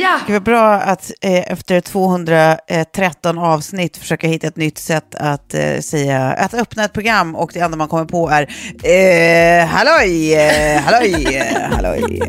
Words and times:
Ja, 0.00 0.20
Det 0.26 0.32
var 0.32 0.40
bra 0.40 0.72
att 0.74 1.12
eh, 1.20 1.52
efter 1.52 1.80
213 1.80 3.38
avsnitt 3.38 3.96
försöka 3.96 4.28
hitta 4.28 4.46
ett 4.46 4.56
nytt 4.56 4.78
sätt 4.78 5.14
att 5.14 5.54
eh, 5.54 5.78
säga, 5.80 6.18
att 6.32 6.54
öppna 6.54 6.84
ett 6.84 6.92
program 6.92 7.36
och 7.36 7.50
det 7.54 7.60
enda 7.60 7.76
man 7.76 7.88
kommer 7.88 8.04
på 8.04 8.28
är 8.28 8.42
eh, 8.82 9.66
halloj, 9.66 10.34
eh, 10.34 10.80
halloj, 10.80 11.36
eh, 11.36 11.70
halloj. 11.76 12.20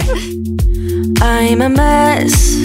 I'm 1.21 1.65
a 1.65 1.69
mess. 1.69 2.55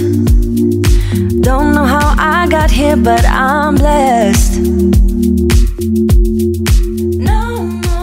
Don't 1.47 1.73
know 1.73 1.87
how 1.87 2.15
I 2.19 2.47
got 2.51 2.71
here, 2.71 2.97
but 2.97 3.25
I'm 3.25 3.77
blessed. 3.77 4.63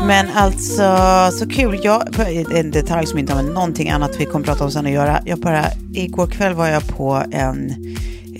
Men 0.07 0.29
alltså, 0.29 0.97
så 1.39 1.49
kul. 1.49 1.79
Jag, 1.83 2.19
en 2.53 2.71
detalj 2.71 3.07
som 3.07 3.19
inte 3.19 3.33
har 3.33 3.43
med 3.43 3.53
någonting 3.53 3.89
annat 3.89 4.15
vi 4.19 4.25
kommer 4.25 4.45
prata 4.45 4.63
om 4.63 4.71
sen 4.71 4.85
att 4.85 4.91
göra. 4.91 5.21
Jag 5.25 5.39
bara, 5.39 5.65
igår 5.93 6.27
kväll 6.27 6.53
var 6.53 6.67
jag 6.67 6.87
på 6.87 7.23
en 7.31 7.69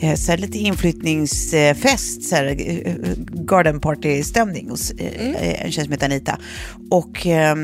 eh, 0.01 0.15
så 0.15 0.31
här, 0.31 0.37
lite 0.37 0.57
inflyttningsfest, 0.57 2.23
så 2.23 2.35
här, 2.35 2.45
eh, 2.45 2.93
garden 3.29 3.79
party-stämning 3.79 4.69
hos 4.69 4.91
eh, 4.91 5.65
en 5.65 5.71
tjej 5.71 5.83
som 5.83 5.91
heter 5.91 6.05
Anita. 6.05 6.37
Och 6.91 7.27
eh, 7.27 7.55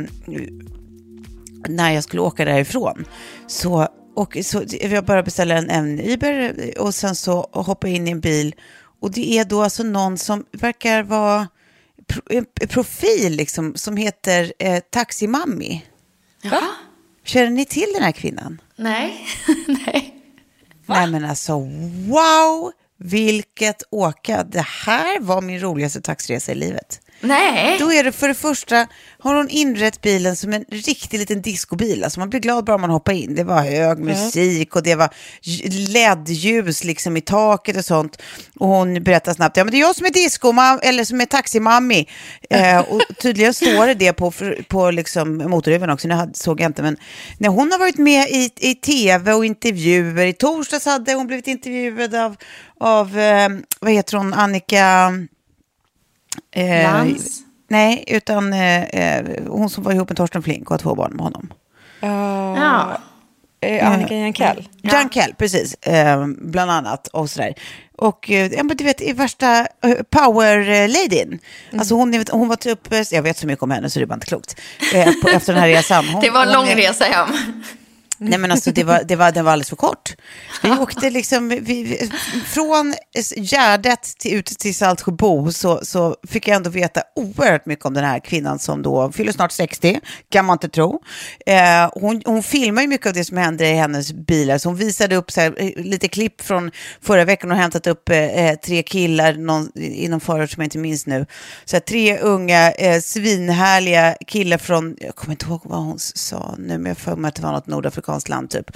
när 1.67 1.91
jag 1.91 2.03
skulle 2.03 2.21
åka 2.21 2.45
därifrån 2.45 3.05
så, 3.47 3.87
och, 4.15 4.37
så 4.43 4.63
jag 4.81 5.05
bara 5.05 5.23
beställde 5.23 5.55
en, 5.55 5.69
en 5.69 5.99
Uber 5.99 6.53
och 6.79 6.95
sen 6.95 7.15
så 7.15 7.49
hoppade 7.51 7.91
jag 7.91 7.95
in 7.95 8.07
i 8.07 8.11
en 8.11 8.19
bil. 8.19 8.55
Och 9.01 9.11
det 9.11 9.37
är 9.37 9.45
då 9.45 9.63
alltså 9.63 9.83
någon 9.83 10.17
som 10.17 10.45
verkar 10.51 11.03
vara 11.03 11.47
en 12.29 12.45
profil 12.67 13.35
liksom, 13.35 13.75
som 13.75 13.97
heter 13.97 14.53
eh, 14.59 14.79
Taximammi. 14.79 15.85
Jaha. 16.41 16.69
Känner 17.23 17.49
ni 17.49 17.65
till 17.65 17.91
den 17.93 18.03
här 18.03 18.11
kvinnan? 18.11 18.61
Nej. 18.75 19.27
Nej. 19.67 20.15
Nej 20.85 21.07
men 21.07 21.25
alltså 21.25 21.59
wow, 22.07 22.71
vilket 22.97 23.83
åka. 23.89 24.43
Det 24.43 24.65
här 24.65 25.19
var 25.19 25.41
min 25.41 25.59
roligaste 25.59 26.01
taxiresa 26.01 26.51
i 26.51 26.55
livet. 26.55 27.01
Nej. 27.21 27.77
Då 27.79 27.93
är 27.93 28.03
det 28.03 28.11
för 28.11 28.27
det 28.27 28.33
första, 28.33 28.87
har 29.19 29.35
hon 29.35 29.49
inrett 29.49 30.01
bilen 30.01 30.35
som 30.35 30.53
en 30.53 30.65
riktig 30.71 31.19
liten 31.19 31.41
discobil. 31.41 32.03
Alltså 32.03 32.19
man 32.19 32.29
blir 32.29 32.39
glad 32.39 32.65
bara 32.65 32.77
man 32.77 32.89
hoppar 32.89 33.13
in. 33.13 33.35
Det 33.35 33.43
var 33.43 33.61
hög 33.61 33.99
musik 33.99 34.75
och 34.75 34.83
det 34.83 34.95
var 34.95 35.09
LED-ljus 35.93 36.83
liksom 36.83 37.17
i 37.17 37.21
taket 37.21 37.77
och 37.77 37.85
sånt. 37.85 38.21
Och 38.59 38.67
hon 38.67 39.03
berättar 39.03 39.33
snabbt, 39.33 39.57
ja 39.57 39.63
men 39.63 39.71
det 39.71 39.77
är 39.77 39.81
jag 39.81 39.95
som 39.95 40.05
är 40.05 40.09
disco, 40.09 40.53
eller 40.81 41.03
som 41.03 41.21
är 41.21 41.25
taximammi. 41.25 42.07
Eh, 42.49 42.79
och 42.79 43.01
tydligen 43.21 43.53
står 43.53 43.87
det 43.87 43.93
det 43.93 44.13
på, 44.13 44.33
på 44.67 44.91
liksom 44.91 45.37
motorhuven 45.37 45.89
också, 45.89 46.07
nu 46.07 46.29
såg 46.33 46.61
jag 46.61 46.69
inte. 46.69 46.81
Men 46.81 46.97
när 47.37 47.49
hon 47.49 47.71
har 47.71 47.79
varit 47.79 47.97
med 47.97 48.27
i, 48.29 48.51
i 48.59 48.75
tv 48.75 49.33
och 49.33 49.45
intervjuer, 49.45 50.25
i 50.25 50.33
torsdags 50.33 50.85
hade 50.85 51.13
hon 51.13 51.27
blivit 51.27 51.47
intervjuad 51.47 52.15
av, 52.15 52.35
av 52.79 53.19
eh, 53.19 53.49
vad 53.79 53.91
heter 53.91 54.17
hon, 54.17 54.33
Annika... 54.33 55.11
Eh, 56.55 56.83
Lantz? 56.83 57.39
Nej, 57.67 58.03
utan 58.07 58.53
eh, 58.53 58.83
eh, 58.83 59.25
hon 59.47 59.69
som 59.69 59.83
var 59.83 59.91
ihop 59.93 60.09
med 60.09 60.17
Torsten 60.17 60.43
Flink 60.43 60.63
och 60.63 60.71
har 60.71 60.77
två 60.77 60.95
barn 60.95 61.11
med 61.13 61.23
honom. 61.23 61.53
Ja. 62.01 62.97
Eh, 63.61 63.91
Annika 63.91 64.15
Jankell. 64.15 64.67
Jankell, 64.81 65.33
precis. 65.37 65.73
Eh, 65.73 66.25
bland 66.27 66.71
annat 66.71 67.07
och 67.07 67.29
sådär. 67.29 67.53
Och 67.97 68.31
eh, 68.31 68.53
ja, 68.53 68.63
men 68.63 68.77
du 68.77 68.83
vet, 68.83 69.01
i 69.01 69.13
värsta 69.13 69.59
eh, 69.59 69.95
power-ladyn. 70.09 71.39
Alltså 71.77 71.95
hon, 71.95 72.23
hon 72.31 72.47
var 72.47 72.55
typ, 72.55 72.79
jag 73.11 73.21
vet 73.21 73.37
så 73.37 73.47
mycket 73.47 73.63
om 73.63 73.71
henne 73.71 73.89
så 73.89 73.99
det 73.99 74.05
är 74.05 74.07
bara 74.07 74.13
inte 74.13 74.25
klokt. 74.27 74.55
Eh, 74.93 75.11
på, 75.21 75.29
efter 75.29 75.53
den 75.53 75.61
här 75.61 75.69
resan. 75.69 76.05
Hon, 76.13 76.21
Det 76.21 76.29
var 76.29 76.41
en 76.41 76.47
hon 76.47 76.55
lång 76.55 76.67
är- 76.67 76.75
resa 76.75 77.05
hem. 77.05 77.27
Nej 78.19 78.39
men 78.39 78.51
alltså 78.51 78.71
det 78.71 78.83
var, 78.83 79.03
det 79.03 79.15
var, 79.15 79.31
den 79.31 79.45
var 79.45 79.51
alldeles 79.51 79.69
för 79.69 79.75
kort. 79.75 80.15
Vi 80.63 80.71
åkte 80.71 81.09
liksom, 81.09 81.49
vi, 81.49 82.09
från 82.45 82.93
Gärdet 83.35 84.03
till, 84.03 84.33
ut 84.33 84.45
till 84.45 84.75
Saltsjöbo 84.75 85.51
så, 85.51 85.79
så 85.83 86.15
fick 86.27 86.47
jag 86.47 86.55
ändå 86.55 86.69
veta 86.69 87.01
oerhört 87.15 87.65
mycket 87.65 87.85
om 87.85 87.93
den 87.93 88.03
här 88.03 88.19
kvinnan 88.19 88.59
som 88.59 88.81
då 88.81 89.11
fyller 89.11 89.31
snart 89.31 89.51
60, 89.51 89.99
kan 90.29 90.45
man 90.45 90.55
inte 90.55 90.69
tro. 90.69 91.01
Eh, 91.45 91.89
hon, 91.93 92.21
hon 92.25 92.43
filmar 92.43 92.81
ju 92.81 92.87
mycket 92.87 93.07
av 93.07 93.13
det 93.13 93.25
som 93.25 93.37
händer 93.37 93.65
i 93.65 93.73
hennes 93.73 94.13
bilar, 94.13 94.57
så 94.57 94.69
hon 94.69 94.77
visade 94.77 95.15
upp 95.15 95.35
här, 95.35 95.53
eh, 95.57 95.83
lite 95.83 96.07
klipp 96.07 96.41
från 96.41 96.71
förra 97.01 97.25
veckan 97.25 97.51
och 97.51 97.57
hämtat 97.57 97.87
upp 97.87 98.09
eh, 98.09 98.53
tre 98.65 98.83
killar 98.83 99.33
någon, 99.33 99.77
i 99.77 100.07
någon 100.07 100.19
förort 100.19 100.51
som 100.51 100.61
jag 100.61 100.65
inte 100.65 100.77
minns 100.77 101.05
nu. 101.05 101.25
Så 101.65 101.75
här, 101.75 101.81
tre 101.81 102.17
unga, 102.17 102.71
eh, 102.71 103.01
svinhärliga 103.01 104.15
killar 104.27 104.57
från, 104.57 104.95
jag 104.99 105.15
kommer 105.15 105.33
inte 105.33 105.45
ihåg 105.45 105.61
vad 105.63 105.79
hon 105.79 105.99
sa 105.99 106.55
nu, 106.57 106.77
men 106.77 106.85
jag 106.85 106.97
får 106.97 107.15
mig 107.15 107.29
att 107.29 107.35
det 107.35 107.41
var 107.41 107.51
något 107.51 107.67
nordafrikanskt 107.67 108.08
land 108.29 108.49
typ. 108.49 108.71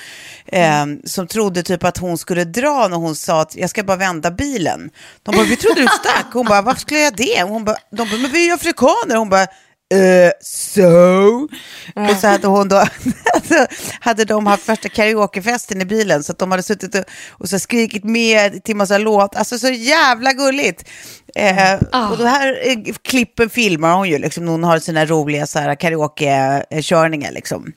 Eh, 0.45 0.85
som 1.03 1.27
trodde 1.27 1.63
typ 1.63 1.83
att 1.83 1.97
hon 1.97 2.17
skulle 2.17 2.43
dra 2.43 2.87
när 2.87 2.97
hon 2.97 3.15
sa 3.15 3.41
att 3.41 3.55
jag 3.55 3.69
ska 3.69 3.83
bara 3.83 3.97
vända 3.97 4.31
bilen. 4.31 4.89
De 5.23 5.35
bara, 5.35 5.45
vi 5.45 5.55
trodde 5.55 5.81
du 5.81 5.87
stack. 5.87 6.25
Hon 6.33 6.45
bara, 6.45 6.61
varför 6.61 6.81
skulle 6.81 6.99
jag 6.99 7.15
det? 7.15 7.43
Hon 7.43 7.65
bara, 7.65 7.77
de 7.91 8.09
bara, 8.09 8.17
men 8.21 8.31
vi 8.31 8.41
är 8.41 8.45
ju 8.45 8.53
afrikaner. 8.53 9.15
Hon 9.15 9.29
bara, 9.29 9.47
Uh, 9.93 10.31
so? 10.41 10.83
Och 11.95 12.15
så 12.21 12.27
hade 12.27 12.47
hon 12.47 12.67
då, 12.69 12.75
alltså, 13.33 13.67
hade 13.99 14.25
de 14.25 14.47
haft 14.47 14.69
värsta 14.69 14.89
karaokefesten 14.89 15.81
i 15.81 15.85
bilen 15.85 16.23
så 16.23 16.31
att 16.31 16.39
de 16.39 16.51
hade 16.51 16.63
suttit 16.63 16.95
och, 16.95 17.03
och 17.29 17.49
så 17.49 17.59
skrikit 17.59 18.03
med 18.03 18.63
till 18.63 18.75
massa 18.75 18.97
låt, 18.97 19.35
alltså 19.35 19.59
så 19.59 19.67
jävla 19.69 20.33
gulligt. 20.33 20.89
Eh, 21.35 21.73
Och 22.11 22.17
då 22.17 22.25
här 22.25 22.67
eh, 22.69 22.93
klippen 23.03 23.49
filmar 23.49 23.93
hon 23.95 24.09
ju, 24.09 24.17
liksom, 24.17 24.47
hon 24.47 24.63
har 24.63 24.79
sina 24.79 25.05
roliga 25.05 25.47
så 25.47 25.59
här, 25.59 25.75
karaoke-körningar 25.75 27.31
liksom. 27.31 27.71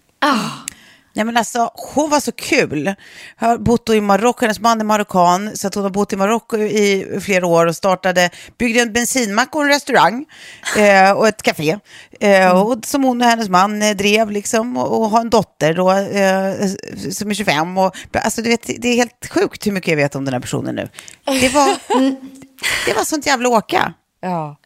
Nej 1.16 1.24
men 1.24 1.36
alltså, 1.36 1.70
hon 1.74 2.10
var 2.10 2.20
så 2.20 2.32
kul. 2.32 2.94
Jag 3.38 3.48
har 3.48 3.58
bott 3.58 3.88
i 3.88 4.00
Marocko, 4.00 4.40
hennes 4.40 4.60
man 4.60 4.80
är 4.80 4.84
marockan, 4.84 5.56
så 5.56 5.66
att 5.66 5.74
hon 5.74 5.84
har 5.84 5.90
bott 5.90 6.12
i 6.12 6.16
Marocko 6.16 6.56
i 6.56 7.18
flera 7.20 7.46
år 7.46 7.66
och 7.66 7.76
startade, 7.76 8.30
byggde 8.58 8.80
en 8.80 8.92
bensinmack 8.92 9.54
och 9.54 9.62
en 9.62 9.68
restaurang 9.68 10.24
eh, 10.78 11.12
och 11.12 11.28
ett 11.28 11.42
café. 11.42 11.78
Eh, 12.20 12.62
och, 12.62 12.86
som 12.86 13.04
hon 13.04 13.22
och 13.22 13.28
hennes 13.28 13.48
man 13.48 13.82
eh, 13.82 13.96
drev 13.96 14.30
liksom 14.30 14.76
och, 14.76 15.00
och 15.00 15.10
har 15.10 15.20
en 15.20 15.30
dotter 15.30 15.74
då, 15.74 15.90
eh, 15.90 17.10
som 17.12 17.30
är 17.30 17.34
25. 17.34 17.78
Och, 17.78 17.96
alltså 18.12 18.42
du 18.42 18.48
vet, 18.48 18.70
det 18.78 18.88
är 18.88 18.96
helt 18.96 19.28
sjukt 19.30 19.66
hur 19.66 19.72
mycket 19.72 19.88
jag 19.88 19.96
vet 19.96 20.14
om 20.14 20.24
den 20.24 20.34
här 20.34 20.40
personen 20.40 20.74
nu. 20.74 20.88
Det 21.24 21.48
var, 21.48 21.76
det 22.86 22.92
var 22.96 23.04
sånt 23.04 23.26
jävla 23.26 23.48
åka. 23.48 23.92
Ja. 24.20 24.56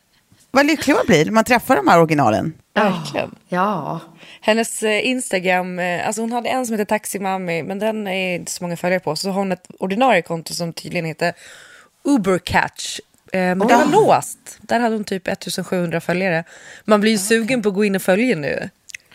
Vad 0.50 0.66
lycklig 0.66 0.94
man 0.94 1.06
blir 1.06 1.24
när 1.24 1.32
man 1.32 1.44
träffar 1.44 1.76
de 1.76 1.88
här 1.88 1.98
originalen. 1.98 2.54
Verkligen. 2.74 3.34
Ja. 3.48 4.00
Hennes 4.40 4.82
eh, 4.82 5.06
Instagram, 5.06 5.78
eh, 5.78 6.06
alltså 6.06 6.22
hon 6.22 6.32
hade 6.32 6.48
en 6.48 6.66
som 6.66 6.74
heter 6.74 6.84
Taximami, 6.84 7.62
men 7.62 7.78
den 7.78 8.06
är 8.06 8.34
inte 8.34 8.52
så 8.52 8.64
många 8.64 8.76
följare 8.76 9.00
på. 9.00 9.16
Så 9.16 9.28
har 9.28 9.38
hon 9.38 9.52
ett 9.52 9.66
ordinarie 9.78 10.22
konto 10.22 10.54
som 10.54 10.72
tydligen 10.72 11.04
heter 11.04 11.32
Ubercatch. 12.04 13.00
Eh, 13.32 13.40
men 13.40 13.58
det 13.58 13.76
var 13.76 13.92
låst. 13.92 14.58
Där 14.60 14.80
hade 14.80 14.94
hon 14.94 15.04
typ 15.04 15.28
1700 15.28 16.00
följare. 16.00 16.44
Man 16.84 17.00
blir 17.00 17.12
ju 17.12 17.18
sugen 17.18 17.62
på 17.62 17.68
att 17.68 17.74
gå 17.74 17.84
in 17.84 17.96
och 17.96 18.02
följa 18.02 18.36
nu. 18.36 18.68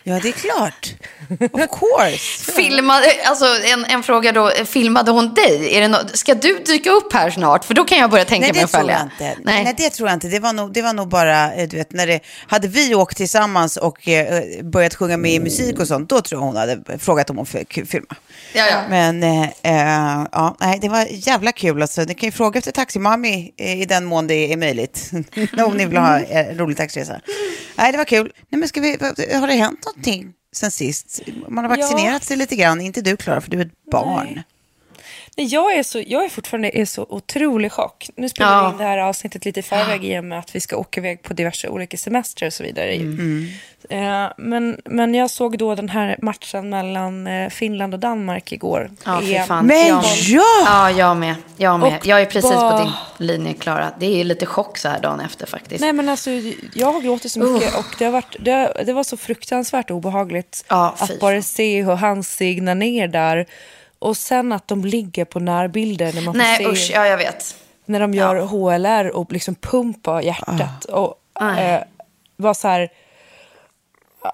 Ja, 0.08 0.20
det 0.22 0.28
är 0.28 0.32
klart. 0.32 0.94
Of 1.52 1.78
course. 1.80 2.52
Filmade, 2.56 3.06
alltså 3.24 3.44
en, 3.64 3.84
en 3.84 4.02
fråga 4.02 4.32
då, 4.32 4.50
filmade 4.50 5.10
hon 5.10 5.34
dig? 5.34 5.76
Är 5.76 5.80
det 5.80 5.88
no, 5.88 5.96
ska 6.14 6.34
du 6.34 6.58
dyka 6.66 6.90
upp 6.90 7.12
här 7.12 7.30
snart? 7.30 7.64
För 7.64 7.74
då 7.74 7.84
kan 7.84 7.98
jag 7.98 8.10
börja 8.10 8.24
tänka 8.24 8.46
Nej, 8.46 8.52
mig 8.52 8.64
att 8.64 8.70
följa. 8.70 8.92
jag 8.92 9.02
inte. 9.02 9.40
Nej. 9.44 9.74
det 9.76 9.90
tror 9.90 10.08
jag 10.08 10.16
inte. 10.16 10.28
Det 10.28 10.38
var 10.38 10.52
nog, 10.52 10.72
det 10.72 10.82
var 10.82 10.92
nog 10.92 11.08
bara, 11.08 11.54
eh, 11.54 11.68
du 11.68 11.76
vet, 11.76 11.92
när 11.92 12.06
det, 12.06 12.20
hade 12.46 12.68
vi 12.68 12.94
åkt 12.94 13.16
tillsammans 13.16 13.76
och 13.76 14.08
eh, 14.08 14.42
börjat 14.62 14.94
sjunga 14.94 15.16
med 15.16 15.32
i 15.32 15.40
musik 15.40 15.80
och 15.80 15.88
sånt, 15.88 16.08
då 16.08 16.20
tror 16.20 16.40
jag 16.40 16.46
hon 16.46 16.56
hade 16.56 16.98
frågat 16.98 17.30
om 17.30 17.36
hon 17.36 17.46
fick 17.46 17.88
filma. 17.88 18.16
Ja, 18.52 18.66
ja. 18.66 18.82
Men 18.90 19.22
eh, 19.22 19.42
eh, 19.42 20.26
ja, 20.32 20.56
nej, 20.60 20.78
det 20.80 20.88
var 20.88 21.06
jävla 21.10 21.52
kul. 21.52 21.82
Alltså. 21.82 22.00
Ni 22.02 22.14
kan 22.14 22.26
ju 22.26 22.32
fråga 22.32 22.58
efter 22.58 22.72
taximami 22.72 23.52
eh, 23.56 23.80
i 23.80 23.84
den 23.84 24.04
mån 24.04 24.26
det 24.26 24.52
är 24.52 24.56
möjligt. 24.56 25.10
om 25.66 25.76
ni 25.76 25.86
vill 25.86 25.98
ha 25.98 26.18
en 26.18 26.58
rolig 26.58 26.76
taxiresa. 26.76 27.20
Nej, 27.76 27.92
det 27.92 27.98
var 27.98 28.04
kul. 28.04 28.32
Nej, 28.48 28.58
men 28.58 28.68
ska 28.68 28.80
vi, 28.80 28.90
har 29.34 29.46
det 29.46 29.54
hänt 29.54 29.86
någonting 29.96 30.32
sen 30.52 30.70
sist? 30.70 31.20
Man 31.48 31.64
har 31.64 31.76
vaccinerat 31.76 32.24
sig 32.24 32.36
lite 32.36 32.56
grann. 32.56 32.80
Inte 32.80 33.00
du, 33.00 33.16
Klara, 33.16 33.40
för 33.40 33.50
du 33.50 33.60
är 33.60 33.64
ett 33.66 33.90
barn. 33.90 34.26
Nej, 34.34 34.44
jag, 35.38 35.74
är 35.78 35.82
så, 35.82 36.02
jag 36.06 36.24
är 36.24 36.28
fortfarande 36.28 36.78
i 36.78 36.86
så 36.86 37.06
otrolig 37.08 37.72
chock. 37.72 38.08
Nu 38.16 38.28
spelar 38.28 38.52
Ja. 38.52 38.66
vi 38.66 38.72
in 38.72 38.78
det 38.78 38.84
här 38.84 38.98
avsnittet 38.98 39.44
lite 39.44 39.60
i 39.60 39.62
förväg 39.62 40.04
i 40.04 40.18
och 40.18 40.24
med 40.24 40.38
att 40.38 40.56
vi 40.56 40.60
ska 40.60 40.76
åka 40.76 41.00
iväg 41.00 41.22
på 41.22 41.34
diverse 41.34 41.68
olika 41.68 41.96
semestrar 41.96 42.46
och 42.46 42.52
så 42.52 42.62
vidare. 42.62 42.92
Mm. 42.94 43.46
Eh, 43.90 44.28
men, 44.36 44.80
men 44.84 45.14
jag 45.14 45.30
såg 45.30 45.58
då 45.58 45.74
den 45.74 45.88
här 45.88 46.16
matchen 46.22 46.68
mellan 46.70 47.26
eh, 47.26 47.48
Finland 47.50 47.94
och 47.94 48.00
Danmark 48.00 48.52
igår. 48.52 48.90
Ja, 49.04 49.20
fan. 49.46 49.66
Men 49.66 49.86
jag, 49.88 50.04
ja! 50.26 50.42
Ja, 50.66 50.90
jag 50.90 51.16
med. 51.16 51.34
Jag 51.56 51.80
med. 51.80 51.98
Och 51.98 52.06
jag 52.06 52.20
är 52.20 52.26
precis 52.26 52.50
bara- 52.50 52.78
på 52.78 52.84
din 52.84 52.92
linje, 53.28 53.54
Klara. 53.54 53.90
Det 53.98 54.20
är 54.20 54.24
lite 54.24 54.46
chock 54.46 54.78
så 54.78 54.88
här 54.88 55.00
dagen 55.00 55.20
efter 55.20 55.46
faktiskt. 55.46 55.80
Nej 55.80 55.92
men 55.92 56.08
alltså 56.08 56.30
jag 56.74 56.92
har 56.92 57.00
gråtit 57.00 57.32
så 57.32 57.40
mycket 57.40 57.74
och 57.78 57.84
det, 57.98 58.04
har 58.04 58.12
varit, 58.12 58.36
det, 58.40 58.82
det 58.86 58.92
var 58.92 59.04
så 59.04 59.16
fruktansvärt 59.16 59.90
obehagligt 59.90 60.64
Ja, 60.68 60.94
att 60.98 61.20
bara 61.20 61.42
se 61.42 61.82
hur 61.82 61.94
han 61.94 62.22
signar 62.22 62.74
ner 62.74 63.08
där. 63.08 63.46
Och 63.98 64.16
sen 64.16 64.52
att 64.52 64.68
de 64.68 64.84
ligger 64.84 65.24
på 65.24 65.40
närbilder 65.40 66.12
när 66.12 66.22
man 66.22 66.34
får 66.34 66.38
Nej, 66.38 66.56
se 66.58 66.66
usch. 66.68 66.90
Ja, 66.94 67.06
jag 67.06 67.16
vet. 67.16 67.56
när 67.84 68.00
de 68.00 68.14
gör 68.14 68.36
HLR 68.36 69.16
och 69.16 69.32
liksom 69.32 69.54
pumpar 69.54 70.20
hjärtat. 70.22 70.84
Och 70.84 71.14
Aj. 71.32 71.64
eh, 71.64 71.82
var 72.36 72.54
så 72.54 72.68
här, 72.68 72.88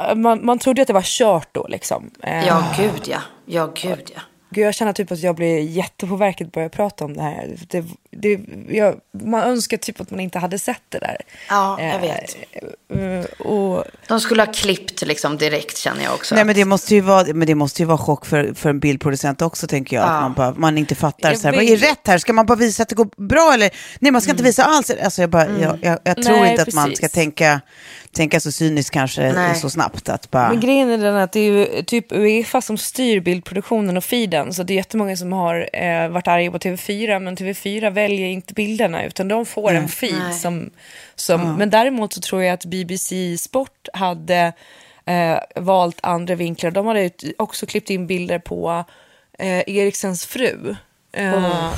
eh, 0.09 0.14
man, 0.14 0.44
man 0.47 0.59
trodde 0.59 0.82
att 0.82 0.88
det 0.88 0.94
var 0.94 1.03
kört 1.05 1.49
då 1.53 1.67
liksom. 1.69 2.11
Eh, 2.23 2.47
Ja, 2.47 2.64
gud 2.76 3.03
ja. 3.06 3.19
Ja, 3.47 3.70
gud 3.82 4.11
ja. 4.14 4.20
Gud, 4.50 4.67
jag 4.67 4.75
känner 4.75 4.93
typ 4.93 5.12
att 5.12 5.19
jag 5.23 5.35
blir 5.37 5.59
jättepåverkad 5.61 6.47
att 6.47 6.53
börja 6.53 6.69
prata 6.69 7.05
om 7.05 7.14
det 7.17 7.23
här. 7.23 7.56
Det, 7.69 7.85
det, 8.17 8.41
jag, 8.69 8.97
man 9.25 9.43
önskar 9.43 9.76
typ 9.76 10.00
att 10.00 10.11
man 10.11 10.20
inte 10.20 10.38
hade 10.38 10.59
sett 10.59 10.82
det 10.88 10.99
där. 10.99 11.17
Ja, 11.49 11.81
jag 11.81 11.94
Eh, 11.94 12.00
vet. 12.00 12.37
eh, 12.88 13.47
och 13.47 13.85
De 14.09 14.20
skulle 14.20 14.43
ha 14.43 14.53
klippt 14.53 15.03
liksom 15.03 15.37
direkt 15.38 15.76
känner 15.79 16.05
jag 16.05 16.14
också. 16.14 16.35
Nej, 16.35 16.44
men 16.44 16.55
det 16.55 16.64
måste 16.64 16.94
ju 16.94 17.00
vara, 17.00 17.26
men 17.35 17.47
det 17.47 17.55
måste 17.55 17.82
ju 17.82 17.87
vara 17.87 17.99
chock 17.99 18.26
för, 18.26 18.55
för 18.55 18.70
en 18.70 18.81
bildproducent 18.81 19.43
också, 19.43 19.67
tänker 19.67 19.97
jag. 19.97 20.05
Ja. 20.05 20.09
Att 20.11 20.23
man, 20.23 20.32
bara, 20.32 20.55
man 20.56 20.79
inte 20.79 20.94
fattar. 20.94 21.29
Jag 21.31 21.38
Så 21.38 21.49
här, 21.49 21.55
vad 21.55 21.64
är 21.64 21.76
rätt 21.76 22.06
här? 22.06 22.19
Ska 22.19 22.32
man 22.32 22.47
bara 22.47 22.59
visa 22.59 22.82
att 22.82 22.88
det 22.88 22.94
går 22.94 23.09
bra? 23.29 23.53
Eller? 23.55 23.70
Nej, 24.00 24.12
man 24.12 24.20
ska 24.23 24.31
inte 24.31 24.43
visa 24.43 24.64
alls. 24.64 24.91
Alltså, 25.05 25.20
jag, 25.20 25.31
bara, 25.31 25.47
jag, 25.61 25.79
jag, 25.82 25.99
jag 26.05 26.23
tror 26.23 26.37
Nej, 26.41 26.50
inte 26.50 26.62
att 26.62 26.75
man 26.75 26.85
precis. 26.88 26.99
ska 26.99 27.09
tänka, 27.09 27.61
tänka 28.12 28.41
så 28.41 28.53
cyniskt 28.53 28.91
kanske 28.91 29.32
Nej. 29.32 29.55
så 29.55 29.70
snabbt. 29.70 30.09
Att 30.09 30.31
bara, 30.31 30.49
Men 30.49 30.61
grejen 30.61 30.91
är 30.91 30.99
den 30.99 31.17
att 31.17 31.32
det 31.32 31.41
är 31.41 31.53
ju 31.53 31.82
typ 31.82 32.12
Uefa 32.12 32.61
som 32.61 32.79
styr 32.79 33.20
bildproduktionen 33.20 33.97
och 33.97 34.05
feeden. 34.05 34.53
Så 34.55 34.62
det 34.62 34.73
är 34.73 34.76
jättemånga 34.76 35.17
som 35.17 35.32
har 35.32 35.69
eh, 35.73 36.09
varit 36.09 36.29
arga 36.29 36.50
på 36.50 36.59
TV4. 36.59 37.19
Men 37.19 37.37
TV4 37.37 37.91
väljer 38.02 38.26
inte 38.28 38.54
bilderna 38.54 39.04
utan 39.04 39.28
de 39.28 39.46
får 39.46 39.75
en 39.75 39.88
feed. 39.88 40.34
Som, 40.34 40.70
som, 41.14 41.54
Men 41.54 41.70
däremot 41.70 42.12
så 42.12 42.20
tror 42.20 42.43
jag 42.43 42.54
att 42.54 42.64
BBC 42.64 43.38
Sport 43.38 43.88
hade 43.93 44.52
eh, 45.06 45.38
valt 45.56 45.99
andra 46.02 46.34
vinklar. 46.34 46.70
De 46.70 46.87
hade 46.87 47.04
ut- 47.04 47.25
också 47.38 47.66
klippt 47.66 47.90
in 47.90 48.06
bilder 48.06 48.38
på 48.38 48.84
eh, 49.38 49.58
Eriksens 49.66 50.26
fru. 50.26 50.76
Eh, 51.12 51.72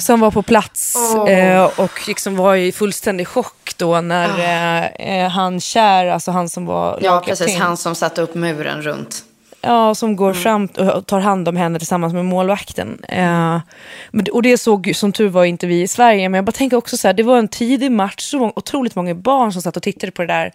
Som 0.00 0.20
var 0.20 0.30
på 0.30 0.42
plats 0.42 0.96
eh, 1.28 1.64
och 1.80 2.08
liksom 2.08 2.36
var 2.36 2.56
i 2.56 2.72
fullständig 2.72 3.28
chock 3.28 3.74
då 3.76 4.00
när 4.00 4.28
eh, 4.38 4.84
eh, 5.24 5.30
han 5.30 5.60
Kär, 5.60 6.06
alltså 6.06 6.30
han 6.30 6.48
som 6.48 6.66
var 6.66 6.98
Ja, 7.02 7.22
precis. 7.26 7.56
Han 7.56 7.76
som 7.76 7.94
satte 7.94 8.22
upp 8.22 8.34
muren 8.34 8.82
runt. 8.82 9.24
Ja, 9.68 9.94
som 9.94 10.16
går 10.16 10.30
Mm. 10.30 10.42
fram 10.42 10.66
och 10.66 11.06
tar 11.06 11.20
hand 11.20 11.48
om 11.48 11.56
henne 11.56 11.78
tillsammans 11.78 12.12
med 12.14 12.24
målvakten. 12.24 13.04
Eh, 13.08 13.60
och 14.32 14.42
det 14.42 14.58
såg 14.58 14.92
som 14.94 15.12
tur 15.12 15.28
var 15.28 15.44
inte 15.44 15.66
vi 15.66 15.82
i 15.82 15.88
Sverige, 15.88 16.28
men 16.28 16.38
jag 16.38 16.44
bara 16.44 16.52
tänker 16.52 16.76
också 16.76 16.96
så 16.96 17.08
här, 17.08 17.12
det 17.14 17.22
var 17.22 17.38
en 17.38 17.48
tidig 17.48 17.92
match, 17.92 18.20
så 18.30 18.38
många, 18.38 18.52
otroligt 18.56 18.94
många 18.94 19.14
barn 19.14 19.52
som 19.52 19.62
satt 19.62 19.76
och 19.76 19.82
tittade 19.82 20.12
på 20.12 20.22
det 20.22 20.28
där. 20.28 20.52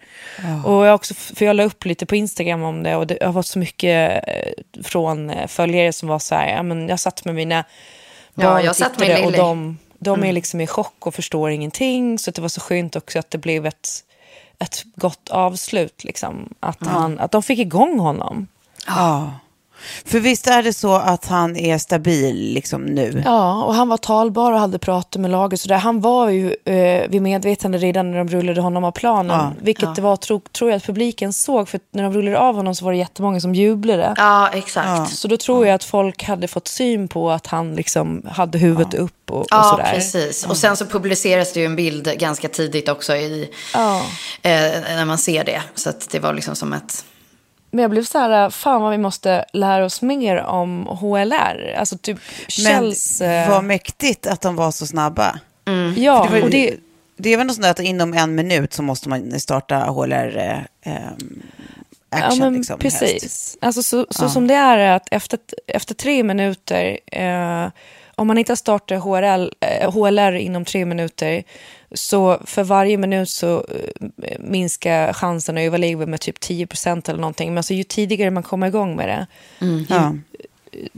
Och 0.64 0.86
jag 0.86 0.94
också, 0.94 1.14
för 1.14 1.44
jag 1.44 1.56
la 1.56 1.62
upp 1.64 1.84
lite 1.84 2.06
på 2.06 2.16
Instagram 2.16 2.62
om 2.62 2.82
det 2.82 2.96
och 2.96 3.06
det 3.06 3.18
har 3.22 3.32
varit 3.32 3.46
så 3.46 3.58
mycket 3.58 4.24
eh, 4.28 4.82
från 4.84 5.30
eh, 5.30 5.46
följare 5.46 5.92
som 5.92 6.08
var 6.08 6.18
så 6.18 6.34
här, 6.34 6.48
ja, 6.56 6.62
men 6.62 6.88
jag 6.88 7.00
satt 7.00 7.24
med 7.24 7.34
mina 7.34 7.64
Ja, 8.34 8.44
barn 8.44 8.62
jag 8.64 8.70
och 8.70 8.76
satt 8.76 8.98
med 8.98 9.08
tittade 9.08 9.26
och 9.26 9.32
de, 9.32 9.78
de 9.98 10.14
Mm. 10.14 10.28
är 10.28 10.32
liksom 10.32 10.60
i 10.60 10.66
chock 10.66 11.06
och 11.06 11.14
förstår 11.14 11.50
ingenting. 11.50 12.18
Så 12.18 12.30
det 12.30 12.40
var 12.42 12.48
så 12.48 12.60
skönt 12.60 12.96
också 12.96 13.18
att 13.18 13.30
det 13.30 13.38
blev 13.38 13.66
ett, 13.66 13.88
ett 14.58 14.82
gott 14.96 15.28
avslut. 15.30 16.04
Liksom. 16.04 16.54
Att, 16.60 16.86
han, 16.86 17.18
att 17.18 17.30
de 17.32 17.42
fick 17.42 17.58
igång 17.58 17.98
honom. 17.98 18.46
Ja. 18.86 19.30
För 20.04 20.20
visst 20.20 20.46
är 20.46 20.62
det 20.62 20.72
så 20.72 20.94
att 20.94 21.26
han 21.26 21.56
är 21.56 21.78
stabil 21.78 22.36
liksom 22.54 22.82
nu? 22.82 23.22
Ja, 23.24 23.64
och 23.64 23.74
han 23.74 23.88
var 23.88 23.96
talbar 23.96 24.52
och 24.52 24.58
hade 24.58 24.78
pratat 24.78 25.20
med 25.20 25.30
laget. 25.30 25.60
Så 25.60 25.68
där. 25.68 25.76
Han 25.76 26.00
var 26.00 26.28
ju 26.30 26.56
eh, 26.64 27.08
vid 27.10 27.22
medvetande 27.22 27.78
redan 27.78 28.10
när 28.10 28.18
de 28.18 28.28
rullade 28.28 28.60
honom 28.60 28.84
av 28.84 28.90
planen. 28.92 29.36
Ja, 29.38 29.52
vilket 29.62 29.94
det 29.94 30.02
var, 30.02 30.16
tro, 30.16 30.40
tror 30.52 30.70
jag 30.70 30.76
att 30.76 30.84
publiken 30.86 31.32
såg. 31.32 31.68
För 31.68 31.80
när 31.92 32.02
de 32.02 32.12
rullade 32.12 32.38
av 32.38 32.54
honom 32.56 32.74
så 32.74 32.84
var 32.84 32.92
det 32.92 32.98
jättemånga 32.98 33.40
som 33.40 33.54
jublade. 33.54 34.14
Ja, 34.16 34.48
exakt. 34.52 35.12
Så 35.16 35.28
då 35.28 35.36
tror 35.36 35.66
jag 35.66 35.74
att 35.74 35.84
folk 35.84 36.22
hade 36.24 36.48
fått 36.48 36.68
syn 36.68 37.08
på 37.08 37.30
att 37.30 37.46
han 37.46 37.74
liksom 37.74 38.22
hade 38.30 38.58
huvudet 38.58 38.94
upp 38.94 39.30
och, 39.30 39.38
och 39.40 39.46
Ja, 39.50 39.62
sådär. 39.62 39.90
precis. 39.94 40.46
Och 40.46 40.56
sen 40.56 40.76
så 40.76 40.86
publiceras 40.86 41.52
det 41.52 41.60
ju 41.60 41.66
en 41.66 41.76
bild 41.76 42.18
ganska 42.18 42.48
tidigt 42.48 42.88
också 42.88 43.14
i, 43.16 43.50
Ja. 43.74 43.96
eh, 44.42 44.50
när 44.96 45.04
man 45.04 45.18
ser 45.18 45.44
det. 45.44 45.62
Så 45.74 45.88
att 45.90 46.08
det 46.10 46.18
var 46.18 46.32
liksom 46.32 46.54
som 46.56 46.72
ett... 46.72 47.04
Men 47.74 47.82
jag 47.82 47.90
blev 47.90 48.04
så 48.04 48.18
här, 48.18 48.50
fan 48.50 48.82
vad 48.82 48.90
vi 48.90 48.98
måste 48.98 49.44
lära 49.52 49.84
oss 49.84 50.02
mer 50.02 50.42
om 50.42 50.86
HLR. 50.86 51.74
Alltså 51.78 51.98
typ 51.98 52.18
Men 52.64 52.72
Kjells... 52.72 53.20
eh, 53.20 53.50
vad 53.50 53.64
mäktigt 53.64 54.26
att 54.26 54.40
de 54.40 54.56
var 54.56 54.70
så 54.70 54.86
snabba. 54.86 55.38
ja, 55.96 56.28
Det, 56.30 56.32
var, 56.32 56.42
och 56.42 56.50
det, 56.50 56.76
det 57.16 57.32
är 57.32 57.36
väl 57.36 57.46
något 57.46 57.56
sånt 57.56 57.62
där 57.62 57.70
att 57.70 57.80
inom 57.80 58.14
en 58.14 58.34
minut 58.34 58.72
så 58.72 58.82
måste 58.82 59.08
man 59.08 59.40
starta 59.40 59.76
HLR 59.76 60.36
eh, 60.36 60.58
eh, 60.94 61.02
action. 62.10 62.38
ja, 62.38 62.44
men 62.44 62.54
liksom, 62.54 62.78
precis. 62.78 63.22
helst. 63.22 63.58
Alltså, 63.60 63.82
så 63.82 64.06
så 64.10 64.28
som 64.28 64.46
det 64.46 64.54
är 64.54 64.78
att 64.78 65.08
efter, 65.10 65.38
efter 65.66 65.94
tre 65.94 66.22
minuter, 66.22 66.98
eh, 67.12 67.70
om 68.14 68.26
man 68.26 68.38
inte 68.38 68.52
har 68.52 68.56
startat 68.56 69.02
HRL, 69.02 69.50
eh, 69.60 69.92
HLR 69.92 70.34
inom 70.34 70.64
tre 70.64 70.84
minuter, 70.84 71.44
så 71.94 72.38
för 72.44 72.64
varje 72.64 72.96
minut 72.96 73.30
så 73.30 73.64
eh, 74.22 74.38
minskar 74.38 75.12
chansen 75.12 75.56
att 75.58 75.62
överleva 75.62 76.06
med 76.06 76.20
typ 76.20 76.40
10 76.40 76.66
procent 76.66 77.08
eller 77.08 77.20
någonting. 77.20 77.48
Men 77.48 77.58
alltså, 77.58 77.74
ju 77.74 77.84
tidigare 77.84 78.30
man 78.30 78.42
kommer 78.42 78.66
igång 78.66 78.96
med 78.96 79.08
det, 79.08 79.26
Ja. 79.88 80.14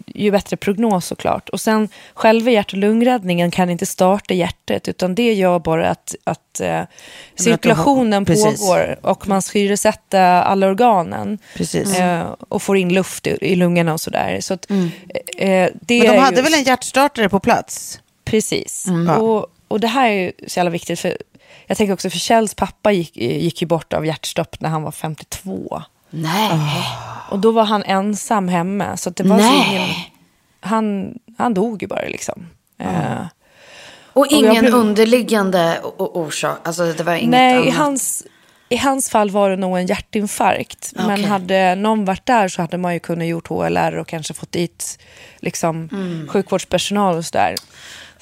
ju 0.07 0.31
bättre 0.31 0.57
prognos 0.57 1.07
såklart. 1.07 1.49
Och 1.49 1.61
sen 1.61 1.89
själva 2.15 2.51
hjärt 2.51 2.73
och 2.73 2.79
lungräddningen 2.79 3.51
kan 3.51 3.71
inte 3.71 3.87
starta 3.87 4.35
hjärtat 4.35 4.89
utan 4.89 5.15
det 5.15 5.33
gör 5.33 5.59
bara 5.59 5.91
att, 5.91 6.15
att 6.25 6.61
eh, 6.61 6.83
cirkulationen 7.35 8.25
precis. 8.25 8.61
pågår 8.61 8.97
och 9.03 9.29
man 9.29 9.43
syresätter 9.43 10.43
alla 10.43 10.67
organen. 10.67 11.39
Eh, 11.99 12.35
och 12.49 12.63
får 12.63 12.77
in 12.77 12.95
luft 12.95 13.27
i, 13.27 13.39
i 13.41 13.57
lungorna 13.57 13.93
och 13.93 14.01
sådär. 14.01 14.41
Så 14.41 14.55
att, 14.55 14.71
eh, 14.71 15.51
eh, 15.51 15.71
det 15.81 15.99
Men 15.99 16.13
de 16.13 16.19
hade 16.19 16.37
ju, 16.37 16.43
väl 16.43 16.55
en 16.55 16.63
hjärtstartare 16.63 17.29
på 17.29 17.41
plats? 17.41 18.01
Precis. 18.25 18.87
Ja. 19.07 19.17
Och, 19.17 19.47
och 19.69 19.81
det 19.81 19.87
här 19.87 20.09
är 20.09 20.13
ju 20.15 20.33
så 20.49 20.59
jävla 20.59 20.71
viktigt. 20.71 21.01
För 21.01 21.17
jag 21.67 21.77
tänker 21.77 21.95
också 21.95 22.11
för 22.11 22.19
Kjells 22.19 22.55
pappa 22.55 22.93
gick, 22.93 23.17
gick 23.17 23.63
ju 23.63 23.67
bort 23.69 23.93
av 23.93 24.07
hjärtstopp 24.07 24.61
när 24.61 24.69
han 24.69 24.83
var 24.83 24.91
52. 24.93 25.83
Nej. 26.11 26.51
Och 27.31 27.39
då 27.39 27.51
var 27.51 27.65
han 27.65 27.83
ensam 27.83 28.49
hemma. 28.49 28.97
Så 28.97 29.11
det 29.11 29.23
var 29.23 29.39
så 29.39 29.45
Nej. 29.45 29.67
ingen, 29.77 29.89
han, 30.61 31.15
han 31.39 31.55
dog 31.55 31.83
ju 31.83 31.89
bara 31.89 32.01
liksom. 32.03 32.47
Eh, 32.79 33.27
Och 34.13 34.27
jag 34.31 34.39
ingen 34.39 34.61
blev- 34.61 34.75
underliggande 34.75 35.81
orsak? 35.97 36.59
Alltså 36.63 36.93
det 36.93 37.03
var 37.05 37.15
inget 37.15 37.31
nej, 37.31 37.57
annat? 37.57 37.75
hans, 37.75 38.23
i 38.69 38.77
hans 38.77 39.11
fall 39.11 39.31
var 39.31 39.51
det 39.51 39.57
nog 39.57 39.79
en 39.79 39.87
hjärtinfarkt. 39.87 40.93
Men 40.97 41.11
Okej. 41.13 41.25
hade 41.25 41.75
någon 41.75 42.05
varit 42.05 42.27
där 42.27 42.49
så 42.49 42.63
hade 42.63 42.79
man 42.79 42.95
ju 42.95 43.01
kunnat 43.01 43.27
gjort 43.29 43.49
HLR 43.49 43.97
och 43.97 44.09
kanske 44.09 44.35
fått 44.35 44.53
dit 44.53 44.99
liksom, 45.41 45.89
Mm. 45.93 46.29
sjukvårdspersonal 46.29 47.17
och 47.17 47.25
sådär. 47.25 47.55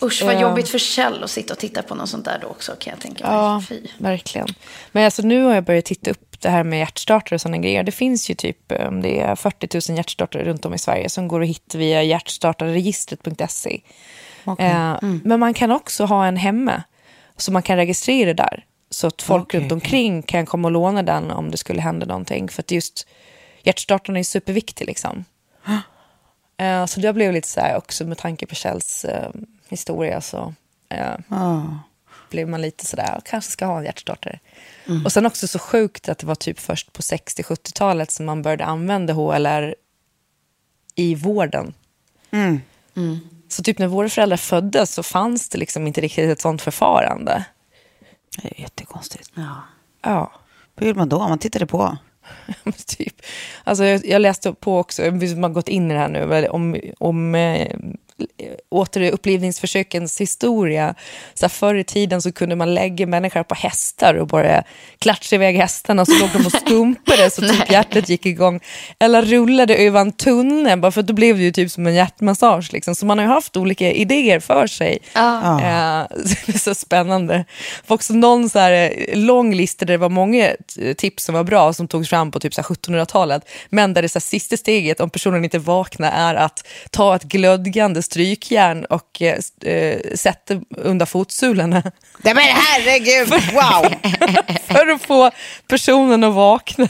Usch, 0.02 0.22
vad 0.24 0.34
Eh, 0.34 0.40
jobbigt 0.40 0.68
för 0.68 0.78
Kjell 0.78 1.24
att 1.24 1.30
sitta 1.30 1.52
och 1.54 1.58
titta 1.58 1.82
på 1.82 1.94
något 1.94 2.08
sånt 2.08 2.24
där 2.24 2.38
då 2.42 2.48
också, 2.48 2.72
kan 2.78 2.90
jag 2.90 3.00
tänka 3.00 3.26
mig. 3.26 3.36
Ja, 3.36 3.62
Fy. 3.68 3.80
verkligen. 3.98 4.46
Men 4.92 5.04
alltså 5.04 5.22
nu 5.22 5.42
har 5.44 5.54
jag 5.54 5.64
börjat 5.64 5.84
titta 5.84 6.10
upp 6.10 6.40
det 6.40 6.48
här 6.50 6.64
med 6.64 6.78
hjärtstartare 6.78 7.34
och 7.34 7.40
sådana 7.40 7.58
grejer. 7.58 7.82
Det 7.82 7.92
finns 7.92 8.30
ju 8.30 8.34
typ 8.34 8.58
um, 8.68 9.02
det 9.02 9.20
är 9.20 9.36
40 9.36 9.90
000 9.92 9.96
hjärtstartare 9.96 10.44
runt 10.44 10.64
om 10.64 10.74
i 10.74 10.78
Sverige 10.78 11.08
som 11.10 11.28
går 11.28 11.42
att 11.42 11.48
hitta 11.48 11.78
via 11.78 12.02
hjärtstartarregistret.se. 12.02 13.80
Eh, 14.58 14.94
Men 15.24 15.40
man 15.40 15.54
kan 15.54 15.70
också 15.70 16.04
ha 16.04 16.26
en 16.26 16.36
hemma 16.36 16.82
så 17.36 17.52
man 17.52 17.62
kan 17.62 17.76
registrera 17.76 18.34
där. 18.34 18.64
Så 18.94 19.06
att 19.06 19.22
folk 19.22 19.42
Okej, 19.44 19.60
runt 19.60 19.72
omkring 19.72 20.22
kan 20.22 20.46
komma 20.46 20.68
och 20.68 20.72
låna 20.72 21.02
den 21.02 21.30
om 21.30 21.50
det 21.50 21.56
skulle 21.56 21.80
hända 21.80 22.06
någonting. 22.06 22.48
För 22.48 22.62
att 22.62 22.70
just 22.70 23.06
hjärtstartaren 23.62 24.16
är 24.16 24.22
superviktig 24.22 24.86
liksom. 24.86 25.24
Eh, 26.56 26.86
så 26.86 27.00
det 27.00 27.12
blev 27.12 27.32
lite 27.32 27.48
så 27.48 27.60
här 27.60 27.76
också 27.76 28.04
med 28.04 28.18
tanke 28.18 28.46
på 28.46 28.54
Kjells 28.54 29.04
eh, 29.04 29.30
historia 29.68 30.20
så 30.20 30.54
eh, 30.88 31.14
blev 32.30 32.48
man 32.48 32.62
lite 32.62 32.86
sådär, 32.86 33.10
"Jag 33.14 33.24
kanske 33.24 33.50
ska 33.50 33.66
ha 33.66 33.78
en 33.78 33.84
hjärtstartare. 33.84 34.38
Och 35.04 35.12
sen 35.12 35.26
också 35.26 35.48
så 35.48 35.58
sjukt 35.58 36.08
att 36.08 36.18
det 36.18 36.26
var 36.26 36.34
typ 36.34 36.60
först 36.60 36.92
på 36.92 37.02
60-70-talet 37.02 38.10
som 38.10 38.26
man 38.26 38.42
började 38.42 38.64
använda 38.64 39.12
HLR 39.12 39.74
i 40.94 41.14
vården. 41.14 41.74
Så 43.48 43.62
typ 43.62 43.78
när 43.78 43.86
våra 43.86 44.08
föräldrar 44.08 44.36
föddes 44.36 44.94
så 44.94 45.02
fanns 45.02 45.48
det 45.48 45.58
liksom 45.58 45.86
inte 45.86 46.00
riktigt 46.00 46.30
ett 46.30 46.40
sånt 46.40 46.62
förfarande. 46.62 47.44
Det 48.42 48.58
är 48.58 48.60
jättekonstigt. 48.60 49.30
Ja. 50.02 50.32
Vad 50.74 50.86
gjorde 50.86 50.98
man 50.98 51.08
då? 51.08 51.18
Man 51.18 51.38
tittade 51.38 51.66
på. 51.66 51.96
Typ. 52.86 53.14
Alltså 53.64 53.84
jag, 53.84 54.06
jag 54.06 54.22
läste 54.22 54.52
på 54.52 54.78
också, 54.78 55.02
man 55.02 55.42
har 55.42 55.50
gått 55.50 55.68
in 55.68 55.90
i 55.90 55.94
det 55.94 56.00
här 56.00 56.08
nu, 56.08 56.48
om, 56.48 56.76
om 56.98 57.34
eh, 57.34 57.76
återupplivningsförsökens 58.70 60.20
historia. 60.20 60.94
Så 61.34 61.44
här, 61.44 61.48
förr 61.48 61.74
i 61.74 61.84
tiden 61.84 62.22
så 62.22 62.32
kunde 62.32 62.56
man 62.56 62.74
lägga 62.74 63.06
människor 63.06 63.42
på 63.42 63.54
hästar 63.54 64.14
och 64.14 64.26
bara 64.26 64.62
klatscha 64.98 65.36
iväg 65.36 65.56
hästarna 65.56 66.02
och 66.02 66.08
så 66.08 66.18
låg 66.18 66.30
de 66.32 66.46
och 66.46 66.52
skumpade 66.66 67.30
så 67.30 67.40
typ 67.40 67.70
hjärtat 67.70 68.08
gick 68.08 68.26
igång. 68.26 68.60
Eller 68.98 69.22
rullade 69.22 69.76
över 69.76 70.00
en 70.00 70.12
tunnel, 70.12 70.80
bara 70.80 70.92
för 70.92 71.02
då 71.02 71.14
blev 71.14 71.36
det 71.36 71.42
ju 71.42 71.52
typ 71.52 71.70
som 71.70 71.86
en 71.86 71.94
hjärtmassage. 71.94 72.72
Liksom. 72.72 72.94
Så 72.94 73.06
man 73.06 73.18
har 73.18 73.24
ju 73.24 73.30
haft 73.30 73.56
olika 73.56 73.92
idéer 73.92 74.40
för 74.40 74.66
sig. 74.66 74.98
Ja. 75.12 75.60
Eh, 75.60 76.06
så 76.26 76.36
det 76.46 76.54
är 76.54 76.58
så 76.58 76.74
spännande. 76.74 77.34
Det 77.34 77.44
var 77.86 77.94
också 77.94 78.14
någon 78.14 78.50
så 78.50 78.58
här 78.58 78.72
eh, 78.72 79.18
lång 79.18 79.54
lista 79.54 79.84
där 79.84 79.94
det 79.94 79.98
var 79.98 80.08
många 80.08 80.48
eh, 80.78 80.94
tips 80.96 81.24
som 81.24 81.34
var 81.34 81.44
bra 81.44 81.72
som 81.72 81.88
togs 81.88 82.08
fram 82.08 82.30
på 82.30 82.40
typ 82.40 82.54
så 82.54 82.62
här 82.62 82.68
1700-talet. 82.68 83.48
Men 83.68 83.94
där 83.94 84.02
det 84.02 84.08
så 84.08 84.18
här, 84.18 84.20
sista 84.20 84.56
steget, 84.56 85.00
om 85.00 85.10
personen 85.10 85.44
inte 85.44 85.58
vaknar, 85.58 86.12
är 86.12 86.34
att 86.34 86.66
ta 86.90 87.16
ett 87.16 87.22
glödgande 87.22 88.02
strykjärn 88.04 88.84
och 88.84 89.22
eh, 89.22 89.38
eh, 89.74 89.98
sätta 90.14 90.54
under 90.76 91.06
fotsulorna. 91.06 91.82
Nej 92.18 92.34
men 92.34 92.44
herregud, 92.44 93.28
wow! 93.28 93.94
för 94.66 94.86
att 94.92 95.02
få 95.02 95.30
personen 95.68 96.24
att 96.24 96.34
vakna. 96.34 96.88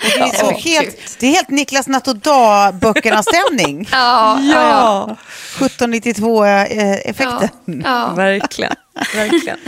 Det 0.00 0.06
är, 0.20 0.28
så 0.28 0.46
Ja, 0.46 0.50
helt, 0.58 1.16
det 1.20 1.26
är 1.26 1.30
helt 1.30 1.50
Niklas 1.50 1.88
Natt 1.88 2.08
och 2.08 2.16
Dag-böckernas 2.16 3.26
stämning. 3.26 3.88
Ja, 3.92 4.40
ja. 4.40 5.16
1792-effekten. 5.58 7.48
Ja. 7.66 7.82
ja. 7.84 8.12
Verkligen. 8.16 8.72
Verkligen. 9.14 9.58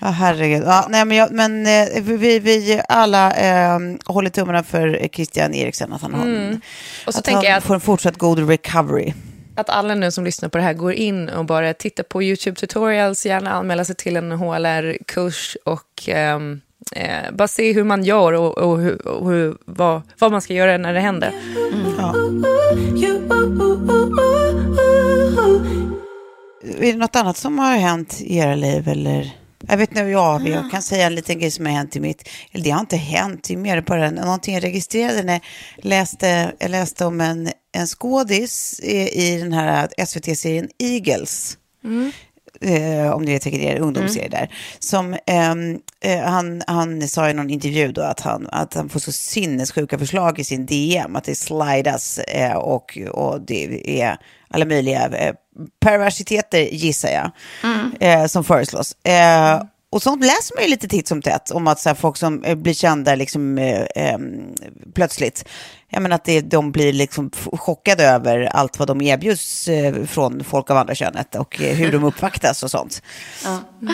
herregud. 0.00 0.62
Ja, 0.66 0.86
nej, 0.88 1.04
men 1.04 1.16
jag, 1.16 1.32
men 1.32 1.66
eh, 1.66 1.86
vi, 2.02 2.38
vi 2.38 2.80
alla 2.88 3.32
eh, 3.34 3.78
håller 4.04 4.30
tummarna 4.30 4.62
för 4.64 5.08
Christian 5.12 5.54
Eriksen, 5.54 5.92
att 5.92 6.02
han, 6.02 6.14
Mm. 6.14 6.60
Och 7.06 7.12
så 7.14 7.18
att 7.18 7.24
tänker 7.24 7.36
han 7.36 7.44
jag 7.44 7.56
att- 7.58 7.64
får 7.64 7.74
en 7.74 7.80
fortsatt 7.80 8.16
god 8.18 8.48
recovery. 8.48 9.12
Att 9.60 9.70
alla 9.70 9.94
nu 9.94 10.10
som 10.10 10.24
lyssnar 10.24 10.48
på 10.48 10.58
det 10.58 10.64
här 10.64 10.74
går 10.74 10.92
in 10.92 11.28
och 11.28 11.44
bara 11.44 11.74
tittar 11.74 12.04
på 12.04 12.22
YouTube 12.22 12.56
tutorials, 12.56 13.26
gärna 13.26 13.50
anmäla 13.50 13.84
sig 13.84 13.94
till 13.94 14.16
en 14.16 14.32
HLR-kurs 14.32 15.56
och 15.64 16.08
ehm, 16.08 16.60
eh, 16.96 17.32
bara 17.32 17.48
se 17.48 17.72
hur 17.72 17.84
man 17.84 18.04
gör 18.04 18.32
och, 18.32 18.58
och, 18.58 18.78
hur, 18.78 19.08
och 19.08 19.30
hur, 19.30 19.56
vad, 19.64 20.02
vad 20.18 20.32
man 20.32 20.42
ska 20.42 20.54
göra 20.54 20.78
när 20.78 20.94
det 20.94 21.00
händer. 21.00 21.32
Är 26.78 26.92
det 26.92 26.98
något 26.98 27.16
annat 27.16 27.36
som 27.36 27.58
har 27.58 27.76
hänt 27.76 28.20
i 28.20 28.36
era 28.36 28.54
liv? 28.54 28.88
Eller? 28.88 29.39
Jag 29.70 29.76
vet 29.76 29.90
inte, 29.90 30.02
ja, 30.02 30.40
jag 30.44 30.70
kan 30.70 30.82
säga 30.82 31.06
en 31.06 31.14
liten 31.14 31.38
grej 31.38 31.50
som 31.50 31.66
har 31.66 31.72
hänt 31.72 31.96
i 31.96 32.00
mitt... 32.00 32.28
Eller 32.52 32.64
det 32.64 32.70
har 32.70 32.80
inte 32.80 32.96
hänt, 32.96 33.44
det 33.44 33.54
är 33.54 33.58
mer 33.58 33.80
bara 33.80 34.10
någonting 34.10 34.54
jag 34.54 34.64
registrerade 34.64 35.22
när 35.22 35.32
jag 35.32 35.84
läste, 35.84 36.52
jag 36.58 36.70
läste 36.70 37.06
om 37.06 37.20
en, 37.20 37.50
en 37.72 37.86
skådis 37.86 38.80
i, 38.82 39.24
i 39.24 39.38
den 39.38 39.52
här 39.52 39.88
SVT-serien 40.06 40.68
Eagles. 40.78 41.58
Eh, 42.60 43.10
om 43.10 43.22
ni 43.22 43.32
vet 43.32 43.46
vilken 43.46 43.60
det 43.60 43.72
är, 43.72 43.80
ungdomsserie 43.80 44.28
där. 44.28 44.54
Som, 44.78 45.16
ehm, 45.26 45.78
eh, 46.00 46.20
han, 46.20 46.62
han 46.66 47.08
sa 47.08 47.30
i 47.30 47.34
någon 47.34 47.50
intervju 47.50 47.92
då 47.92 48.02
att 48.02 48.20
han, 48.20 48.48
att 48.52 48.74
han 48.74 48.88
får 48.88 49.00
så 49.00 49.12
sinnessjuka 49.12 49.98
förslag 49.98 50.38
i 50.38 50.44
sin 50.44 50.66
DM, 50.66 51.16
att 51.16 51.24
det 51.24 51.34
slidas 51.34 52.18
eh, 52.18 52.56
och, 52.56 52.98
och 53.10 53.40
det 53.40 54.00
är 54.02 54.16
alla 54.48 54.64
möjliga 54.64 55.08
eh, 55.08 55.34
perversiteter 55.80 56.60
gissar 56.60 57.08
jag, 57.08 57.30
eh, 58.00 58.26
som 58.26 58.44
föreslås. 58.44 58.92
Eh, 59.04 59.62
och 59.92 60.02
sånt 60.02 60.24
läser 60.24 60.54
man 60.54 60.64
ju 60.64 60.70
lite 60.70 60.88
titt 60.88 61.08
som 61.08 61.22
tätt 61.22 61.50
om 61.50 61.66
att 61.66 61.80
så 61.80 61.88
här, 61.88 61.96
folk 61.96 62.16
som 62.16 62.44
eh, 62.44 62.54
blir 62.54 62.74
kända 62.74 63.14
liksom, 63.14 63.58
eh, 63.58 63.86
ehm, 63.94 64.54
plötsligt, 64.94 65.48
jag 65.88 66.02
menar 66.02 66.16
att 66.16 66.24
det, 66.24 66.40
de 66.40 66.72
blir 66.72 66.92
liksom 66.92 67.30
chockade 67.52 68.04
över 68.04 68.44
allt 68.44 68.78
vad 68.78 68.88
de 68.88 69.00
erbjuds 69.00 69.68
eh, 69.68 70.04
från 70.04 70.44
folk 70.44 70.70
av 70.70 70.76
andra 70.76 70.94
könet 70.94 71.34
och 71.34 71.60
eh, 71.60 71.76
hur 71.76 71.92
de 71.92 72.04
uppvaktas 72.04 72.62
och 72.62 72.70
sånt. 72.70 73.02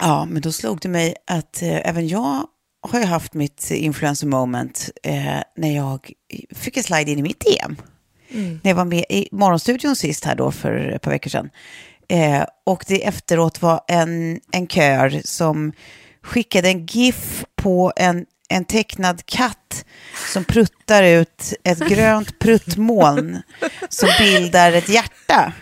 Ja, 0.00 0.24
men 0.24 0.42
då 0.42 0.52
slog 0.52 0.78
det 0.80 0.88
mig 0.88 1.14
att 1.26 1.62
eh, 1.62 1.88
även 1.88 2.08
jag 2.08 2.46
har 2.88 3.00
ju 3.00 3.04
haft 3.04 3.34
mitt 3.34 3.70
influencer 3.70 4.26
moment 4.26 4.90
eh, 5.02 5.40
när 5.56 5.76
jag 5.76 6.12
fick 6.54 6.76
en 6.76 6.82
slide 6.82 7.10
in 7.10 7.18
i 7.18 7.22
mitt 7.22 7.40
DM. 7.40 7.76
Mm. 8.30 8.60
När 8.62 8.70
jag 8.70 8.76
var 8.76 8.84
med 8.84 9.04
i 9.08 9.28
Morgonstudion 9.32 9.96
sist 9.96 10.24
här 10.24 10.34
då 10.34 10.50
för 10.50 10.72
ett 10.72 11.02
par 11.02 11.10
veckor 11.10 11.30
sedan. 11.30 11.50
Eh, 12.08 12.44
och 12.66 12.84
det 12.88 13.06
efteråt 13.06 13.62
var 13.62 13.80
en, 13.88 14.40
en 14.52 14.66
kör 14.66 15.20
som 15.24 15.72
skickade 16.22 16.68
en 16.68 16.86
GIF 16.86 17.44
på 17.56 17.92
en, 17.96 18.26
en 18.48 18.64
tecknad 18.64 19.26
katt 19.26 19.84
som 20.32 20.44
pruttar 20.44 21.02
ut 21.02 21.54
ett 21.64 21.78
grönt 21.78 22.38
pruttmoln 22.38 23.42
som 23.88 24.08
bildar 24.18 24.72
ett 24.72 24.88
hjärta. 24.88 25.52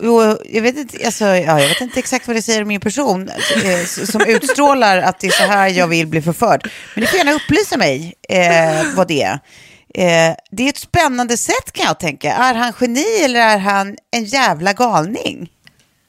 Jo, 0.00 0.38
jag 0.44 0.62
vet 0.62 0.76
inte, 0.76 1.06
alltså, 1.06 1.24
ja, 1.24 1.60
jag 1.60 1.68
vet 1.68 1.80
inte 1.80 1.98
exakt 1.98 2.26
vad 2.26 2.36
det 2.36 2.42
säger 2.42 2.62
om 2.62 2.68
min 2.68 2.80
person 2.80 3.28
eh, 3.64 3.84
som 3.84 4.20
utstrålar 4.26 4.98
att 4.98 5.20
det 5.20 5.26
är 5.26 5.30
så 5.30 5.42
här 5.42 5.68
jag 5.68 5.88
vill 5.88 6.06
bli 6.06 6.22
förförd. 6.22 6.70
Men 6.94 7.00
ni 7.00 7.06
får 7.06 7.18
gärna 7.18 7.32
upplysa 7.32 7.76
mig 7.76 8.14
eh, 8.28 8.94
vad 8.94 9.08
det 9.08 9.22
är. 9.22 9.38
Eh, 9.94 10.34
det 10.50 10.62
är 10.62 10.68
ett 10.68 10.78
spännande 10.78 11.36
sätt 11.36 11.72
kan 11.72 11.86
jag 11.86 11.98
tänka. 11.98 12.32
Är 12.32 12.54
han 12.54 12.72
geni 12.80 13.22
eller 13.24 13.40
är 13.40 13.58
han 13.58 13.96
en 14.10 14.24
jävla 14.24 14.72
galning? 14.72 15.50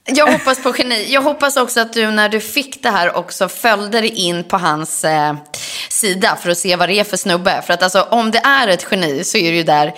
Jag 0.04 0.32
hoppas 0.32 0.62
på 0.62 0.74
geni. 0.78 1.12
Jag 1.12 1.22
hoppas 1.22 1.56
också 1.56 1.80
att 1.80 1.92
du 1.92 2.10
när 2.10 2.28
du 2.28 2.40
fick 2.40 2.82
det 2.82 2.90
här 2.90 3.16
också 3.16 3.48
följde 3.48 4.00
dig 4.00 4.10
in 4.10 4.44
på 4.44 4.56
hans 4.56 5.04
eh, 5.04 5.34
sida 5.88 6.36
för 6.42 6.50
att 6.50 6.58
se 6.58 6.76
vad 6.76 6.88
det 6.88 7.00
är 7.00 7.04
för 7.04 7.16
snubbe. 7.16 7.62
För 7.66 7.74
att 7.74 7.82
alltså, 7.82 8.02
om 8.02 8.30
det 8.30 8.38
är 8.38 8.68
ett 8.68 8.86
geni 8.90 9.24
så 9.24 9.38
är 9.38 9.50
det 9.50 9.56
ju 9.56 9.62
där, 9.62 9.94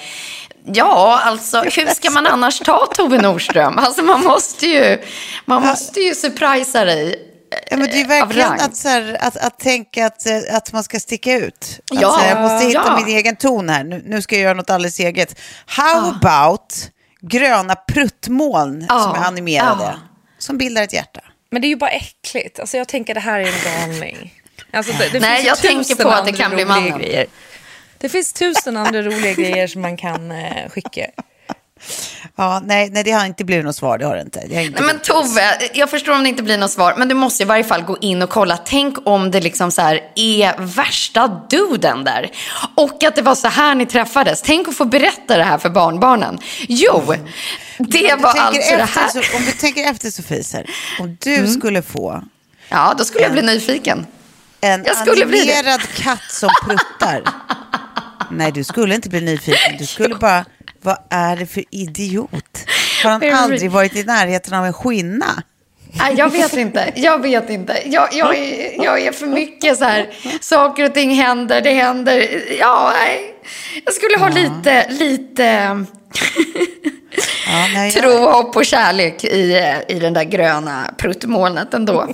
ja 0.64 1.20
alltså 1.24 1.60
hur 1.60 1.94
ska 1.94 2.10
man 2.10 2.26
annars 2.26 2.58
ta 2.58 2.86
Tove 2.86 3.22
Nordström? 3.22 3.78
Alltså 3.78 4.02
man 4.02 4.24
måste 4.24 4.66
ju, 4.66 4.98
man 5.44 5.62
måste 5.62 6.00
ju 6.00 6.14
surprisa 6.14 6.84
dig. 6.84 7.31
Ja, 7.70 7.76
men 7.76 7.86
det 7.90 8.00
är 8.00 8.02
eh, 8.02 8.08
verkligen 8.08 8.52
att, 8.52 8.76
så 8.76 8.88
här, 8.88 9.16
att, 9.20 9.36
att 9.36 9.58
tänka 9.58 10.06
att, 10.06 10.26
eh, 10.26 10.40
att 10.50 10.72
man 10.72 10.84
ska 10.84 11.00
sticka 11.00 11.34
ut. 11.34 11.80
Att, 11.90 12.00
Ja, 12.00 12.16
här, 12.20 12.28
jag 12.28 12.40
måste 12.42 12.66
hitta 12.66 12.82
ja. 12.86 13.04
min 13.04 13.16
egen 13.16 13.36
ton 13.36 13.68
här. 13.68 13.84
Nu, 13.84 14.02
nu 14.06 14.22
ska 14.22 14.34
jag 14.34 14.42
göra 14.42 14.54
något 14.54 14.70
alldeles 14.70 14.98
eget. 15.00 15.38
How 15.66 16.08
about 16.08 16.74
gröna 17.20 17.74
pruttmoln 17.74 18.86
Ja, 18.88 19.00
som 19.00 19.22
är 19.22 19.26
animerade? 19.26 19.84
ja. 19.84 19.94
Som 20.38 20.58
bildar 20.58 20.82
ett 20.82 20.92
hjärta. 20.92 21.20
Men 21.50 21.62
det 21.62 21.66
är 21.66 21.68
ju 21.68 21.76
bara 21.76 21.90
äckligt. 21.90 22.58
Alltså 22.60 22.76
jag 22.76 22.88
tänker 22.88 23.14
det 23.14 23.20
här 23.20 23.40
är 23.40 23.46
en 23.46 23.88
galning. 23.88 24.34
Alltså 24.72 24.92
det, 24.92 25.08
det 25.12 25.20
Nej, 25.20 25.46
jag 25.46 25.58
tänker 25.58 25.84
tusen 25.84 25.96
på 25.96 26.08
att 26.08 26.24
det 26.24 26.30
andra 26.30 26.42
kan 26.42 26.50
bli 26.50 26.64
roliga 26.64 26.80
mannen. 26.80 26.98
Grejer. 26.98 27.26
Det 27.98 28.08
finns 28.08 28.32
tusen 28.32 28.76
andra 28.76 29.02
roliga 29.02 29.32
grejer 29.32 29.66
som 29.66 29.82
man 29.82 29.96
kan 29.96 30.30
eh, 30.32 30.68
skicka. 30.70 31.06
Ja, 32.36 32.60
nej, 32.64 32.90
nej, 32.92 33.04
det 33.04 33.10
har 33.10 33.26
inte 33.26 33.44
blivit 33.44 33.64
något 33.64 33.76
svar. 33.76 33.98
Det 33.98 34.06
har 34.06 34.14
det 34.16 34.20
inte. 34.22 34.42
Det 34.48 34.54
har 34.54 34.62
inte 34.62 34.82
Nej, 34.82 34.86
men 34.94 34.98
Tove, 35.02 35.58
jag 35.74 35.90
förstår 35.90 36.12
om 36.12 36.22
det 36.22 36.28
inte 36.28 36.42
blir 36.42 36.58
något 36.58 36.70
svar, 36.70 36.94
men 36.98 37.08
du 37.08 37.14
måste 37.14 37.42
i 37.42 37.46
varje 37.46 37.64
fall 37.64 37.82
gå 37.82 37.98
in 38.00 38.22
och 38.22 38.30
kolla. 38.30 38.56
Tänk 38.56 38.96
om 39.06 39.30
det 39.30 39.40
liksom 39.40 39.70
så 39.72 39.82
här 39.82 40.00
är 40.16 40.54
värsta 40.58 41.28
duden 41.50 42.04
där. 42.04 42.30
Och 42.76 43.04
att 43.04 43.16
det 43.16 43.22
var 43.22 43.34
så 43.34 43.48
här 43.48 43.74
ni 43.74 43.86
träffades. 43.86 44.42
Tänk 44.42 44.68
att 44.68 44.76
få 44.76 44.84
berätta 44.84 45.36
det 45.36 45.44
här 45.44 45.58
för 45.58 45.70
barnbarnen. 45.70 46.38
Jo, 46.68 47.02
det 47.78 48.12
Om 48.12 48.18
du 48.18 48.22
var 48.22 48.28
alltså 48.30 48.60
det 48.60 48.80
efter, 48.82 49.00
här. 49.00 49.08
Så, 49.08 49.36
om 49.36 49.44
du 49.44 49.52
tänker 49.52 49.90
efter 49.90 50.10
Sofie, 50.10 50.42
här, 50.52 50.66
om 51.00 51.16
du 51.20 51.46
skulle 51.46 51.82
få 51.82 52.22
Ja, 52.68 52.94
då 52.98 53.04
skulle 53.04 53.24
jag 53.24 53.32
bli 53.32 53.42
nyfiken. 53.42 54.06
en 54.60 54.84
Jag 54.84 54.96
skulle 54.96 55.24
det. 55.24 55.40
animerad 55.40 55.80
katt 55.96 56.22
som 56.30 56.50
pruttar. 56.66 57.22
Nej, 58.30 58.52
du 58.52 58.64
skulle 58.64 58.94
inte 58.94 59.08
bli 59.08 59.20
nyfiken. 59.20 59.76
Du 59.78 59.86
skulle 59.86 60.14
bara, 60.14 60.44
vad 60.82 60.96
är 61.10 61.36
det 61.36 61.46
för 61.46 61.64
idiot? 61.70 62.58
Har 63.02 63.10
han 63.10 63.22
aldrig 63.34 63.70
varit 63.70 63.96
i 63.96 64.02
närheten 64.04 64.54
av 64.54 64.64
en 64.66 64.72
skinna? 64.72 65.42
Nej, 65.94 66.14
jag 66.16 66.30
vet 66.32 66.52
inte. 66.56 66.92
Jag 66.94 67.22
vet 67.22 67.50
inte. 67.50 67.82
Jag, 67.86 68.08
jag, 68.12 68.36
är, 68.38 68.84
jag 68.84 69.00
är 69.02 69.12
för 69.12 69.26
mycket 69.26 69.78
så 69.78 69.84
här, 69.84 70.10
saker 70.40 70.84
och 70.84 70.94
ting 70.94 71.10
händer, 71.14 71.60
det 71.60 71.72
händer. 71.72 72.42
Ja, 72.58 72.92
nej. 72.98 73.34
Jag 73.84 73.94
skulle 73.94 74.18
ha 74.18 74.28
lite, 74.28 74.88
lite 74.90 75.44
Ja, 77.46 77.66
nej, 77.74 77.92
jag- 77.94 78.02
tro, 78.02 78.12
hopp 78.30 78.56
och 78.56 78.64
kärlek 78.66 79.24
i, 79.24 79.74
i 79.88 79.98
den 79.98 80.12
där 80.12 80.24
gröna 80.24 80.94
pruttmolnet 80.98 81.74
ändå. 81.74 82.08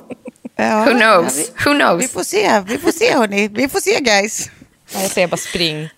Ja, 0.57 0.85
Who 0.85 0.91
knows? 0.91 1.51
ja, 1.65 1.65
Who 1.65 1.73
vi, 1.73 1.79
knows? 1.81 2.03
vi 2.03 2.09
får 2.09 2.23
se, 2.23 2.63
vi 2.69 2.79
får 2.79 2.91
se 2.93 3.13
hörni. 3.15 3.49
Vi 3.49 3.69
får 3.69 3.81
se 3.81 4.01
guys. 4.01 4.51
Ja, 4.95 5.01
Jag 5.03 5.11
säger 5.11 5.29
bara 5.29 5.37
spring. 5.37 5.89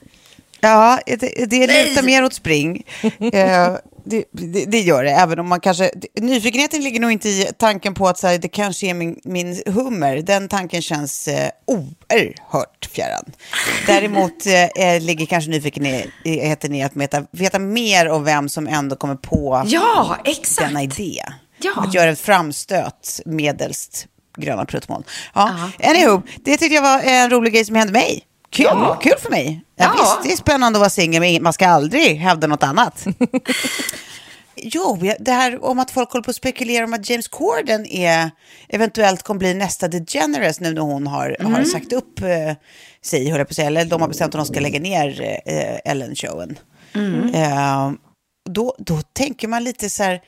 Ja, 0.61 1.01
det, 1.07 1.47
det 1.51 1.67
lutar 1.67 2.03
mer 2.03 2.25
åt 2.25 2.35
spring. 2.35 2.83
Eh, 3.33 3.77
det, 4.05 4.25
det, 4.33 4.65
det 4.65 4.81
gör 4.81 5.05
det, 5.05 5.11
även 5.11 5.39
om 5.39 5.49
man 5.49 5.61
kanske... 5.61 5.91
Nyfikenheten 6.21 6.83
ligger 6.83 7.01
nog 7.01 7.13
inte 7.13 7.29
i 7.29 7.47
tanken 7.59 7.95
på 7.95 8.09
att 8.09 8.19
så 8.19 8.27
här, 8.27 8.39
det 8.39 8.49
kanske 8.49 8.87
är 8.87 8.95
min, 8.95 9.21
min 9.25 9.63
hummer. 9.67 10.17
Den 10.17 10.49
tanken 10.49 10.83
känns 10.83 11.29
eh, 11.29 11.51
oerhört 11.67 12.89
fjärran. 12.93 13.25
Däremot 13.87 14.47
eh, 14.77 15.01
ligger 15.01 15.27
kanske 15.27 15.51
nyfikenheten 15.51 16.75
i 16.75 16.83
att 16.83 16.97
veta, 16.97 17.23
veta 17.31 17.59
mer 17.59 18.09
om 18.09 18.25
vem 18.25 18.49
som 18.49 18.67
ändå 18.67 18.97
kommer 18.97 19.15
på 19.15 19.63
Ja, 19.67 20.17
exakt. 20.25 20.69
denna 20.69 20.83
idé. 20.83 21.23
Ja. 21.63 21.73
Att 21.77 21.95
göra 21.95 22.11
en 22.11 22.17
framstöt 22.17 23.21
medelst 23.27 24.07
gröna 24.39 24.65
pruttmoln. 24.65 25.05
Ja. 25.35 25.71
Anywho, 25.85 26.23
det 26.45 26.57
tyckte 26.57 26.75
jag 26.75 26.83
var 26.83 27.01
en 27.01 27.31
rolig 27.31 27.53
grej 27.53 27.65
som 27.65 27.75
hände 27.77 27.93
mig. 27.93 28.23
Kul, 28.51 28.69
kul 29.01 29.19
för 29.19 29.31
mig. 29.31 29.61
Ja, 29.77 29.85
Ja. 29.85 29.93
Visst, 29.99 30.23
det 30.23 30.33
är 30.33 30.37
spännande 30.37 30.77
att 30.77 30.81
vara 30.81 30.91
singel, 30.91 31.21
men 31.21 31.43
man 31.43 31.53
ska 31.53 31.69
aldrig 31.69 32.17
hävda 32.17 32.47
något 32.47 32.63
annat. 32.63 33.07
jo, 34.57 34.99
det 35.21 35.33
här 35.33 35.65
om 35.65 35.79
att 35.79 35.91
folk 35.91 36.13
håller 36.13 36.23
på 36.23 36.31
att 36.31 36.37
spekulera 36.37 36.85
om 36.85 36.95
att 36.95 37.11
James 37.11 37.29
Corden 37.29 37.87
är, 37.87 38.31
eventuellt 38.69 39.23
kommer 39.23 39.39
bli 39.39 39.55
nästa 39.55 39.89
DeGeneres 39.89 40.61
nu 40.61 40.75
när 40.75 40.83
hon 40.83 41.07
har, 41.07 41.37
har 41.41 41.65
sagt 41.65 41.93
upp 41.93 42.21
eh, 42.21 42.55
sig, 43.05 43.31
höll 43.31 43.39
jag 43.39 43.49
på 43.49 43.53
att 43.53 43.57
säga. 43.57 43.67
Eller 43.67 43.85
de 43.85 44.01
har 44.01 44.09
bestämt 44.09 44.35
att 44.35 44.39
de 44.41 44.47
ska 44.47 44.61
lägga 44.61 44.81
ner 44.81 45.41
eh, 45.47 45.91
Ellen-showen. 45.93 46.59
Eh, 47.35 47.93
då, 48.51 48.75
då 48.79 49.01
tänker 49.13 49.49
man 49.49 49.65
lite 49.65 49.91
så 49.91 50.03
här, 50.03 50.21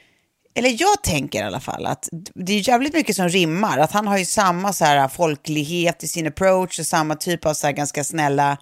eller 0.55 0.77
jag 0.81 1.03
tänker 1.03 1.39
i 1.39 1.43
alla 1.43 1.61
fall 1.61 1.87
att 1.87 2.09
det 2.35 2.53
är 2.53 2.69
jävligt 2.69 2.95
mycket 2.95 3.17
som 3.17 3.29
rimmar. 3.29 3.79
Att 3.79 3.93
han 3.93 4.07
har 4.07 4.19
ju 4.19 4.25
samma 4.25 4.73
så 4.73 4.85
här 4.85 5.09
folklighet 5.09 6.05
i 6.05 6.09
sin 6.09 6.27
approach 6.27 6.79
och 6.79 6.87
samma 6.87 7.15
typ 7.15 7.47
av 7.47 7.55
så 7.55 7.67
här 7.67 7.75
ganska 7.75 8.05
snälla 8.05 8.59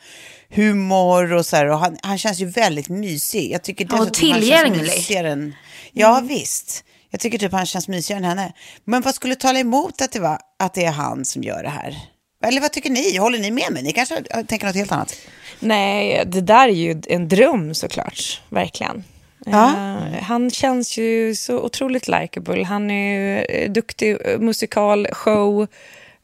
humor 0.49 1.33
och 1.33 1.47
så 1.47 1.57
här. 1.57 1.67
Och 1.67 1.79
han, 1.79 1.97
han 2.03 2.19
känns 2.19 2.39
ju 2.39 2.47
väldigt 2.47 2.89
mysig. 2.89 3.53
Jag 3.53 3.63
tycker 3.63 3.87
känns 3.89 4.11
tillgänglig. 4.11 5.11
än... 5.11 5.55
Ja, 5.93 6.23
visst. 6.29 6.85
Jag 7.11 7.21
tycker 7.21 7.39
typ 7.39 7.53
han 7.53 7.67
känns 7.67 7.89
mysigare 7.89 8.19
än 8.19 8.25
henne. 8.25 8.53
Men 8.85 9.03
vad 9.03 9.15
skulle 9.15 9.35
tala 9.35 9.59
emot 9.59 10.01
att 10.01 10.13
det, 10.13 10.21
var, 10.21 10.39
att 10.59 10.75
det 10.75 10.85
är 10.85 10.93
han 10.93 11.25
som 11.25 11.43
gör 11.43 11.63
det 11.63 11.69
här? 11.69 11.97
Eller 12.45 12.61
vad 12.61 12.73
tycker 12.73 12.91
ni? 12.91 13.17
Håller 13.17 13.39
ni 13.39 13.51
med 13.51 13.73
mig? 13.73 13.83
Ni 13.83 13.93
kanske 13.93 14.23
tänker 14.47 14.67
något 14.67 14.77
helt 14.77 14.93
annat? 14.93 15.17
Nej, 15.59 16.25
det 16.27 16.41
där 16.41 16.69
är 16.69 16.73
ju 16.73 17.03
en 17.07 17.29
dröm 17.29 17.75
såklart, 17.75 18.43
verkligen. 18.49 19.05
Ja. 19.47 19.69
Eh, 19.69 20.23
han 20.23 20.51
känns 20.51 20.99
ju 20.99 21.35
så 21.35 21.61
otroligt 21.61 22.09
likable. 22.09 22.65
Han 22.65 22.91
är 22.91 23.19
ju 23.21 23.39
eh, 23.45 23.71
duktig 23.73 24.17
eh, 24.25 24.39
musikal, 24.39 25.07
show. 25.13 25.67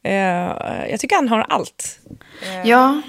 Eh, 0.03 0.13
jag 0.89 0.99
tycker 0.99 1.15
han 1.15 1.29
har 1.29 1.39
allt. 1.49 1.99
Ja, 2.63 3.01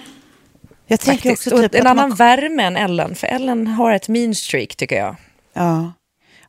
Jag 0.87 1.00
tänker 1.00 1.31
Faktiskt. 1.31 1.53
också 1.53 1.62
typ 1.62 1.75
en 1.75 1.87
att 1.87 1.97
man- 1.97 1.99
annan 2.05 2.17
värme 2.17 2.62
än 2.62 2.77
Ellen, 2.77 3.15
för 3.15 3.27
Ellen 3.27 3.67
har 3.67 3.93
ett 3.93 4.09
mean 4.09 4.35
streak 4.35 4.77
tycker 4.77 4.97
jag. 4.97 5.17
Ja, 5.53 5.93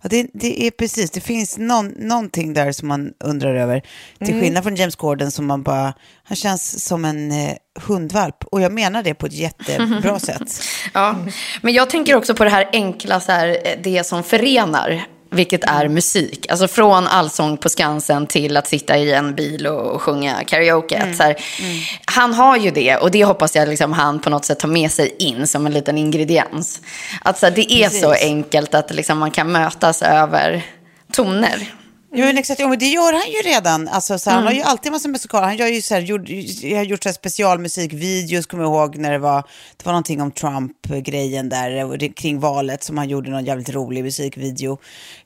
ja 0.02 0.10
det, 0.10 0.28
det 0.34 0.68
är 0.68 0.72
precis. 0.72 1.12
Det 1.12 1.22
finns 1.22 1.58
någon, 1.58 1.88
någonting 1.88 2.54
där 2.54 2.72
som 2.72 2.88
man 2.88 3.12
undrar 3.24 3.56
över. 3.56 3.82
Till 4.20 4.30
Mm. 4.30 4.42
skillnad 4.42 4.64
från 4.64 4.76
James 4.76 4.96
Corden 4.96 5.32
som 5.32 5.46
man 5.46 5.64
bara, 5.64 5.94
han 6.24 6.36
känns 6.36 6.86
som 6.86 7.06
en 7.06 7.32
eh, 7.32 7.54
hundvalp. 7.88 8.44
Och 8.52 8.62
jag 8.62 8.72
menar 8.72 9.04
det 9.04 9.14
på 9.14 9.26
ett 9.26 9.34
jättebra 9.34 10.20
sätt. 10.30 10.62
Ja, 10.94 11.16
men 11.62 11.74
jag 11.74 11.90
tänker 11.90 12.16
också 12.16 12.36
på 12.36 12.44
det 12.44 12.50
här 12.50 12.70
enkla, 12.74 13.20
så 13.20 13.32
här, 13.32 13.48
eh, 13.48 13.80
det 13.84 14.06
som 14.06 14.24
förenar, 14.24 15.04
vilket 15.32 15.64
är 15.64 15.88
musik. 15.88 16.46
Alltså 16.50 16.68
från 16.68 17.08
allsång 17.08 17.58
på 17.58 17.70
Skansen 17.70 18.28
till 18.28 18.58
att 18.58 18.68
sitta 18.68 18.98
i 18.98 19.14
en 19.14 19.36
bil 19.36 19.68
och 19.68 20.02
sjunga 20.02 20.44
karaoke. 20.44 20.98
Att 21.00 21.16
Så 21.18 21.24
här, 21.24 21.36
Han 22.06 22.34
har 22.34 22.58
ju 22.58 22.72
det 22.72 22.98
och 22.98 23.12
det 23.12 23.24
hoppas 23.26 23.56
jag 23.56 23.68
liksom 23.68 23.94
han 23.94 24.20
på 24.20 24.30
något 24.30 24.46
sätt 24.46 24.60
tar 24.60 24.68
med 24.68 24.92
sig 24.92 25.16
in 25.20 25.48
som 25.48 25.66
en 25.66 25.74
liten 25.74 25.98
ingrediens. 25.98 26.82
Att 27.22 27.40
så 27.40 27.46
här, 27.46 27.54
det 27.54 27.74
är 27.74 27.90
så 27.90 28.10
Precis. 28.10 28.26
enkelt 28.26 28.76
att 28.76 28.94
liksom, 28.94 29.18
man 29.18 29.32
kan 29.32 29.52
mötas 29.52 30.02
över 30.02 30.66
toner. 31.14 31.74
Ja, 32.12 32.26
men 32.26 32.38
exakt. 32.38 32.60
Ja, 32.60 32.68
men 32.68 32.80
det 32.80 32.86
gör 32.86 33.14
han 33.14 33.32
ju 33.32 33.50
redan. 33.56 33.88
Alltså, 33.88 34.20
så 34.20 34.30
här, 34.30 34.38
Han 34.38 34.46
har 34.46 34.52
ju 34.54 34.60
Mm. 34.60 34.70
alltid 34.70 34.88
en 34.88 34.94
massa 34.94 35.08
musikaler. 35.08 35.48
Han 35.48 35.58
gör 35.58 35.68
ju 35.68 35.82
så 35.82 35.94
här, 35.94 36.02
gjort, 36.02 36.22
har 36.78 36.84
gjort 36.84 37.04
så 37.04 37.10
här 37.10 37.14
specialmusikvideos, 37.14 38.46
kommer 38.46 38.64
jag 38.64 38.74
ihåg, 38.74 38.98
när 38.98 39.12
det 39.12 39.18
var, 39.18 39.44
det 39.78 39.86
var 39.86 39.94
någonting 39.94 40.22
om 40.22 40.32
Trump-grejen 40.32 41.50
där, 41.50 42.08
kring 42.14 42.40
valet, 42.40 42.84
som 42.84 42.98
han 42.98 43.10
gjorde 43.10 43.30
någon 43.32 43.46
jävligt 43.46 43.70
rolig 43.70 44.04
musikvideo. 44.04 44.78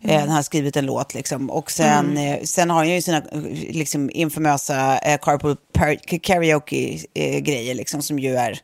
Eh, 0.04 0.20
han 0.20 0.30
har 0.30 0.42
skrivit 0.44 0.76
en 0.78 0.86
låt 0.86 1.14
liksom. 1.14 1.50
Och 1.50 1.72
sen, 1.72 2.18
eh, 2.18 2.42
sen 2.44 2.70
har 2.70 2.78
han 2.78 2.90
ju 2.90 3.02
sina 3.02 3.18
eh, 3.18 3.24
liksom, 3.70 4.10
infamösa 4.14 4.98
eh, 5.00 5.18
carpool 5.22 5.56
karaoke-grejer, 6.22 7.74
liksom, 7.76 8.02
som 8.02 8.20
ju 8.20 8.36
är 8.36 8.60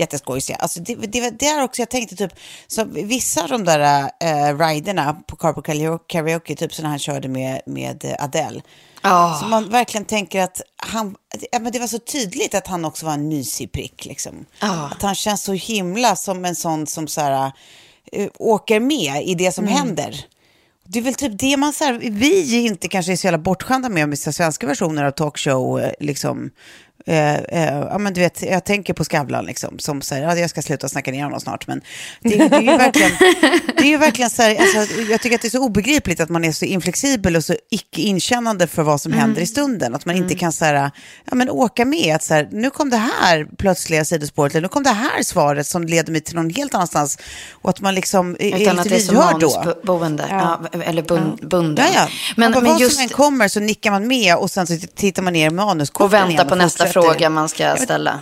jätteskojsiga. 0.00 0.56
Alltså 0.56 0.80
det, 0.80 0.94
det, 0.94 1.30
det 1.30 1.46
är 1.46 1.62
också, 1.62 1.82
jag 1.82 1.88
tänkte 1.90 2.16
typ, 2.16 2.32
så 2.66 2.84
vissa 2.84 3.42
av 3.42 3.48
de 3.48 3.64
där 3.64 4.10
äh, 4.20 4.58
riderna 4.58 5.14
på 5.26 5.36
Carpool 5.36 5.64
Karaoke- 6.08 6.54
typ 6.56 6.74
som 6.74 6.84
han 6.84 6.98
körde 6.98 7.28
med, 7.28 7.60
med 7.66 8.16
Adele, 8.18 8.60
Ja. 9.02 9.38
så 9.42 9.46
man 9.48 9.70
verkligen 9.70 10.04
tänker 10.04 10.42
att 10.42 10.60
han, 10.76 11.16
ja, 11.52 11.58
men 11.58 11.72
det 11.72 11.78
var 11.78 11.86
så 11.86 11.98
tydligt 11.98 12.54
att 12.54 12.66
han 12.66 12.84
också 12.84 13.06
var 13.06 13.12
en 13.12 13.28
mysig 13.28 13.72
prick. 13.72 14.04
Liksom. 14.06 14.44
Ja. 14.60 14.90
Att 14.92 15.02
han 15.02 15.14
känns 15.14 15.42
så 15.42 15.52
himla 15.52 16.16
som 16.16 16.44
en 16.44 16.56
sån 16.56 16.86
som 16.86 17.06
så 17.08 17.20
här, 17.20 17.52
äh, 18.12 18.28
åker 18.38 18.80
med 18.80 19.22
i 19.24 19.34
det 19.34 19.52
som 19.52 19.66
händer. 19.66 20.24
Det 20.90 20.98
är 20.98 21.02
väl 21.02 21.14
typ 21.14 21.38
det 21.38 21.56
man, 21.56 21.72
så 21.72 21.84
här, 21.84 21.92
vi 21.92 22.66
inte 22.66 22.88
kanske 22.88 23.12
är 23.12 23.16
så 23.16 23.26
jävla 23.26 23.38
bortskämda 23.38 23.88
med, 23.88 24.08
med 24.08 24.18
svenska 24.18 24.66
versioner 24.66 25.04
av 25.04 25.10
talkshow, 25.10 25.80
eh, 25.80 25.92
liksom. 26.00 26.50
Eh, 27.08 27.34
eh, 27.34 27.78
ja, 27.78 27.98
men 27.98 28.14
du 28.14 28.20
vet, 28.20 28.42
jag 28.42 28.64
tänker 28.64 28.92
på 28.94 29.04
Skavlan 29.04 29.44
liksom, 29.44 29.78
som 29.78 30.02
säger 30.02 30.28
ja, 30.28 30.36
jag 30.36 30.50
ska 30.50 30.62
sluta 30.62 30.88
snacka 30.88 31.10
ner 31.10 31.24
honom 31.24 31.40
snart. 31.40 31.66
Men 31.66 31.80
det, 32.20 32.36
det 32.48 32.56
är 32.56 32.60
ju 32.60 32.76
verkligen, 32.76 33.12
det 33.76 33.82
är 33.82 33.88
ju 33.88 33.96
verkligen 33.96 34.30
så 34.30 34.42
här, 34.42 34.56
alltså, 34.56 34.94
jag 35.10 35.20
tycker 35.20 35.36
att 35.36 35.42
det 35.42 35.48
är 35.48 35.50
så 35.50 35.64
obegripligt 35.64 36.20
att 36.20 36.28
man 36.28 36.44
är 36.44 36.52
så 36.52 36.64
inflexibel 36.64 37.36
och 37.36 37.44
så 37.44 37.54
icke 37.70 38.02
inkännande 38.02 38.66
för 38.66 38.82
vad 38.82 39.00
som 39.00 39.12
händer 39.12 39.42
i 39.42 39.46
stunden. 39.46 39.94
Att 39.94 40.06
man 40.06 40.16
inte 40.16 40.34
kan 40.34 40.52
så 40.52 40.64
här, 40.64 40.90
ja, 41.24 41.34
men 41.34 41.50
åka 41.50 41.84
med, 41.84 42.14
att 42.14 42.22
så 42.22 42.34
här, 42.34 42.48
nu 42.52 42.70
kom 42.70 42.90
det 42.90 42.96
här 42.96 43.46
plötsliga 43.58 44.04
sidospåret, 44.04 44.52
eller 44.54 44.62
nu 44.62 44.68
kom 44.68 44.82
det 44.82 44.90
här 44.90 45.22
svaret 45.22 45.66
som 45.66 45.84
leder 45.84 46.12
mig 46.12 46.20
till 46.20 46.36
någon 46.36 46.50
helt 46.50 46.74
annanstans. 46.74 47.18
Och 47.52 47.70
att 47.70 47.80
man 47.80 47.94
liksom 47.94 48.36
är, 48.40 48.60
Utan 48.60 48.76
är 48.76 48.80
att 48.80 48.90
lite 48.90 49.12
lyhörd 49.12 49.40
då. 49.40 49.50
manusboende. 49.50 50.26
Ja. 50.30 50.60
eller 50.84 51.02
bun, 51.02 51.38
bunden. 51.42 51.86
Ja, 51.94 52.00
ja. 52.00 52.08
Men, 52.36 52.50
Men, 52.50 52.64
vad 52.64 52.80
just... 52.80 52.94
som 52.94 53.02
än 53.02 53.08
kommer 53.08 53.48
så 53.48 53.60
nickar 53.60 53.90
man 53.90 54.06
med 54.06 54.36
och 54.36 54.50
sen 54.50 54.66
så 54.66 54.74
tittar 54.94 55.22
man 55.22 55.32
ner 55.32 55.46
i 55.46 55.50
manuskorten 55.50 56.04
Och 56.04 56.12
vänta 56.12 56.32
igen 56.32 56.48
på 56.48 56.54
nästa 56.54 56.84
fortsätter. 56.84 56.97
Fråga 57.02 57.30
man 57.30 57.48
ska 57.48 57.64
men- 57.64 57.78
ställa. 57.78 58.20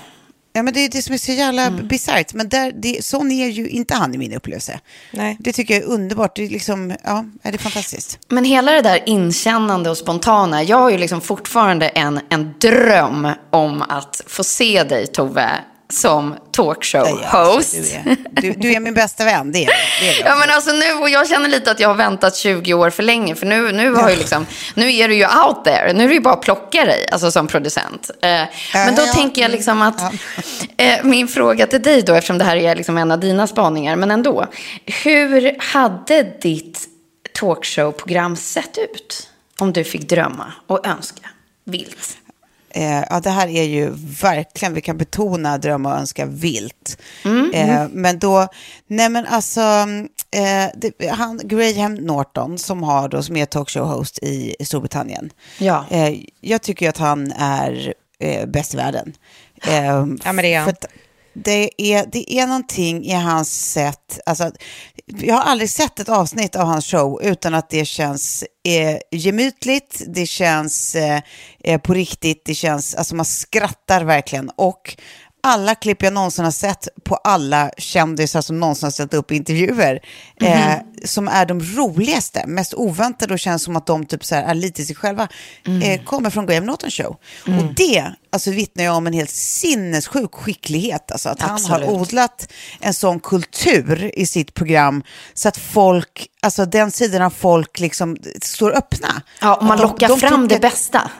Ja, 0.53 0.63
men 0.63 0.75
det 0.75 0.81
är 0.81 0.89
det 0.89 1.03
som 1.03 1.15
är 1.15 1.19
så 1.19 1.33
jävla 1.33 1.63
Mm. 1.63 1.89
bisarrt. 1.89 2.35
Men 2.35 2.49
där, 2.49 2.73
det, 2.77 3.05
sån 3.05 3.31
är 3.31 3.49
ju 3.49 3.69
inte 3.69 3.95
han 3.95 4.15
i 4.15 4.19
min 4.19 4.33
upplevelse. 4.33 4.81
Nej. 5.11 5.37
Det 5.41 5.53
tycker 5.53 5.75
jag 5.75 5.83
är 5.83 5.87
underbart. 5.87 6.37
Det 6.37 6.45
är, 6.45 6.49
liksom, 6.49 6.95
ja, 7.05 7.25
är 7.43 7.53
det 7.53 7.59
fantastiskt. 7.59 8.19
Men 8.29 8.45
hela 8.45 8.73
det 8.73 8.83
där 8.83 9.03
inkännande 9.09 9.91
och 9.91 9.97
spontana. 9.97 10.63
Jag 10.63 10.77
har 10.77 10.91
ju 10.91 10.99
liksom 10.99 11.21
fortfarande 11.21 11.89
en, 11.89 12.21
en 12.29 12.55
dröm 12.61 13.29
om 13.51 13.83
att 13.83 14.23
få 14.27 14.45
se 14.45 14.83
dig, 14.83 15.07
Tove, 15.07 15.51
som 15.89 16.35
talkshow-host. 16.53 17.75
Du 18.31 18.41
du, 18.41 18.53
du 18.53 18.73
är 18.73 18.81
min 18.81 18.95
bästa 18.95 19.25
vän, 19.25 19.53
det 19.53 19.65
är, 19.65 19.71
det 20.01 20.21
är 20.21 20.27
Ja 20.27 20.37
men 20.37 20.51
alltså 20.51 20.73
nu, 20.73 20.93
och 20.93 21.11
jag 21.11 21.29
känner 21.29 21.49
lite 21.49 21.71
att 21.71 21.81
jag 21.81 21.89
har 21.89 21.95
väntat 21.95 22.37
20 22.37 22.75
år 22.75 22.91
för 22.91 23.03
länge. 23.03 23.35
För 23.35 23.47
nu, 23.47 23.73
nu, 23.73 23.95
har 23.95 24.11
ju 24.11 24.17
liksom, 24.17 24.47
nu 24.75 24.95
är 24.95 25.09
du 25.09 25.15
ju 25.15 25.27
out 25.27 25.65
there. 25.65 25.93
Nu 25.93 26.05
är 26.05 26.09
det 26.09 26.15
ju 26.15 26.21
bara 26.21 26.35
att 26.35 26.43
plocka 26.43 26.85
dig, 26.85 27.07
alltså 27.13 27.31
som 27.31 27.47
producent. 27.47 28.11
Eh, 28.23 28.43
men 28.75 28.95
då 28.95 29.03
tänker 29.03 29.43
jag 29.43 29.51
liksom 29.51 29.83
att, 29.83 30.01
eh, 30.77 30.95
min 31.03 31.29
fråga 31.29 31.67
till 31.67 31.83
dig 31.83 32.03
då, 32.03 32.15
eftersom 32.15 32.39
det 32.39 32.45
här 32.45 32.57
är 32.57 32.77
liksom 32.77 32.99
en 32.99 33.11
av 33.11 33.21
dina 33.21 33.47
spaningar, 33.47 33.97
men 33.97 34.11
ändå. 34.11 34.47
Hur 34.85 35.57
hade 35.73 36.23
ditt 36.23 36.89
talkshow-program 37.41 38.37
sett 38.37 38.79
ut? 38.79 39.29
Om 39.59 39.73
du 39.73 39.85
fick 39.85 40.09
drömma 40.09 40.53
och 40.67 40.87
önska 40.87 41.29
vilt. 41.65 42.17
Eh, 42.77 43.05
ja, 43.11 43.21
det 43.21 43.31
här 43.31 43.49
är 43.49 43.63
ju 43.63 43.91
verkligen, 44.23 44.75
vi 44.75 44.81
kan 44.81 44.99
betona 44.99 45.59
drömma 45.59 45.93
och 45.93 45.99
önska 46.01 46.27
vilt. 46.27 46.99
Mm. 47.25 47.51
Eh, 47.53 47.89
men 47.91 48.19
då, 48.19 48.49
nej 48.87 49.09
men 49.09 49.27
alltså, 49.27 49.61
eh, 50.31 50.71
det, 50.75 51.09
han, 51.11 51.41
Graham 51.45 51.95
Norton 51.95 52.59
som 52.59 52.83
har 52.83 53.09
då, 53.09 53.23
som 53.23 53.37
är 53.37 53.47
talkshow-host 53.47 54.19
i, 54.23 54.57
i 54.59 54.65
Storbritannien. 54.65 55.31
Ja. 55.59 55.85
Eh, 55.91 56.15
jag 56.41 56.63
tycker 56.63 56.89
att 56.89 56.99
han 56.99 57.33
är 57.33 57.95
eh, 58.19 58.47
bäst 58.47 58.75
i 58.75 58.77
världen. 58.77 59.13
Eh, 59.67 60.07
Ja, 60.25 60.33
men 60.33 60.37
det 60.37 60.55
är 60.55 60.61
han 60.61 60.75
det 61.45 61.71
är, 61.79 62.07
det 62.13 62.33
är 62.33 62.47
någonting 62.47 63.05
i 63.05 63.13
hans 63.13 63.73
sätt, 63.73 64.21
alltså, 64.27 64.51
jag 65.07 65.35
har 65.35 65.43
aldrig 65.43 65.71
sett 65.71 66.01
ett 66.01 66.09
avsnitt 66.09 66.57
av 66.57 66.67
hans 66.67 66.87
show 66.87 67.23
utan 67.23 67.55
att 67.55 67.71
det 67.71 67.85
känns 67.85 68.45
eh, 68.69 68.99
gemytligt, 69.11 70.03
det 70.07 70.27
känns 70.27 70.95
eh, 70.95 71.21
eh 71.65 71.81
på 71.81 71.95
riktigt, 71.95 72.43
det 72.45 72.55
känns, 72.55 72.95
alltså 72.95 73.15
man 73.15 73.25
skrattar 73.25 74.05
verkligen. 74.05 74.51
Och 74.57 74.97
alla 75.43 75.75
klipp 75.75 76.03
jag 76.03 76.13
någonsin 76.13 76.45
har 76.45 76.53
sett 76.53 76.89
på 77.05 77.17
alla 77.17 77.71
kändisar 77.79 78.41
som 78.41 78.61
någonsin 78.61 78.87
har 78.87 78.91
ställt 78.91 79.15
upp 79.15 79.33
i 79.33 79.37
intervjuer, 79.37 80.01
mm 80.41 80.53
-hmm. 80.53 80.75
eh, 80.75 80.79
som 81.05 81.29
är 81.29 81.47
de 81.47 81.61
roligaste, 81.61 82.47
mest 82.47 82.75
oväntade 82.75 83.35
och 83.35 83.39
känns 83.39 83.63
som 83.63 83.77
att 83.77 83.87
de 83.87 84.07
typ 84.07 84.25
så 84.25 84.35
här 84.35 84.43
är 84.43 84.55
lite 84.55 84.85
sig 84.85 84.97
själva, 84.97 85.29
mm. 85.67 85.83
eh, 85.83 86.05
kommer 86.05 86.31
från 86.31 86.47
Graham 86.47 86.65
Norton 86.65 86.91
show. 86.91 87.17
Mm. 87.47 87.59
Och 87.59 87.75
det 87.75 88.13
alltså, 88.33 88.51
vittnar 88.51 88.85
ju 88.85 88.91
om 88.91 89.07
en 89.07 89.13
helt 89.13 89.31
sinnessjuk 89.31 90.35
skicklighet, 90.35 91.13
alltså 91.13 91.29
att 91.29 91.43
Absolut. 91.43 91.71
han 91.71 91.83
har 91.83 92.01
odlat 92.01 92.53
en 92.81 92.95
sån 92.95 93.21
kultur 93.21 94.11
i 94.19 94.27
sitt 94.27 94.55
program 94.55 95.03
så 95.35 95.49
att 95.49 95.57
folk, 95.57 96.27
alltså 96.43 96.67
den 96.67 96.91
sidan 96.91 97.23
av 97.23 97.31
folk 97.31 97.81
liksom 97.81 98.17
står 98.43 98.77
öppna. 98.77 99.23
Ja, 99.41 99.55
och 99.55 99.65
man 99.65 99.81
lockar 99.81 100.09
de, 100.09 100.21
de 100.21 100.29
fram 100.29 100.49
det 100.49 100.59
bästa. 100.59 101.11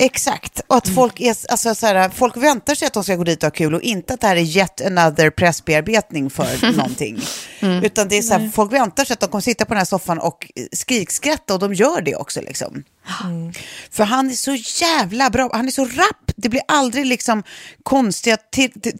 Exakt, 0.00 0.60
och 0.66 0.76
att 0.76 0.86
mm. 0.86 0.94
folk, 0.94 1.20
är, 1.20 1.36
alltså, 1.48 1.74
så 1.74 1.86
här, 1.86 2.08
folk 2.08 2.36
väntar 2.36 2.74
sig 2.74 2.86
att 2.86 2.92
de 2.92 3.04
ska 3.04 3.16
gå 3.16 3.24
dit 3.24 3.42
och 3.42 3.46
ha 3.46 3.50
kul 3.50 3.74
och 3.74 3.82
inte 3.82 4.14
att 4.14 4.20
det 4.20 4.26
här 4.26 4.36
är 4.36 4.56
yet 4.56 4.86
another 4.86 5.30
pressbearbetning 5.30 6.30
för 6.30 6.72
någonting. 6.76 7.20
Mm. 7.60 7.84
Utan 7.84 8.08
det 8.08 8.18
är 8.18 8.22
så 8.22 8.34
här, 8.34 8.50
folk 8.54 8.72
väntar 8.72 9.04
sig 9.04 9.14
att 9.14 9.20
de 9.20 9.30
kommer 9.30 9.42
sitta 9.42 9.64
på 9.64 9.74
den 9.74 9.78
här 9.78 9.84
soffan 9.84 10.18
och 10.18 10.52
skrikskratta 10.72 11.54
och 11.54 11.60
de 11.60 11.74
gör 11.74 12.00
det 12.00 12.16
också. 12.16 12.40
Liksom. 12.40 12.84
Mm. 13.24 13.52
För 13.90 14.04
han 14.04 14.30
är 14.30 14.34
så 14.34 14.54
jävla 14.84 15.30
bra, 15.30 15.50
han 15.52 15.66
är 15.66 15.70
så 15.70 15.84
rapp, 15.84 16.32
det 16.36 16.48
blir 16.48 16.62
aldrig 16.68 17.06
liksom 17.06 17.42
konstiga 17.82 18.36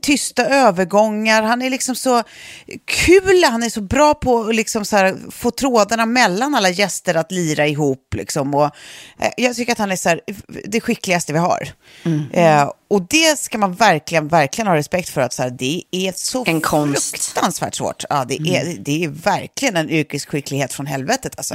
tysta 0.02 0.46
övergångar, 0.46 1.42
han 1.42 1.62
är 1.62 1.70
liksom 1.70 1.96
så 1.96 2.22
kul, 2.84 3.44
han 3.44 3.62
är 3.62 3.68
så 3.68 3.80
bra 3.80 4.14
på 4.14 4.40
att 4.40 4.54
liksom 4.54 4.84
få 5.30 5.50
trådarna 5.50 6.06
mellan 6.06 6.54
alla 6.54 6.70
gäster 6.70 7.14
att 7.14 7.32
lira 7.32 7.66
ihop. 7.66 8.14
Liksom. 8.14 8.54
Och, 8.54 8.64
eh, 9.18 9.30
jag 9.36 9.56
tycker 9.56 9.72
att 9.72 9.78
han 9.78 9.92
är 9.92 9.96
så 9.96 10.08
här, 10.08 10.20
det 10.64 10.80
skickligaste 10.80 11.32
vi 11.32 11.38
har. 11.38 11.68
Mm. 12.04 12.30
Eh, 12.32 12.72
och 12.90 13.02
det 13.02 13.38
ska 13.38 13.58
man 13.58 13.74
verkligen, 13.74 14.28
verkligen 14.28 14.68
ha 14.68 14.76
respekt 14.76 15.08
för, 15.08 15.20
att 15.20 15.32
så 15.32 15.42
här, 15.42 15.50
det 15.50 15.82
är 15.90 16.12
så 16.16 16.44
en 16.46 16.60
konst. 16.60 17.10
fruktansvärt 17.10 17.74
svårt. 17.74 18.04
Ja, 18.08 18.24
det, 18.28 18.34
är, 18.34 18.62
mm. 18.62 18.82
det 18.82 19.04
är 19.04 19.08
verkligen 19.08 19.76
en 19.76 19.90
yrkesskicklighet 19.90 20.72
från 20.72 20.86
helvetet. 20.86 21.34
Alltså. 21.38 21.54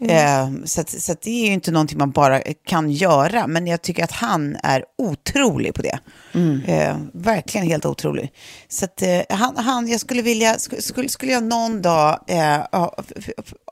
Mm. 0.00 0.16
Mm. 0.16 0.66
så, 0.66 0.80
att, 0.80 0.90
så 0.90 1.12
att 1.12 1.22
det 1.22 1.30
är 1.30 1.46
ju 1.46 1.52
inte 1.52 1.70
någonting 1.70 1.98
man 1.98 2.10
bara 2.10 2.40
kan 2.66 2.90
göra, 2.90 3.46
men 3.46 3.66
jag 3.66 3.82
tycker 3.82 4.04
att 4.04 4.12
han 4.12 4.56
är 4.62 4.84
otrolig 4.98 5.74
på 5.74 5.82
det. 5.82 5.98
Mm. 6.32 6.62
Eh, 6.64 6.96
verkligen 7.12 7.66
helt 7.66 7.86
otrolig. 7.86 8.32
Så 8.68 8.84
att, 8.84 9.02
eh, 9.02 9.20
han, 9.28 9.56
han, 9.56 9.88
jag 9.88 10.00
skulle 10.00 10.22
vilja, 10.22 10.58
skulle, 10.58 11.08
skulle 11.08 11.32
jag 11.32 11.42
någon 11.42 11.82
dag, 11.82 12.20
eh, 12.26 12.60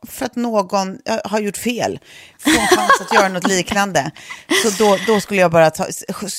för 0.07 0.27
att 0.27 0.37
någon 0.37 0.99
har 1.25 1.41
gjort 1.41 1.57
fel, 1.57 1.99
få 2.39 2.51
en 2.51 2.67
chans 2.77 3.01
att 3.01 3.15
göra 3.15 3.29
något 3.29 3.49
liknande, 3.49 4.11
så 4.63 4.85
då, 4.85 4.99
då 5.07 5.21
skulle 5.21 5.41
jag 5.41 5.51
bara 5.51 5.71
ta, 5.71 5.87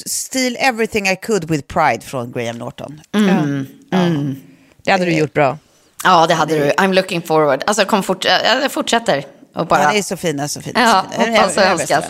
steal 0.05 0.57
everything 0.59 1.07
I 1.07 1.15
could 1.15 1.49
with 1.49 1.67
pride 1.67 2.01
från 2.01 2.31
Graham 2.31 2.57
Norton. 2.57 3.01
Mm. 3.15 3.67
Mm. 3.91 4.35
Det 4.83 4.91
hade 4.91 5.05
du 5.05 5.11
gjort 5.11 5.33
bra. 5.33 5.57
Ja, 6.03 6.27
det 6.27 6.33
hade 6.33 6.57
du. 6.57 6.71
I'm 6.71 6.93
looking 6.93 7.21
forward. 7.21 7.63
Alltså, 7.67 7.85
kom 7.85 8.03
fort, 8.03 8.25
jag 8.25 8.71
fortsätter. 8.71 9.36
Och 9.57 9.67
bara... 9.67 9.83
Ja, 9.83 9.91
det 9.91 9.97
är 9.97 10.03
så 10.03 10.17
fina, 10.17 10.47
så 10.47 10.61
fina. 10.61 10.79
Ja, 10.79 11.05
så 11.11 11.21
fina. 11.21 11.37
hoppas 11.37 11.57
och 11.57 11.63
önskas. 11.63 12.05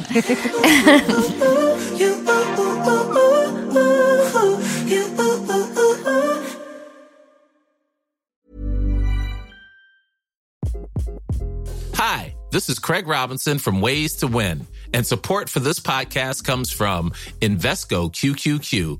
Hi, 11.94 12.36
this 12.52 12.70
is 12.70 12.80
Craig 12.80 13.08
Robinson 13.08 13.60
from 13.60 13.82
Ways 13.82 14.16
to 14.18 14.28
Win, 14.28 14.68
and 14.94 15.08
support 15.08 15.50
for 15.50 15.60
this 15.60 15.80
podcast 15.80 16.46
comes 16.46 16.72
from 16.72 17.14
Invesco 17.40 18.12
QQQ 18.12 19.00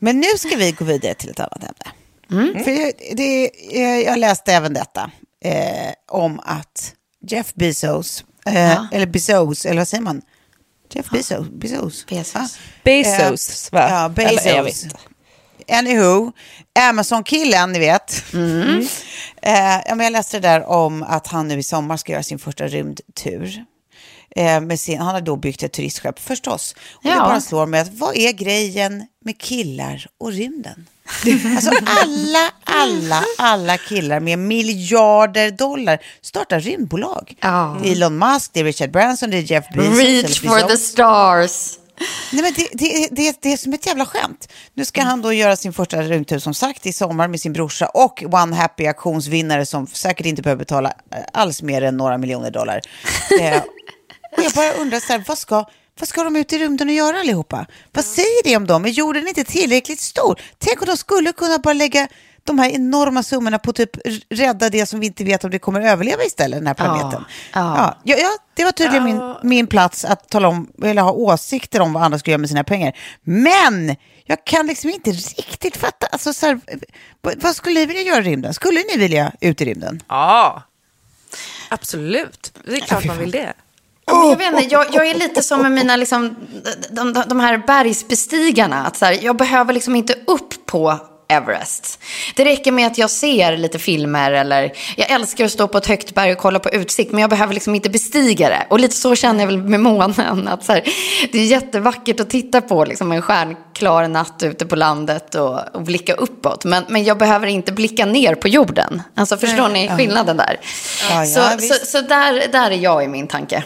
Men 0.00 0.20
nu 0.20 0.26
ska 0.36 0.56
vi 0.56 0.72
gå 0.72 0.84
vidare 0.84 1.14
till 1.14 1.30
ett 1.30 1.40
annat 1.40 1.62
ämne. 1.62 1.92
Mm. 2.42 2.64
För 2.64 2.70
det, 2.70 2.92
det, 3.14 3.50
jag 4.02 4.18
läste 4.18 4.52
även 4.52 4.74
detta. 4.74 5.10
eh, 5.44 5.92
om 6.08 6.40
att 6.44 6.94
Jeff 7.26 7.54
Bezos, 7.54 8.24
eh, 8.46 8.60
ja. 8.60 8.88
eller 8.92 9.06
Bezos, 9.06 9.66
eller 9.66 9.80
vad 9.80 9.88
säger 9.88 10.02
man? 10.02 10.22
Jeff 10.92 11.10
Bezos? 11.10 11.48
Bezos? 11.48 12.06
Bezos, 12.06 12.36
ah. 12.36 12.48
Bezos 12.84 13.68
eh, 13.72 13.78
va? 13.78 13.88
Ja, 13.90 14.08
Bezos. 14.08 14.46
Eller, 14.46 14.56
jag 14.56 14.62
vet. 14.62 14.96
Anywho, 15.72 16.32
Amazon-killen, 16.88 17.72
ni 17.72 17.78
vet. 17.78 18.24
Mm. 18.32 18.86
eh, 19.42 19.80
jag 19.88 20.12
läste 20.12 20.38
det 20.40 20.48
där 20.48 20.68
om 20.68 21.02
att 21.02 21.26
han 21.26 21.48
nu 21.48 21.58
i 21.58 21.62
sommar 21.62 21.96
ska 21.96 22.12
göra 22.12 22.22
sin 22.22 22.38
första 22.38 22.66
rymdtur. 22.66 23.64
Eh, 24.36 24.60
med 24.60 24.80
sin, 24.80 24.98
han 24.98 25.14
har 25.14 25.20
då 25.20 25.36
byggt 25.36 25.62
ett 25.62 25.72
turistskepp 25.72 26.18
förstås. 26.18 26.74
Och 26.92 27.06
ja. 27.06 27.14
det 27.14 27.20
bara 27.20 27.40
slår 27.40 27.66
mig 27.66 27.80
att 27.80 27.92
vad 27.92 28.16
är 28.16 28.32
grejen 28.32 29.06
med 29.24 29.38
killar 29.38 30.06
och 30.18 30.32
rymden? 30.32 30.86
Alltså 31.56 31.70
alla, 31.86 32.52
alla, 32.64 33.24
alla 33.38 33.78
killar 33.78 34.20
med 34.20 34.38
miljarder 34.38 35.50
dollar 35.50 35.98
startar 36.22 36.60
rymdbolag. 36.60 37.34
Oh. 37.42 37.80
Elon 37.84 38.18
Musk, 38.18 38.50
det 38.52 38.60
är 38.60 38.64
Richard 38.64 38.90
Branson, 38.90 39.30
det 39.30 39.36
är 39.36 39.52
Jeff 39.52 39.64
Bezos. 39.74 39.98
Reach 39.98 40.40
for 40.40 40.68
the 40.68 40.76
stars. 40.76 41.76
Nej, 42.32 42.42
men 42.42 42.52
det, 42.56 42.68
det, 42.72 43.08
det, 43.10 43.36
det 43.42 43.52
är 43.52 43.56
som 43.56 43.72
ett 43.72 43.86
jävla 43.86 44.06
skämt. 44.06 44.48
Nu 44.74 44.84
ska 44.84 45.02
han 45.02 45.22
då 45.22 45.32
göra 45.32 45.56
sin 45.56 45.72
första 45.72 46.02
rymdtur 46.02 46.38
som 46.38 46.54
sagt 46.54 46.86
i 46.86 46.92
sommar 46.92 47.28
med 47.28 47.40
sin 47.40 47.52
brorsa 47.52 47.86
och 47.86 48.22
One 48.32 48.56
Happy 48.56 48.86
auktionsvinnare 48.86 49.66
som 49.66 49.86
säkert 49.86 50.26
inte 50.26 50.42
behöver 50.42 50.58
betala 50.58 50.88
eh, 50.88 51.18
alls 51.32 51.62
mer 51.62 51.82
än 51.82 51.96
några 51.96 52.18
miljoner 52.18 52.50
dollar. 52.50 52.80
eh, 53.40 53.62
och 54.36 54.42
jag 54.42 54.52
bara 54.52 54.72
undrar, 54.72 55.00
så 55.00 55.12
här, 55.12 55.24
vad, 55.26 55.38
ska, 55.38 55.64
vad 56.00 56.08
ska 56.08 56.24
de 56.24 56.36
ut 56.36 56.52
i 56.52 56.58
rymden 56.58 56.88
och 56.88 56.94
göra 56.94 57.20
allihopa? 57.20 57.66
Vad 57.92 58.04
säger 58.04 58.44
det 58.44 58.56
om 58.56 58.66
dem? 58.66 58.84
Är 58.84 58.88
jorden 58.88 59.28
inte 59.28 59.44
tillräckligt 59.44 60.00
stor? 60.00 60.40
Tänk 60.58 60.80
om 60.82 60.86
de 60.86 60.96
skulle 60.96 61.32
kunna 61.32 61.58
bara 61.58 61.74
lägga 61.74 62.08
de 62.44 62.58
här 62.58 62.70
enorma 62.70 63.22
summorna 63.22 63.58
på 63.58 63.72
typ 63.72 63.90
rädda 64.30 64.70
det 64.70 64.86
som 64.86 65.00
vi 65.00 65.06
inte 65.06 65.24
vet 65.24 65.44
om 65.44 65.50
det 65.50 65.58
kommer 65.58 65.80
överleva 65.80 66.22
istället, 66.24 66.58
den 66.58 66.66
här 66.66 66.74
planeten. 66.74 67.24
ja. 67.54 67.96
Ja, 68.04 68.16
ja, 68.18 68.28
det 68.54 68.64
var 68.64 68.72
tydligen 68.72 69.04
min, 69.04 69.34
min 69.42 69.66
plats 69.66 70.04
att 70.04 70.28
tala 70.28 70.48
om, 70.48 70.68
eller 70.84 71.02
ha 71.02 71.12
åsikter 71.12 71.80
om 71.80 71.92
vad 71.92 72.02
andra 72.02 72.18
ska 72.18 72.30
göra 72.30 72.38
med 72.38 72.48
sina 72.48 72.64
pengar. 72.64 72.98
Men 73.22 73.96
jag 74.24 74.44
kan 74.44 74.66
liksom 74.66 74.90
inte 74.90 75.10
riktigt 75.10 75.76
fatta, 75.76 76.06
alltså 76.06 76.32
så 76.32 76.46
här, 76.46 76.60
vad- 77.20 77.42
vad 77.42 77.56
skulle 77.56 77.80
ni 77.80 77.86
vilja 77.86 78.02
göra 78.02 78.18
i 78.18 78.22
rymden? 78.22 78.54
Skulle 78.54 78.80
ni 78.92 78.96
vilja 78.96 79.32
ut 79.40 79.60
i 79.60 79.64
rymden? 79.64 80.02
Ja, 80.08 80.62
absolut. 81.68 82.52
Det 82.64 82.72
är 82.76 82.80
klart 82.80 83.04
man 83.04 83.18
vill 83.18 83.30
det. 83.30 83.52
Ja, 84.10 84.30
jag, 84.30 84.36
vet 84.36 84.62
inte, 84.62 84.74
jag, 84.74 84.86
jag 84.92 85.08
är 85.08 85.14
lite 85.14 85.42
som 85.42 85.62
med 85.62 85.72
mina, 85.72 85.96
liksom, 85.96 86.36
de, 86.90 87.12
de, 87.12 87.24
de 87.26 87.40
här 87.40 87.58
bergsbestigarna. 87.66 88.86
Att 88.86 88.96
så 88.96 89.04
här, 89.04 89.18
jag 89.22 89.36
behöver 89.36 89.72
liksom 89.72 89.96
inte 89.96 90.14
upp 90.26 90.66
på 90.66 90.98
Everest. 91.30 91.98
Det 92.36 92.44
räcker 92.44 92.72
med 92.72 92.86
att 92.86 92.98
jag 92.98 93.10
ser 93.10 93.56
lite 93.56 93.78
filmer 93.78 94.32
eller 94.32 94.72
jag 94.96 95.10
älskar 95.10 95.44
att 95.44 95.50
stå 95.50 95.68
på 95.68 95.78
ett 95.78 95.86
högt 95.86 96.14
berg 96.14 96.32
och 96.32 96.38
kolla 96.38 96.58
på 96.58 96.70
utsikt 96.70 97.12
men 97.12 97.20
jag 97.20 97.30
behöver 97.30 97.54
liksom 97.54 97.74
inte 97.74 97.90
bestiga 97.90 98.48
det. 98.48 98.66
Och 98.70 98.80
lite 98.80 98.94
så 98.94 99.14
känner 99.14 99.40
jag 99.40 99.46
väl 99.46 99.58
med 99.58 99.80
månen. 99.80 100.48
Att 100.48 100.64
så 100.64 100.72
här, 100.72 100.82
det 101.32 101.38
är 101.38 101.44
jättevackert 101.44 102.20
att 102.20 102.30
titta 102.30 102.60
på 102.60 102.84
liksom 102.84 103.12
en 103.12 103.22
stjärnklar 103.22 104.08
natt 104.08 104.42
ute 104.42 104.66
på 104.66 104.76
landet 104.76 105.34
och, 105.34 105.60
och 105.74 105.82
blicka 105.82 106.14
uppåt. 106.14 106.64
Men, 106.64 106.84
men 106.88 107.04
jag 107.04 107.18
behöver 107.18 107.46
inte 107.46 107.72
blicka 107.72 108.06
ner 108.06 108.34
på 108.34 108.48
jorden. 108.48 109.02
Alltså 109.14 109.36
förstår 109.36 109.68
ni 109.68 109.88
skillnaden 109.88 110.36
där? 110.36 110.60
Ja, 111.10 111.24
ja, 111.24 111.58
så 111.58 111.66
så, 111.66 111.86
så 111.86 112.00
där, 112.00 112.52
där 112.52 112.70
är 112.70 112.78
jag 112.78 113.04
i 113.04 113.08
min 113.08 113.28
tanke. 113.28 113.64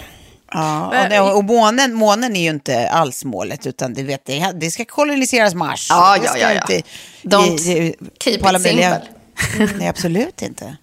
Ja, 0.54 1.22
och, 1.22 1.36
och 1.36 1.44
månen, 1.44 1.94
månen 1.94 2.36
är 2.36 2.42
ju 2.42 2.50
inte 2.50 2.88
alls 2.88 3.24
målet, 3.24 3.66
utan 3.66 3.94
det, 3.94 4.02
vet, 4.02 4.24
det, 4.26 4.52
det 4.54 4.70
ska 4.70 4.84
koloniseras 4.84 5.54
Mars. 5.54 5.86
Ja, 5.90 6.16
ja, 6.24 6.36
ja, 6.38 6.52
ja. 6.52 6.60
inte- 6.74 6.88
Don't 7.22 7.60
i- 7.68 7.72
i- 7.72 7.94
keep 8.20 8.34
it 8.56 8.62
simple. 8.62 9.02
Nej, 9.78 9.88
absolut 9.88 10.42
inte. 10.42 10.76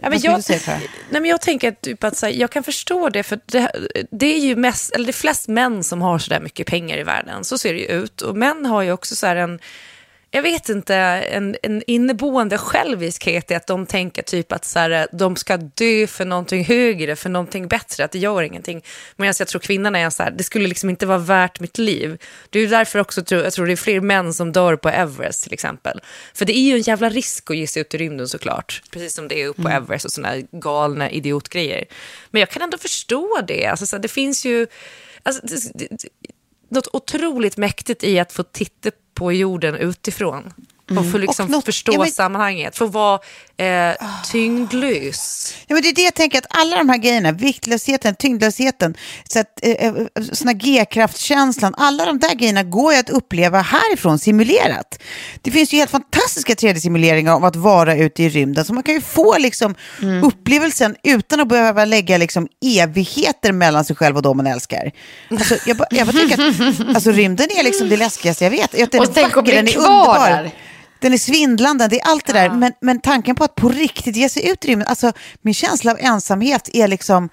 Ja, 0.00 0.10
men 0.10 0.20
jag, 0.20 0.36
du 0.36 0.42
nej, 1.10 1.20
men 1.20 1.24
jag 1.30 1.40
tänker 1.40 1.68
att, 1.68 1.80
typ 1.80 2.04
att 2.04 2.16
så 2.16 2.26
här, 2.26 2.32
jag 2.32 2.50
kan 2.50 2.62
förstå 2.62 3.08
det, 3.08 3.22
för 3.22 3.38
det, 3.46 3.70
det 4.10 4.26
är 4.34 4.38
ju 4.38 4.56
mest, 4.56 4.92
eller 4.94 5.04
det 5.04 5.10
är 5.10 5.12
flest 5.12 5.48
män 5.48 5.84
som 5.84 6.02
har 6.02 6.18
så 6.18 6.30
där 6.30 6.40
mycket 6.40 6.66
pengar 6.66 6.98
i 6.98 7.02
världen. 7.02 7.44
Så 7.44 7.58
ser 7.58 7.72
det 7.72 7.78
ju 7.78 7.86
ut. 7.86 8.20
Och 8.20 8.36
män 8.36 8.66
har 8.66 8.82
ju 8.82 8.92
också 8.92 9.16
så 9.16 9.26
här 9.26 9.36
en, 9.36 9.58
jag 10.34 10.42
vet 10.42 10.68
inte, 10.68 10.94
en, 10.94 11.56
en 11.62 11.82
inneboende 11.86 12.58
själviskhet 12.58 13.50
i 13.50 13.54
att 13.54 13.66
de 13.66 13.86
tänker 13.86 14.22
typ 14.22 14.52
att 14.52 14.64
så 14.64 14.78
här, 14.78 15.06
de 15.12 15.36
ska 15.36 15.56
dö 15.56 16.06
för 16.06 16.24
någonting 16.24 16.64
högre, 16.64 17.16
för 17.16 17.30
någonting 17.30 17.68
bättre, 17.68 18.04
att 18.04 18.10
det 18.10 18.18
gör 18.18 18.42
ingenting. 18.42 18.84
Men 19.16 19.26
jag 19.26 19.48
tror 19.48 19.60
kvinnorna 19.60 19.98
är 19.98 20.10
så 20.10 20.22
här, 20.22 20.30
det 20.30 20.44
skulle 20.44 20.68
liksom 20.68 20.90
inte 20.90 21.06
vara 21.06 21.18
värt 21.18 21.60
mitt 21.60 21.78
liv. 21.78 22.22
Det 22.50 22.58
är 22.58 22.68
därför 22.68 22.98
också, 22.98 23.22
jag 23.28 23.52
tror 23.52 23.66
det 23.66 23.72
är 23.72 23.76
fler 23.76 24.00
män 24.00 24.34
som 24.34 24.52
dör 24.52 24.76
på 24.76 24.88
Everest 24.88 25.42
till 25.42 25.52
exempel. 25.52 26.00
För 26.34 26.44
det 26.44 26.58
är 26.58 26.62
ju 26.62 26.74
en 26.74 26.82
jävla 26.82 27.08
risk 27.08 27.50
att 27.50 27.56
ge 27.56 27.66
sig 27.66 27.80
ut 27.80 27.94
i 27.94 27.98
rymden 27.98 28.28
såklart. 28.28 28.82
Precis 28.90 29.14
som 29.14 29.28
det 29.28 29.42
är 29.42 29.48
upp 29.48 29.56
på 29.56 29.68
Everest 29.68 30.04
och 30.04 30.12
sådana 30.12 30.36
galna 30.52 31.10
idiotgrejer. 31.10 31.84
Men 32.30 32.40
jag 32.40 32.50
kan 32.50 32.62
ändå 32.62 32.78
förstå 32.78 33.40
det. 33.48 33.66
Alltså, 33.66 33.86
så 33.86 33.96
här, 33.96 34.02
det 34.02 34.08
finns 34.08 34.44
ju... 34.44 34.66
Alltså, 35.22 35.46
det, 35.46 35.88
det, 35.90 36.08
något 36.74 36.88
otroligt 36.92 37.56
mäktigt 37.56 38.04
i 38.04 38.18
att 38.18 38.32
få 38.32 38.42
titta 38.42 38.90
på 39.14 39.32
jorden 39.32 39.74
utifrån. 39.74 40.52
Och 40.90 41.12
få 41.12 41.18
liksom 41.18 41.44
Och 41.44 41.50
något- 41.50 41.64
förstå 41.64 41.92
ja, 41.92 41.98
men- 41.98 42.10
sammanhanget, 42.10 42.76
få 42.76 42.86
vara 42.86 43.20
eh, 43.56 43.92
tyngdlös. 44.32 45.54
Ja, 45.66 45.74
men 45.74 45.82
det 45.82 45.88
är 45.88 45.94
det 45.94 46.02
jag 46.02 46.14
tänker, 46.14 46.38
att 46.38 46.46
alla 46.48 46.76
de 46.76 46.88
här 46.88 46.96
grejerna, 46.98 47.32
viktlösheten, 47.32 48.14
tyngdlösheten, 48.14 48.94
så 49.28 49.38
att, 49.38 49.46
eh, 49.62 49.70
eh, 49.72 49.92
såna 50.32 50.52
G-kraftkänslan, 50.52 51.74
alla 51.76 52.04
de 52.06 52.18
där 52.18 52.34
grejerna 52.34 52.62
går 52.62 52.92
ju 52.92 52.98
att 52.98 53.10
uppleva 53.10 53.60
härifrån 53.60 54.18
simulerat. 54.18 55.02
Det 55.42 55.50
finns 55.50 55.72
ju 55.72 55.78
helt 55.78 55.90
fantastiska 55.90 56.54
3D-simuleringar 56.54 57.34
om 57.34 57.44
att 57.44 57.56
vara 57.56 57.96
ute 57.96 58.22
i 58.22 58.28
rymden, 58.28 58.64
så 58.64 58.74
man 58.74 58.82
kan 58.82 58.94
ju 58.94 59.00
få 59.00 59.38
liksom 59.38 59.74
upplevelsen 60.22 60.96
utan 61.02 61.40
att 61.40 61.48
behöva 61.48 61.84
lägga 61.84 62.18
liksom 62.18 62.48
evigheter 62.64 63.52
mellan 63.52 63.84
sig 63.84 63.96
själv 63.96 64.16
och 64.16 64.22
dem 64.22 64.36
man 64.36 64.46
älskar. 64.46 64.92
Alltså, 65.30 65.56
jag, 65.66 65.76
bara, 65.76 65.88
jag 65.90 66.06
bara 66.06 66.12
tänker 66.18 66.34
att 66.48 66.94
alltså, 66.94 67.10
rymden 67.10 67.48
är 67.58 67.64
liksom 67.64 67.88
det 67.88 67.96
läskigaste 67.96 68.44
jag 68.44 68.50
vet. 68.50 68.70
Den 68.72 68.80
är 68.92 69.00
Och 69.00 69.14
tänk 69.14 69.36
att 69.36 69.44
bli 69.44 69.54
den 69.54 69.66
kvar 69.66 70.28
där. 70.30 70.50
Den 71.04 71.12
är 71.12 71.18
svindlande, 71.18 71.88
det 71.88 72.00
är 72.00 72.06
allt 72.06 72.26
det 72.26 72.32
där. 72.32 72.50
Men, 72.50 72.72
men 72.80 73.00
tanken 73.00 73.36
på 73.36 73.44
att 73.44 73.54
på 73.54 73.68
riktigt 73.68 74.16
ge 74.16 74.28
sig 74.28 74.48
ut 74.50 74.64
i 74.64 74.68
rymden, 74.68 74.88
alltså 74.88 75.12
min 75.42 75.54
känsla 75.54 75.92
av 75.92 75.98
ensamhet 76.00 76.68
är 76.72 76.88
liksom, 76.88 77.28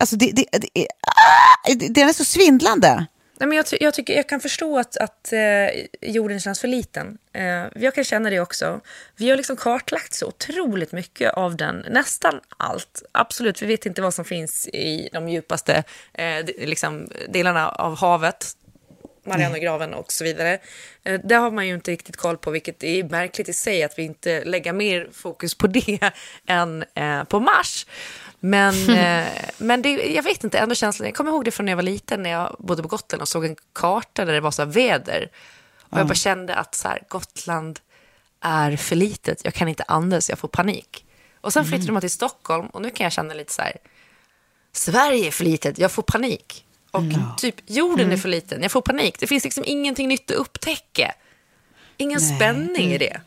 alltså 0.00 0.16
det, 0.16 0.30
det, 0.32 0.44
det, 0.52 0.68
är- 0.74 0.86
ah, 1.06 1.74
den 1.74 2.08
är 2.08 2.12
så 2.12 2.24
svindlande. 2.24 3.06
Nej, 3.40 3.48
men 3.48 3.56
jag, 3.56 3.66
jag, 3.80 3.94
tycker, 3.94 4.14
jag 4.16 4.28
kan 4.28 4.40
förstå 4.40 4.78
att, 4.78 4.96
att 4.96 5.32
eh, 5.32 6.10
jorden 6.10 6.40
känns 6.40 6.60
för 6.60 6.68
liten. 6.68 7.18
Eh, 7.34 7.82
jag 7.82 7.94
kan 7.94 8.04
känna 8.04 8.30
det 8.30 8.40
också. 8.40 8.80
Vi 9.16 9.30
har 9.30 9.36
liksom 9.36 9.56
kartlagt 9.56 10.14
så 10.14 10.26
otroligt 10.26 10.92
mycket 10.92 11.32
av 11.34 11.56
den, 11.56 11.84
nästan 11.90 12.40
allt. 12.56 13.02
Absolut, 13.12 13.62
vi 13.62 13.66
vet 13.66 13.86
inte 13.86 14.02
vad 14.02 14.14
som 14.14 14.24
finns 14.24 14.68
i 14.68 15.08
de 15.12 15.28
djupaste 15.28 15.84
eh, 16.14 16.44
liksom, 16.58 17.08
delarna 17.28 17.68
av 17.68 17.96
havet. 17.98 18.52
Marianergraven 19.28 19.94
och 19.94 20.12
så 20.12 20.24
vidare. 20.24 20.58
Eh, 21.04 21.20
Det 21.24 21.34
har 21.34 21.50
man 21.50 21.66
ju 21.66 21.74
inte 21.74 21.90
riktigt 21.90 22.16
koll 22.16 22.36
på, 22.38 22.50
vilket 22.50 22.84
är 22.84 23.04
märkligt 23.04 23.48
i 23.48 23.52
sig 23.52 23.82
att 23.82 23.98
vi 23.98 24.02
inte 24.02 24.44
lägger 24.44 24.72
mer 24.72 25.08
fokus 25.12 25.54
på 25.54 25.66
det 25.66 26.12
än 26.46 26.84
eh, 26.94 27.24
på 27.24 27.40
Mars. 27.40 27.86
Men, 28.40 28.74
eh, 28.98 29.26
men 29.58 29.82
det, 29.82 29.90
jag 29.90 30.22
vet 30.22 30.44
inte, 30.44 30.58
ändå 30.58 30.74
känslan, 30.74 31.06
jag 31.06 31.14
kommer 31.14 31.30
ihåg 31.30 31.44
det 31.44 31.50
från 31.50 31.66
när 31.66 31.72
jag 31.72 31.76
var 31.76 31.82
liten, 31.82 32.22
när 32.22 32.30
jag 32.30 32.56
bodde 32.58 32.82
på 32.82 32.88
Gotland 32.88 33.22
och 33.22 33.28
såg 33.28 33.44
en 33.44 33.56
karta 33.74 34.24
där 34.24 34.32
det 34.32 34.40
var 34.40 34.50
så 34.50 34.62
här 34.62 34.70
väder. 34.70 35.30
Och 35.90 35.98
jag 35.98 36.06
bara 36.06 36.14
kände 36.14 36.54
att 36.54 36.74
så 36.74 36.88
här, 36.88 37.02
Gotland 37.08 37.80
är 38.40 38.76
för 38.76 38.96
litet, 38.96 39.40
jag 39.44 39.54
kan 39.54 39.68
inte 39.68 39.82
andas, 39.88 40.28
jag 40.28 40.38
får 40.38 40.48
panik. 40.48 41.04
Och 41.40 41.52
sen 41.52 41.64
flyttade 41.64 41.92
man 41.92 42.00
till 42.00 42.10
Stockholm 42.10 42.66
och 42.66 42.82
nu 42.82 42.90
kan 42.90 43.04
jag 43.04 43.12
känna 43.12 43.34
lite 43.34 43.52
så 43.52 43.62
här, 43.62 43.76
Sverige 44.72 45.26
är 45.26 45.30
för 45.30 45.44
litet, 45.44 45.78
jag 45.78 45.92
får 45.92 46.02
panik. 46.02 46.64
Och 46.90 47.02
typ 47.36 47.54
jorden 47.66 48.12
är 48.12 48.16
för 48.16 48.28
liten, 48.28 48.62
jag 48.62 48.72
får 48.72 48.80
panik. 48.82 49.16
Det 49.20 49.26
finns 49.26 49.44
liksom 49.44 49.64
ingenting 49.66 50.08
nytt 50.08 50.30
att 50.30 50.36
upptäcka. 50.36 51.12
Ingen 51.96 52.20
spänning 52.20 52.92
i 52.92 52.98
det. 52.98 53.20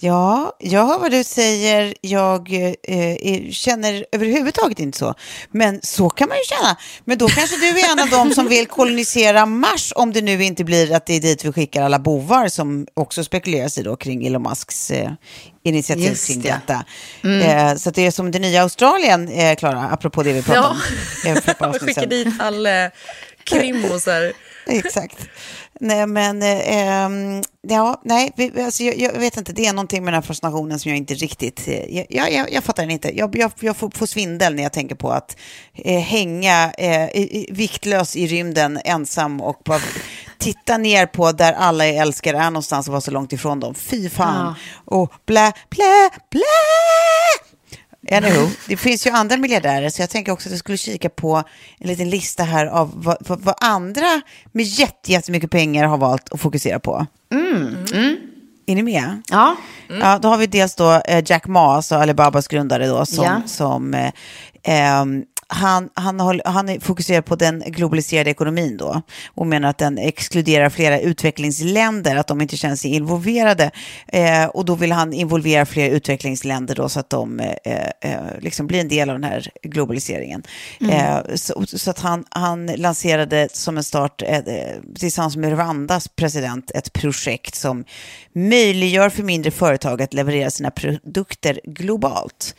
Ja, 0.00 0.56
jag 0.58 0.86
hör 0.86 0.98
vad 0.98 1.10
du 1.10 1.24
säger. 1.24 1.94
Jag 2.00 2.52
eh, 2.88 2.96
eh, 2.98 3.50
känner 3.50 4.04
överhuvudtaget 4.12 4.78
inte 4.80 4.98
så. 4.98 5.14
Men 5.50 5.80
så 5.82 6.10
kan 6.10 6.28
man 6.28 6.36
ju 6.38 6.42
känna. 6.44 6.76
Men 7.04 7.18
då 7.18 7.28
kanske 7.28 7.56
du 7.56 7.68
är 7.68 7.92
en 7.92 7.98
av 8.00 8.08
dem 8.10 8.30
som 8.34 8.48
vill 8.48 8.66
kolonisera 8.66 9.46
Mars 9.46 9.92
om 9.96 10.12
det 10.12 10.20
nu 10.20 10.44
inte 10.44 10.64
blir 10.64 10.92
att 10.94 11.06
det 11.06 11.14
är 11.16 11.20
dit 11.20 11.44
vi 11.44 11.52
skickar 11.52 11.82
alla 11.82 11.98
bovar 11.98 12.48
som 12.48 12.86
också 12.94 13.24
spekuleras 13.24 13.78
i 13.78 13.82
då 13.82 13.96
kring 13.96 14.26
Elon 14.26 14.42
Musks 14.42 14.90
eh, 14.90 15.10
initiativ 15.64 16.04
Just 16.08 16.26
kring 16.26 16.40
det. 16.40 16.60
detta. 16.66 16.84
Eh, 17.44 17.74
så 17.76 17.90
det 17.90 18.06
är 18.06 18.10
som 18.10 18.30
det 18.30 18.38
nya 18.38 18.62
Australien, 18.62 19.28
eh, 19.28 19.56
Klara, 19.56 19.80
apropå 19.90 20.22
det 20.22 20.32
vi 20.32 20.42
pratade 20.42 20.66
Ja. 20.66 21.30
om. 21.30 21.36
eh, 21.36 21.42
för 21.42 21.50
ett 21.50 21.58
par 21.58 21.68
Och 21.68 21.74
sedan. 23.48 23.60
dit 23.60 23.72
alla 23.72 23.72
krimmosar. 23.72 24.32
Exakt. 24.66 25.28
Nej, 25.80 26.06
men 26.06 26.42
eh, 26.42 27.42
ja, 27.68 28.00
nej, 28.04 28.32
vi, 28.36 28.62
alltså, 28.62 28.82
jag, 28.82 28.98
jag 28.98 29.20
vet 29.20 29.36
inte, 29.36 29.52
det 29.52 29.66
är 29.66 29.72
någonting 29.72 30.04
med 30.04 30.12
den 30.12 30.22
här 30.22 30.26
fascinationen 30.26 30.78
som 30.78 30.88
jag 30.88 30.98
inte 30.98 31.14
riktigt, 31.14 31.68
eh, 31.68 31.96
jag, 31.96 32.32
jag, 32.32 32.52
jag, 32.52 32.64
fattar 32.64 32.82
den 32.82 32.90
inte. 32.90 33.18
Jag, 33.18 33.36
jag, 33.36 33.52
jag 33.60 33.76
får, 33.76 33.90
får 33.90 34.06
svindel 34.06 34.54
när 34.54 34.62
jag 34.62 34.72
tänker 34.72 34.94
på 34.94 35.10
att 35.10 35.36
eh, 35.74 36.00
hänga 36.00 36.72
eh, 36.78 37.08
viktlös 37.50 38.16
i 38.16 38.26
rymden 38.26 38.80
ensam 38.84 39.40
och 39.40 39.60
bara 39.64 39.80
titta 40.38 40.78
ner 40.78 41.06
på 41.06 41.32
där 41.32 41.52
alla 41.52 41.86
jag 41.86 41.96
älskar 41.96 42.34
är 42.34 42.50
någonstans 42.50 42.88
och 42.88 42.92
vara 42.92 43.00
så 43.00 43.10
långt 43.10 43.32
ifrån 43.32 43.60
dem. 43.60 43.74
Fy 43.74 44.10
fan. 44.10 44.54
Och 44.84 45.12
blä, 45.26 45.52
blä, 45.70 46.10
blä. 46.30 46.42
Anywho, 48.12 48.48
det 48.68 48.76
finns 48.76 49.06
ju 49.06 49.10
andra 49.10 49.36
miljardärer 49.36 49.90
så 49.90 50.02
jag 50.02 50.10
tänker 50.10 50.32
också 50.32 50.48
att 50.48 50.52
jag 50.52 50.58
skulle 50.58 50.78
kika 50.78 51.08
på 51.08 51.42
en 51.78 51.88
liten 51.88 52.10
lista 52.10 52.42
här 52.44 52.66
av 52.66 52.92
vad, 52.94 53.16
vad, 53.20 53.40
vad 53.40 53.54
andra 53.60 54.20
med 54.52 54.64
jätte- 54.64 55.12
jättemycket 55.12 55.50
pengar 55.50 55.84
har 55.84 55.98
valt 55.98 56.32
att 56.32 56.40
fokusera 56.40 56.78
på. 56.80 57.06
Är 58.66 58.74
ni 58.74 58.82
med? 58.82 59.22
Ja. 59.30 59.56
Ja, 60.00 60.18
då 60.18 60.28
har 60.28 60.36
vi 60.36 60.46
dels 60.46 60.74
då 60.74 60.92
eh, 60.92 61.22
Jack 61.26 61.46
Ma, 61.46 61.76
alltså 61.76 61.94
Alibabas 61.94 62.48
grundare 62.48 62.86
då, 62.86 63.06
som, 63.06 63.24
Ja. 63.24 63.42
som 63.46 63.94
eh, 63.94 64.10
ehm, 64.62 65.24
han, 65.50 65.88
han, 65.94 66.40
han 66.44 66.68
är 66.68 66.80
fokuserad 66.80 67.24
på 67.24 67.36
den 67.36 67.62
globaliserade 67.66 68.30
ekonomin 68.30 68.76
då 68.76 69.02
och 69.34 69.46
menar 69.46 69.68
att 69.68 69.78
den 69.78 69.98
exkluderar 69.98 70.70
flera 70.70 71.00
utvecklingsländer, 71.00 72.16
att 72.16 72.26
de 72.26 72.40
inte 72.40 72.56
känner 72.56 72.76
sig 72.76 72.90
involverade. 72.90 73.70
Eh, 74.06 74.44
och 74.44 74.64
då 74.64 74.74
vill 74.74 74.92
han 74.92 75.12
involvera 75.12 75.66
fler 75.66 75.90
utvecklingsländer 75.90 76.74
då 76.74 76.88
så 76.88 77.00
att 77.00 77.10
de 77.10 77.40
eh, 77.40 77.54
eh, 78.00 78.20
liksom 78.40 78.66
blir 78.66 78.80
en 78.80 78.88
del 78.88 79.10
av 79.10 79.14
den 79.14 79.30
här 79.30 79.48
globaliseringen. 79.62 80.42
Eh, 80.90 81.18
så, 81.34 81.64
så 81.66 81.90
att 81.90 81.98
han, 81.98 82.24
han 82.30 82.66
lanserade 82.66 83.48
som 83.52 83.76
en 83.76 83.84
start 83.84 84.22
eh, 84.26 84.40
tillsammans 84.98 85.36
med 85.36 85.50
Rwandas 85.50 86.08
president 86.08 86.70
ett 86.70 86.92
projekt 86.92 87.54
som 87.54 87.84
möjliggör 88.32 89.10
för 89.10 89.22
mindre 89.22 89.50
företag 89.50 90.02
att 90.02 90.14
leverera 90.14 90.50
sina 90.50 90.70
produkter 90.70 91.60
globalt. 91.64 92.54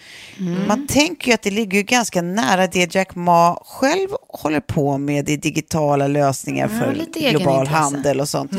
Man 0.67 0.88
tänker 0.88 1.28
ju 1.28 1.34
att 1.34 1.41
det 1.41 1.52
ligger 1.52 1.82
ganska 1.82 2.21
nära 2.21 2.67
det 2.67 2.79
det 2.88 2.96
Jack 2.96 3.15
Ma 3.15 3.62
själv 3.65 4.10
håller 4.30 4.60
på 4.60 4.98
med 4.98 5.30
i 5.30 5.38
digitala 5.38 6.08
lösningar 6.08 6.68
för 6.68 7.06
global 7.32 7.68
handel 7.68 8.20
och 8.20 8.30
sånt. 8.30 8.52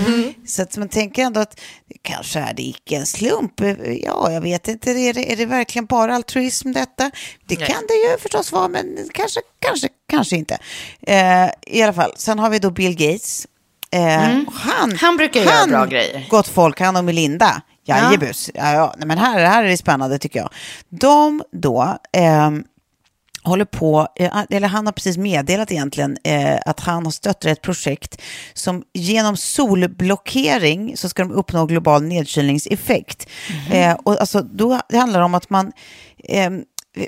Så 0.46 0.62
att 0.62 0.76
man 0.76 0.88
tänker 0.88 1.22
ändå 1.22 1.40
att 1.40 1.61
kanske 2.02 2.38
är 2.40 2.54
det 2.54 2.62
icke 2.62 2.96
en 2.96 3.06
slump. 3.06 3.61
Ja, 4.04 4.33
jag 4.33 4.40
vet 4.40 4.68
inte, 4.68 4.90
är 4.90 5.14
det, 5.14 5.33
är 5.33 5.37
det 5.37 5.46
verkligen 5.46 5.87
bara 5.87 6.14
altruism 6.14 6.72
detta? 6.72 7.11
Det 7.46 7.56
kan 7.56 7.87
det 7.88 7.94
ju 7.94 8.18
förstås 8.18 8.52
vara, 8.52 8.68
men 8.68 9.09
kanske, 9.12 9.40
kanske, 9.59 9.88
kanske 10.09 10.37
inte. 10.37 10.59
Eh, 11.02 11.50
I 11.66 11.83
alla 11.83 11.92
fall, 11.92 12.12
sen 12.16 12.38
har 12.38 12.50
vi 12.50 12.59
då 12.59 12.70
Bill 12.70 12.96
Gates. 12.96 13.46
Eh, 13.92 14.00
han, 14.18 14.46
Mm. 14.85 14.96
Han 15.00 15.16
brukar 15.16 15.40
göra 15.40 15.66
bra 15.66 15.87
grejer. 15.87 16.26
Gott 16.30 16.48
folk, 16.48 16.80
han 16.80 16.96
och 16.96 17.04
Melinda. 17.04 17.62
Jajebus. 17.85 18.50
Ja. 18.54 18.72
Ja, 18.72 18.94
nej, 18.98 19.06
men 19.06 19.18
här, 19.18 19.44
här 19.44 19.64
är 19.64 19.68
det 19.68 19.76
spännande 19.76 20.18
tycker 20.18 20.38
jag. 20.38 20.50
De 20.88 21.42
då 21.52 21.98
ehm, 22.12 22.64
håller 23.42 23.64
på, 23.64 24.09
eh, 24.16 24.44
eller 24.50 24.68
han 24.68 24.87
har 24.87 24.92
precis 24.92 25.18
meddelat 25.18 25.72
egentligen 25.72 26.16
eh, 26.24 26.59
att 26.66 26.81
han 26.81 27.05
har 27.05 27.12
stött 27.12 27.44
ett 27.44 27.62
projekt 27.62 28.20
som 28.55 28.83
genom 28.94 29.37
solblockering 29.37 30.96
så 30.96 31.09
ska 31.09 31.22
de 31.22 31.33
uppnå 31.33 31.66
global 31.66 32.03
nedkylningseffekt. 32.03 33.29
Eh, 33.72 33.92
och 33.92 34.20
alltså, 34.20 34.42
då, 34.42 34.81
det 34.88 34.98
handlar 34.98 35.20
om 35.20 35.35
att 35.35 35.50
man 35.50 35.72
ehm, 36.24 36.62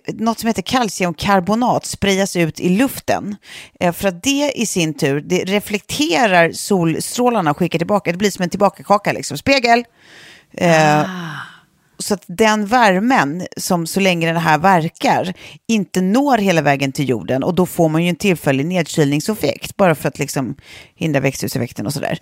något 0.06 0.38
som 0.38 0.46
heter 0.46 0.62
kalciumkarbonat 0.62 1.86
sprayas 1.86 2.36
ut 2.36 2.60
i 2.60 2.68
luften. 2.68 3.36
Eh, 3.80 3.92
för 3.92 4.08
att 4.08 4.22
det 4.22 4.52
i 4.54 4.66
sin 4.66 4.94
tur 4.94 5.20
det 5.20 5.44
reflekterar 5.44 6.52
solstrålarna 6.52 7.50
och 7.50 7.58
skickar 7.58 7.78
tillbaka. 7.78 8.12
Det 8.12 8.18
blir 8.18 8.30
som 8.30 8.42
en 8.42 8.50
tillbakakaka, 8.50 9.12
liksom. 9.12 9.38
spegel. 9.38 9.84
Eh, 10.54 11.04
så 12.02 12.14
att 12.14 12.24
den 12.26 12.66
värmen 12.66 13.46
som 13.56 13.86
så 13.86 14.00
länge 14.00 14.26
den 14.26 14.36
här 14.36 14.58
verkar 14.58 15.34
inte 15.68 16.00
når 16.00 16.38
hela 16.38 16.62
vägen 16.62 16.92
till 16.92 17.08
jorden 17.08 17.42
och 17.42 17.54
då 17.54 17.66
får 17.66 17.88
man 17.88 18.02
ju 18.02 18.08
en 18.08 18.16
tillfällig 18.16 18.66
nedkylningseffekt 18.66 19.76
bara 19.76 19.94
för 19.94 20.08
att 20.08 20.18
liksom 20.18 20.56
hindra 20.94 21.20
växthuseffekten 21.20 21.86
och 21.86 21.92
sådär. 21.92 22.18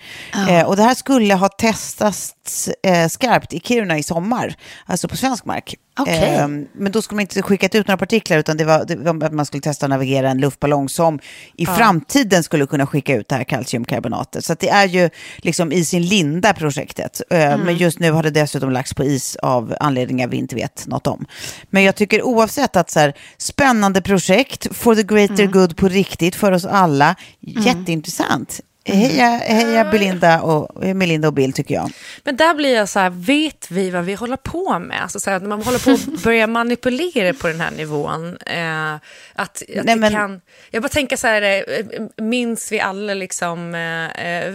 Eh, 0.49 0.67
och 0.67 0.77
det 0.77 0.83
här 0.83 0.95
skulle 0.95 1.35
ha 1.35 1.49
testats 1.49 2.69
eh, 2.83 3.09
skarpt 3.09 3.53
i 3.53 3.61
Kiruna 3.61 3.99
i 3.99 4.03
sommar, 4.03 4.55
alltså 4.87 5.09
på 5.09 5.17
svensk 5.17 5.45
mark. 5.45 5.75
Okej. 5.99 6.35
Eh, 6.35 6.49
men 6.73 6.93
då 6.93 7.03
skulle 7.03 7.17
man 7.17 7.21
inte 7.21 7.43
skickat 7.43 7.75
ut 7.75 7.89
några 7.89 7.97
partiklar 7.97 8.39
utan 8.39 8.57
det 8.57 8.65
var, 8.65 8.85
det 8.85 8.97
var 8.97 9.25
att 9.27 9.33
man 9.33 9.47
skulle 9.47 9.61
testa 9.61 9.87
att 9.87 9.91
navigera 9.91 10.31
en 10.31 10.39
luftballong 10.39 10.89
som 10.89 11.19
i 11.57 11.67
framtiden 11.67 12.43
skulle 12.43 12.67
kunna 12.67 12.87
skicka 12.87 13.17
ut 13.17 13.29
det 13.29 13.35
här 13.35 13.45
kalciumkarbonatet. 13.45 14.45
Så 14.45 14.55
det 14.55 14.69
är 14.69 14.87
ju 14.87 15.11
liksom 15.37 15.73
i 15.73 15.85
sin 15.85 16.03
linda 16.03 16.53
projektet. 16.55 17.21
Eh, 17.31 17.59
Men 17.59 17.77
just 17.77 17.99
nu 17.99 18.11
har 18.11 18.23
det 18.23 18.31
dessutom 18.31 18.71
lagts 18.71 18.95
på 18.95 19.05
is 19.05 19.37
av 19.37 19.75
anledningar 19.81 20.29
vi 20.29 20.37
inte 20.37 20.55
vet 20.55 20.87
något 20.87 21.07
om. 21.07 21.27
Men 21.71 21.83
jag 21.83 21.97
tycker 21.97 22.23
oavsett 22.23 22.77
att 22.77 22.91
så 22.91 23.01
här, 23.01 23.15
spännande 23.39 24.03
projekt, 24.03 24.77
for 24.77 24.95
the 24.95 25.03
greater 25.03 25.47
good 25.47 25.77
på 25.77 25.89
riktigt 25.89 26.37
för 26.37 26.53
oss 26.53 26.65
alla, 26.65 27.15
jätteintressant. 27.41 28.61
Heja, 28.95 29.29
heja 29.45 29.85
Belinda 29.85 30.41
och, 30.43 30.85
Melinda 30.97 31.29
och 31.29 31.35
Bill 31.35 31.53
tycker 31.53 31.75
jag. 31.75 31.91
Men 32.25 32.37
där 32.37 32.55
blir 32.55 32.75
jag 32.75 32.89
så 32.89 32.99
här, 33.01 33.11
vet 33.11 33.71
vi 33.71 33.91
vad 33.91 34.05
vi 34.05 34.15
håller 34.15 34.37
på 34.37 34.79
med? 34.79 35.03
Alltså 35.03 35.21
så 35.21 35.31
här, 35.31 35.41
när 35.41 35.49
man 35.49 35.63
håller 35.63 35.79
på 35.79 35.91
att 35.91 36.23
börja 36.25 36.47
manipulera 36.47 37.35
på 37.35 37.47
den 37.49 37.61
här 37.61 37.71
nivån. 37.71 38.37
Eh, 38.47 38.95
att, 38.95 39.03
att 39.35 39.63
Nej, 39.85 39.97
men- 39.97 40.13
kan, 40.13 40.41
jag 40.71 40.83
bara 40.83 40.89
tänker 40.89 41.17
så 41.17 41.27
här, 41.27 41.43
eh, 41.43 42.25
minns 42.25 42.73
vi 42.73 42.81
alla 42.81 43.15
liksom, 43.15 43.75
eh, 43.75 44.27
eh, 44.27 44.55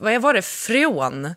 vad 0.00 0.22
var 0.22 0.34
det, 0.34 0.42
freon? 0.42 1.34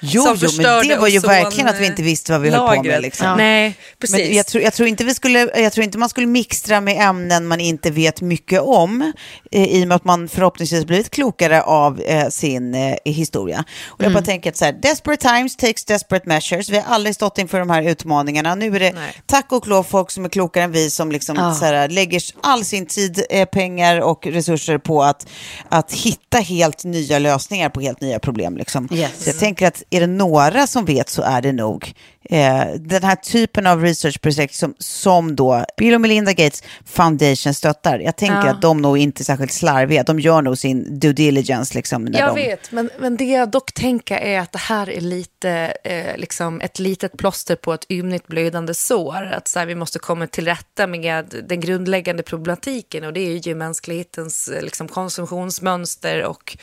Jo, 0.00 0.36
jo 0.38 0.48
men 0.56 0.88
det 0.88 0.96
var 0.96 1.08
ju 1.08 1.18
verkligen 1.18 1.68
att 1.68 1.80
vi 1.80 1.86
inte 1.86 2.02
visste 2.02 2.32
vad 2.32 2.40
vi 2.40 2.50
höll 2.50 2.58
på 2.58 2.66
med. 2.66 2.76
lagret. 2.76 3.02
Liksom. 3.02 3.36
Nej, 3.36 3.74
precis. 3.98 4.16
Men 4.16 4.34
jag, 4.36 4.46
tror, 4.46 4.64
jag, 4.64 4.72
tror 4.72 4.88
inte 4.88 5.04
vi 5.04 5.14
skulle, 5.14 5.38
jag 5.38 5.72
tror 5.72 5.84
inte 5.84 5.98
man 5.98 6.08
skulle 6.08 6.26
mixtra 6.26 6.80
med 6.80 7.08
ämnen 7.08 7.46
man 7.46 7.60
inte 7.60 7.90
vet 7.90 8.20
mycket 8.20 8.60
om, 8.60 9.12
eh, 9.52 9.62
i 9.64 9.84
och 9.84 9.88
med 9.88 9.94
att 9.96 10.04
man 10.04 10.28
förhoppningsvis 10.28 10.84
blivit 10.84 11.10
klokare 11.10 11.62
av 11.62 12.00
eh, 12.00 12.28
sin 12.28 12.74
eh, 12.74 12.94
historia. 13.04 13.64
Och 13.86 14.00
Mm. 14.00 14.12
jag 14.12 14.22
bara 14.22 14.26
tänker 14.26 14.50
att 14.50 14.56
så 14.56 14.64
här, 14.64 14.72
desperate 14.72 15.28
times 15.28 15.56
takes 15.56 15.84
desperate 15.84 16.28
measures. 16.28 16.68
Vi 16.70 16.76
har 16.78 16.94
aldrig 16.94 17.14
stått 17.14 17.38
inför 17.38 17.58
de 17.58 17.70
här 17.70 17.82
utmaningarna. 17.82 18.54
Nu 18.54 18.76
är 18.76 18.80
det 18.80 18.92
Nej. 18.92 19.12
tack 19.26 19.52
och 19.52 19.66
lov 19.68 19.82
folk 19.84 20.10
som 20.10 20.24
är 20.24 20.28
klokare 20.28 20.64
än 20.64 20.72
vi 20.72 20.90
som 20.90 21.12
liksom, 21.12 21.36
så 21.36 21.64
här, 21.64 21.88
lägger 21.88 22.22
all 22.42 22.64
sin 22.64 22.86
tid, 22.86 23.22
eh, 23.30 23.44
pengar 23.48 24.00
och 24.00 24.26
resurser 24.26 24.78
på 24.78 25.02
att, 25.02 25.26
att 25.68 25.92
hitta 25.92 26.38
helt 26.38 26.84
nya 26.84 27.18
lösningar 27.18 27.68
på 27.68 27.80
helt 27.80 28.00
nya 28.00 28.18
problem. 28.18 28.56
Liksom. 28.56 28.88
Yes. 28.92 29.37
Jag 29.38 29.40
tänker 29.40 29.66
att 29.66 29.82
är 29.90 30.00
det 30.00 30.06
några 30.06 30.66
som 30.66 30.84
vet 30.84 31.08
så 31.08 31.22
är 31.22 31.42
det 31.42 31.52
nog 31.52 31.92
eh, 32.28 32.64
den 32.78 33.02
här 33.04 33.16
typen 33.16 33.66
av 33.66 33.82
researchprojekt 33.82 34.54
som, 34.54 34.74
som 34.78 35.36
då 35.36 35.64
Bill 35.76 35.94
och 35.94 36.00
Melinda 36.00 36.32
Gates 36.32 36.62
Foundation 36.84 37.54
stöttar. 37.54 37.98
Jag 37.98 38.16
tänker 38.16 38.36
Ja. 38.46 38.50
att 38.50 38.62
de 38.62 38.82
nog 38.82 38.98
inte 38.98 39.22
är 39.22 39.24
särskilt 39.24 39.52
slarviga. 39.52 40.02
De 40.02 40.20
gör 40.20 40.42
nog 40.42 40.58
sin 40.58 40.98
due 41.00 41.12
diligence. 41.12 41.74
Liksom, 41.74 42.04
när 42.04 42.18
Jag 42.20 42.28
de... 42.36 42.42
vet, 42.42 42.72
men, 42.72 42.90
men 42.98 43.16
det 43.16 43.24
jag 43.24 43.50
dock 43.50 43.72
tänker 43.74 44.16
är 44.18 44.40
att 44.40 44.52
det 44.52 44.58
här 44.58 44.90
är 44.90 45.00
lite, 45.00 45.50
eh, 45.84 46.16
liksom 46.16 46.60
ett 46.60 46.78
litet 46.78 47.16
plåster 47.16 47.56
på 47.56 47.72
ett 47.74 47.86
ymnigt 47.90 48.26
blödande 48.26 48.74
sår. 48.74 49.32
Att 49.32 49.48
så 49.48 49.58
här, 49.58 49.66
vi 49.66 49.74
måste 49.74 49.98
komma 49.98 50.26
till 50.26 50.44
rätta 50.44 50.86
med 50.86 51.42
den 51.48 51.60
grundläggande 51.60 52.22
problematiken 52.22 53.04
och 53.04 53.12
det 53.12 53.20
är 53.20 53.46
ju 53.48 53.54
mänsklighetens 53.54 54.48
eh, 54.48 54.62
liksom, 54.62 54.88
konsumtionsmönster 54.88 56.24
och 56.24 56.56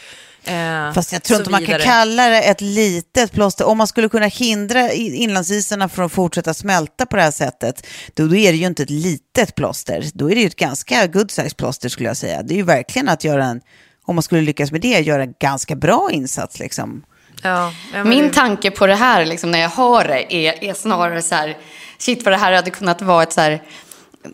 eh, 0.44 0.94
Fast 0.94 1.12
jag 1.12 1.24
tror 1.24 1.40
inte 1.40 1.52
man 1.52 1.66
kan 1.66 1.80
kalla 1.80 2.30
det 2.30 2.42
ett 2.42 2.62
litet 2.62 3.32
plåster. 3.32 3.66
Om 3.68 3.78
man 3.78 3.88
skulle 3.88 4.10
kunna 4.10 4.26
hindra 4.26 4.92
i- 4.94 5.24
inlandsisarna 5.56 5.90
från 5.90 6.06
att 6.06 6.12
fortsätta 6.12 6.54
smälta 6.54 7.06
på 7.06 7.16
det 7.16 7.22
här 7.22 7.32
sättet, 7.32 7.88
då, 8.14 8.28
då 8.28 8.36
är 8.36 8.52
det 8.52 8.58
ju 8.58 8.66
inte 8.68 8.84
ett 8.84 8.90
litet 8.90 9.56
plåster. 9.56 10.06
Då 10.14 10.32
är 10.32 10.36
det 10.36 10.42
ju 10.42 10.48
ett 10.48 10.56
ganska 10.56 11.08
good 11.08 11.32
size 11.32 11.56
plåster 11.56 11.90
skulle 11.90 12.10
jag 12.10 12.18
säga. 12.18 12.44
Det 12.44 12.54
är 12.54 12.58
ju 12.58 12.64
verkligen 12.64 13.10
att 13.10 13.24
göra 13.24 13.46
en, 13.46 13.62
om 14.06 14.16
man 14.16 14.24
skulle 14.24 14.42
lyckas 14.42 14.72
med 14.72 14.82
det, 14.82 15.00
göra 15.00 15.24
en 15.24 15.34
ganska 15.40 15.76
bra 15.76 16.10
insats 16.12 16.60
liksom. 16.60 17.04
Ja, 17.44 17.74
Min 18.06 18.24
det- 18.28 18.34
tanke 18.34 18.72
på 18.72 18.88
det 18.88 18.96
här, 18.96 19.26
liksom, 19.26 19.52
när 19.52 19.60
jag 19.60 19.70
hör 19.70 20.08
det, 20.08 20.34
är, 20.36 20.64
är 20.64 20.74
snarare 20.74 21.22
så 21.22 21.36
här, 21.36 21.58
shit 21.98 22.24
vad 22.26 22.34
det 22.34 22.38
här 22.38 22.54
hade 22.54 22.72
kunnat 22.72 23.02
vara 23.02 23.24
ett 23.24 23.34
så 23.34 23.42
här, 23.42 23.64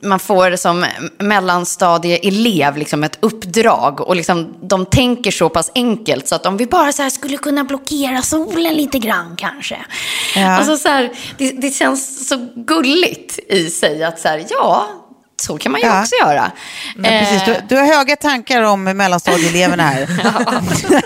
man 0.01 0.19
får 0.19 0.55
som 0.55 0.85
mellanstadieelev 1.19 2.77
liksom 2.77 3.03
ett 3.03 3.17
uppdrag 3.19 4.01
och 4.01 4.15
liksom, 4.15 4.55
de 4.61 4.85
tänker 4.85 5.31
så 5.31 5.49
pass 5.49 5.71
enkelt 5.75 6.27
så 6.27 6.35
att 6.35 6.45
om 6.45 6.57
vi 6.57 6.65
bara 6.65 6.91
så 6.91 7.09
skulle 7.09 7.37
kunna 7.37 7.63
blockera 7.63 8.21
solen 8.21 8.73
lite 8.73 8.99
grann 8.99 9.35
kanske. 9.37 9.77
Ja. 10.35 10.51
Alltså 10.57 10.77
så 10.77 10.89
här, 10.89 11.11
det, 11.37 11.51
det 11.51 11.69
känns 11.71 12.27
så 12.29 12.47
gulligt 12.55 13.39
i 13.49 13.69
sig 13.69 14.03
att 14.03 14.19
så 14.19 14.27
här, 14.27 14.45
ja, 14.49 14.87
så 15.41 15.57
kan 15.57 15.71
man 15.71 15.81
ju 15.81 15.87
Ja. 15.87 16.01
också 16.01 16.15
göra. 16.21 16.51
Men 16.95 17.19
precis, 17.25 17.45
du, 17.45 17.51
Eh, 17.51 17.57
du 17.69 17.75
har 17.77 17.85
höga 17.97 18.15
tankar 18.15 18.61
om 18.61 18.83
mellanstadieeleverna 18.83 19.83
här. 19.83 20.07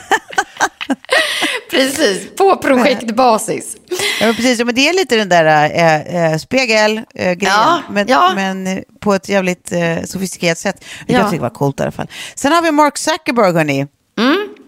precis, 1.71 2.35
på 2.37 2.55
projektbasis. 2.55 3.75
Ja, 4.19 4.25
men 4.25 4.35
precis, 4.35 4.65
men 4.65 4.75
det 4.75 4.89
är 4.89 4.93
lite 4.93 5.15
den 5.15 5.29
där 5.29 5.45
äh, 5.45 6.31
äh, 6.31 6.37
spegel-grejen, 6.37 7.37
Ja, 7.41 7.81
men, 7.89 8.07
ja. 8.07 8.31
men 8.35 8.67
eh, 8.67 8.77
på 8.99 9.13
ett 9.13 9.29
jävligt 9.29 9.71
äh, 9.71 10.03
sofistikerat 10.05 10.57
sätt. 10.57 10.85
Jag 11.07 11.19
Ja. 11.19 11.23
tycker 11.23 11.35
det 11.37 11.41
var 11.41 11.49
coolt 11.49 11.79
i 11.79 11.83
alla 11.83 11.91
fall. 11.91 12.07
Sen 12.35 12.51
har 12.51 12.61
vi 12.61 12.71
Mark 12.71 12.97
Zuckerberg, 12.97 13.53
hörni. 13.53 13.87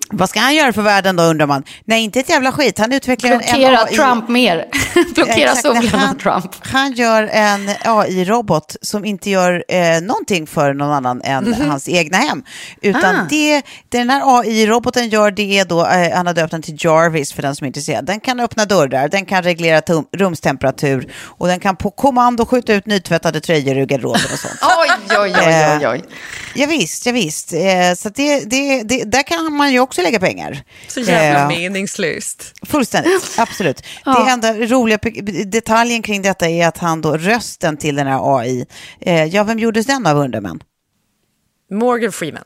Mm. 0.09 0.17
Vad 0.17 0.29
ska 0.29 0.39
han 0.39 0.55
göra 0.55 0.73
för 0.73 0.81
världen 0.81 1.15
då, 1.15 1.23
undrar 1.23 1.47
man? 1.47 1.63
Nej, 1.85 2.03
inte 2.03 2.19
ett 2.19 2.29
jävla 2.29 2.51
skit. 2.51 2.79
Han 2.79 2.93
utvecklar 2.93 3.31
en 3.31 3.37
Blockera 3.37 3.83
AI 3.83 3.95
Trump 3.95 4.29
mer. 4.29 4.65
Blockera 5.15 5.55
solen 5.55 5.87
han, 5.87 6.15
och 6.15 6.21
Trump. 6.21 6.51
Han 6.59 6.93
gör 6.93 7.23
en 7.23 7.69
AI-robot 7.83 8.75
som 8.81 9.05
inte 9.05 9.29
gör 9.29 9.63
eh, 9.67 10.01
någonting 10.01 10.47
för 10.47 10.73
någon 10.73 10.91
annan 10.93 11.21
än 11.21 11.53
hans 11.53 11.89
egna 11.89 12.17
hem. 12.17 12.43
Utan 12.81 13.15
Ah. 13.15 13.27
det, 13.29 13.61
det 13.89 13.97
den 13.97 14.09
här 14.09 14.39
AI-roboten 14.39 15.09
gör 15.09 15.31
det 15.31 15.59
är 15.59 15.65
då, 15.65 15.85
eh, 15.85 16.15
han 16.15 16.27
har 16.27 16.33
döpt 16.33 16.51
den 16.51 16.61
till 16.61 16.77
Jarvis 16.79 17.33
för 17.33 17.41
den 17.41 17.55
som 17.55 17.65
är 17.65 17.67
intresserad. 17.67 18.05
Den 18.05 18.19
kan 18.19 18.39
öppna 18.39 18.65
dörrar, 18.65 19.07
den 19.07 19.25
kan 19.25 19.43
reglera 19.43 19.81
rumstemperatur 20.17 21.13
och 21.17 21.47
den 21.47 21.59
kan 21.59 21.75
på 21.75 21.91
kommando 21.91 22.45
skjuta 22.45 22.73
ut 22.73 22.85
nytvättade 22.85 23.41
tröjor 23.41 23.77
ur 23.77 23.85
garderoben 23.85 24.21
och 24.33 24.39
sånt. 24.39 24.53
Oj, 24.61 25.17
oj, 25.19 25.33
oj, 25.45 25.77
oj, 25.79 25.87
oj. 25.87 26.03
Ja, 26.55 26.67
visst, 26.67 27.05
ja, 27.05 27.11
visst. 27.11 27.53
Eh, 27.53 27.59
så 27.97 28.09
det, 28.09 28.39
det, 28.39 28.83
det, 28.83 29.03
där 29.03 29.23
kan 29.23 29.53
man 29.53 29.71
ju 29.71 29.79
också 29.79 29.96
lägga 30.01 30.19
pengar. 30.19 30.63
Så 30.87 30.99
jävla 30.99 31.41
Eh, 31.41 31.47
meningslöst. 31.47 32.53
Fullständigt, 32.65 33.33
absolut. 33.37 33.83
Det 34.05 34.29
enda 34.31 34.53
roliga 34.53 34.97
detaljen 35.45 36.01
kring 36.01 36.21
detta 36.21 36.49
är 36.49 36.67
att 36.67 36.77
han 36.77 37.01
då, 37.01 37.17
rösten 37.17 37.77
till 37.77 37.95
den 37.95 38.07
här 38.07 38.37
AI, 38.39 38.65
eh, 39.01 39.23
ja 39.25 39.43
vem 39.43 39.59
gjordes 39.59 39.85
den 39.85 40.07
av 40.07 40.17
undrar 40.17 40.41
man? 40.41 40.63
Morgan 41.71 42.11
Freeman. 42.11 42.43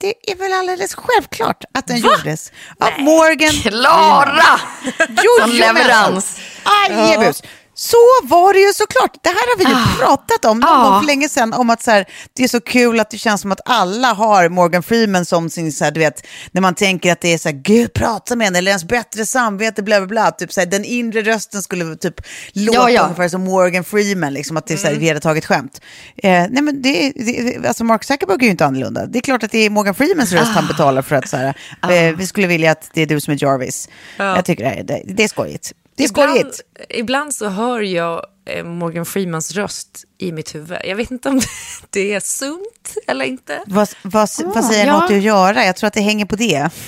Det 0.00 0.14
är 0.32 0.36
väl 0.36 0.52
alldeles 0.52 0.94
självklart 0.94 1.64
att 1.74 1.86
den 1.86 1.98
gjordes 1.98 2.52
av 2.80 3.02
Morgan 3.02 3.50
Klara! 3.52 4.60
Jo, 5.08 5.30
Som 5.40 5.50
leverans. 5.50 6.38
alltså, 6.62 7.00
Ajebus. 7.00 7.42
Så 7.82 7.96
var 8.22 8.52
det 8.52 8.58
ju 8.60 8.72
såklart. 8.72 9.10
Det 9.22 9.28
här 9.28 9.36
har 9.36 9.58
vi 9.58 9.64
ju 9.64 9.74
Ah. 9.74 9.98
pratat 10.06 10.44
om 10.44 10.58
någon 10.60 10.70
Ah. 10.70 10.90
gång 10.90 11.00
för 11.00 11.06
länge 11.06 11.28
sedan. 11.28 11.52
Om 11.52 11.70
att 11.70 11.82
så 11.82 11.90
här, 11.90 12.04
det 12.36 12.44
är 12.44 12.48
så 12.48 12.60
kul 12.60 13.00
att 13.00 13.10
det 13.10 13.18
känns 13.18 13.40
som 13.40 13.52
att 13.52 13.60
alla 13.64 14.12
har 14.12 14.48
Morgan 14.48 14.82
Freeman 14.82 15.24
som 15.24 15.50
sin, 15.50 15.72
så 15.72 15.84
här, 15.84 15.90
du 15.90 16.00
vet, 16.00 16.26
när 16.52 16.60
man 16.60 16.74
tänker 16.74 17.12
att 17.12 17.20
det 17.20 17.32
är 17.34 17.38
så 17.38 17.48
här, 17.48 17.56
gud 17.56 17.92
prata 17.92 18.36
med 18.36 18.46
henne, 18.46 18.58
eller 18.58 18.70
ens 18.70 18.84
bättre 18.84 19.26
samvete, 19.26 19.82
bla 19.82 19.98
bla 20.00 20.06
bla. 20.06 20.30
Typ 20.30 20.52
så 20.52 20.60
här, 20.60 20.66
den 20.66 20.84
inre 20.84 21.22
rösten 21.22 21.62
skulle 21.62 21.96
typ 21.96 22.14
låta 22.52 22.78
Ja, 22.78 22.90
ja. 22.90 23.02
ungefär 23.02 23.28
som 23.28 23.44
Morgan 23.44 23.84
Freeman, 23.84 24.32
liksom, 24.34 24.56
att 24.56 24.66
det 24.66 24.74
är 24.74 24.78
så 24.78 24.82
här, 24.86 24.90
Mm. 24.90 25.00
vi 25.00 25.08
hade 25.08 25.20
tagit 25.20 25.46
skämt. 25.46 25.80
Eh, 26.16 26.30
nej 26.30 26.62
men 26.62 26.82
det, 26.82 27.12
det, 27.16 27.66
alltså 27.68 27.84
Mark 27.84 28.04
Zuckerberg 28.04 28.36
är 28.40 28.44
ju 28.44 28.50
inte 28.50 28.66
annorlunda. 28.66 29.06
Det 29.06 29.18
är 29.18 29.22
klart 29.22 29.42
att 29.42 29.50
det 29.50 29.58
är 29.58 29.70
Morgan 29.70 29.94
Freemans 29.94 30.32
röst 30.32 30.50
Ah. 30.50 30.54
han 30.54 30.66
betalar 30.66 31.02
för 31.02 31.16
att 31.16 31.28
så 31.28 31.36
här, 31.36 31.54
eh, 31.90 32.16
vi 32.16 32.26
skulle 32.26 32.46
vilja 32.46 32.70
att 32.72 32.90
det 32.94 33.02
är 33.02 33.06
du 33.06 33.20
som 33.20 33.32
är 33.34 33.38
Jarvis. 33.44 33.88
Jag 34.16 34.44
tycker 34.44 34.64
det, 34.64 34.70
är- 34.70 34.82
det, 34.84 35.02
det 35.06 35.24
är 35.24 35.28
skojigt. 35.28 35.72
Det 35.96 36.04
är 36.04 36.08
skojigt. 36.08 36.60
Ibland 36.88 37.34
så 37.34 37.48
hör 37.48 37.80
jag 37.80 38.26
eh, 38.46 38.64
Morgan 38.64 39.06
Freemans 39.06 39.52
röst 39.52 40.04
i 40.18 40.32
mitt 40.32 40.54
huvud. 40.54 40.78
Jag 40.84 40.96
vet 40.96 41.10
inte 41.10 41.28
om 41.28 41.40
det 41.90 42.14
är 42.14 42.20
sunt 42.20 42.96
eller 43.06 43.24
inte. 43.24 43.62
Vad, 43.66 43.88
vad, 44.02 44.28
vad 44.44 44.64
säger 44.64 44.86
ja. 44.86 45.00
något 45.00 45.10
att 45.10 45.22
göra? 45.22 45.64
Jag 45.64 45.76
tror 45.76 45.88
att 45.88 45.94
det 45.94 46.00
hänger 46.00 46.26
på 46.26 46.36
det. 46.36 46.70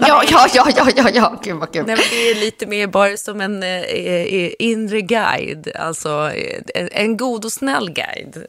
Ja, 0.00 0.22
ja, 0.30 0.46
ja, 0.54 0.68
ja, 0.76 0.88
ja, 0.96 1.10
ja. 1.14 1.40
Gud 1.44 1.56
vad 1.56 1.72
kul. 1.72 1.86
Nej, 1.86 1.96
men 1.96 2.04
det 2.10 2.30
är 2.30 2.34
lite 2.34 2.66
mer 2.66 2.86
bara 2.86 3.16
som 3.16 3.40
en 3.40 3.62
eh, 3.62 3.68
eh, 3.70 4.50
inre 4.58 5.00
guide, 5.00 5.68
alltså 5.78 6.30
eh, 6.34 6.60
en, 6.74 6.88
en 6.92 7.16
god 7.16 7.44
och 7.44 7.52
snäll 7.52 7.90
guide. 7.90 8.46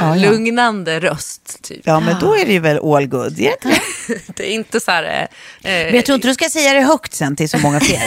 Ja. 0.00 0.14
lugnande 0.14 1.00
röst, 1.00 1.62
typ. 1.62 1.80
Ja, 1.84 2.00
men 2.00 2.20
då 2.20 2.36
är 2.36 2.46
det 2.46 2.52
ju 2.52 2.58
väl 2.58 2.78
all 2.94 3.06
good. 3.06 3.40
är 3.40 3.54
det 4.36 4.50
är 4.50 4.54
inte 4.54 4.80
så 4.80 4.90
här... 4.90 5.04
eh, 5.04 5.70
Men 5.70 5.94
jag 5.94 6.06
tror 6.06 6.14
inte 6.14 6.28
du 6.28 6.34
ska 6.34 6.48
säga 6.48 6.72
det 6.72 6.80
högt 6.80 7.14
sen 7.14 7.36
till 7.36 7.48
så 7.48 7.58
många 7.58 7.80
fler. 7.80 8.02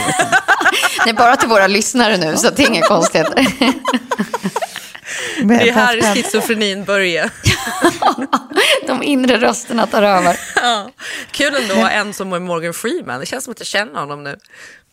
är 1.08 1.12
bara 1.12 1.36
till 1.36 1.48
våra 1.48 1.66
lyssnare 1.66 1.99
nu, 2.08 2.36
så 2.36 2.50
det 2.50 2.62
är 2.62 2.68
inga 2.68 2.82
konstigheter. 2.82 3.46
Men 5.42 5.58
Det 5.58 5.68
är 5.68 5.72
här 5.72 6.14
schizofrenin 6.14 6.84
börjar. 6.84 7.30
De 8.86 9.02
inre 9.02 9.38
rösterna 9.38 9.86
tar 9.86 10.02
över. 10.02 10.36
Ja. 10.56 10.90
Kul 11.30 11.56
ändå, 11.56 11.86
en 11.86 12.14
som 12.14 12.32
är 12.32 12.40
Morgan 12.40 12.74
Freeman. 12.74 13.20
Det 13.20 13.26
känns 13.26 13.44
som 13.44 13.52
att 13.52 13.60
jag 13.60 13.66
känner 13.66 14.00
honom 14.00 14.24
nu. 14.24 14.36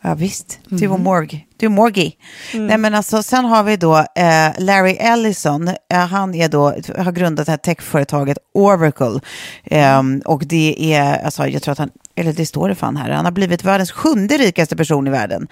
Ja, 0.02 0.16
visst. 0.16 0.60
Du 0.66 0.88
och 0.88 1.00
Morg. 1.00 1.48
Du 1.58 1.66
är 1.66 1.70
Morgie. 1.70 2.12
Nej, 2.54 2.78
men 2.78 2.96
alltså, 2.96 3.24
sen 3.24 3.46
har 3.46 3.64
vi 3.64 3.78
då 3.78 3.98
eh, 3.98 4.52
Larry 4.58 4.96
Ellison. 5.00 5.68
Eh, 5.68 6.08
han 6.08 6.36
är 6.36 6.50
då, 6.50 6.64
har 6.98 7.12
grundat 7.12 7.46
det 7.46 7.52
här 7.52 7.58
techföretaget 7.58 8.38
Oracle. 8.54 9.20
Ehm, 9.64 10.22
och 10.26 10.46
det 10.46 10.94
är, 10.94 11.26
alltså, 11.26 11.48
jag 11.48 11.62
tror 11.62 11.72
att 11.72 11.78
han, 11.78 11.90
eller 12.18 12.34
det 12.34 12.46
står 12.46 12.70
det 12.70 12.76
fan 12.76 12.98
här, 12.98 13.10
han 13.10 13.26
har 13.26 13.32
blivit 13.32 13.64
världens 13.64 13.92
sjunde 13.92 14.38
rikaste 14.38 14.76
person 14.76 15.08
i 15.08 15.10
världen. 15.10 15.48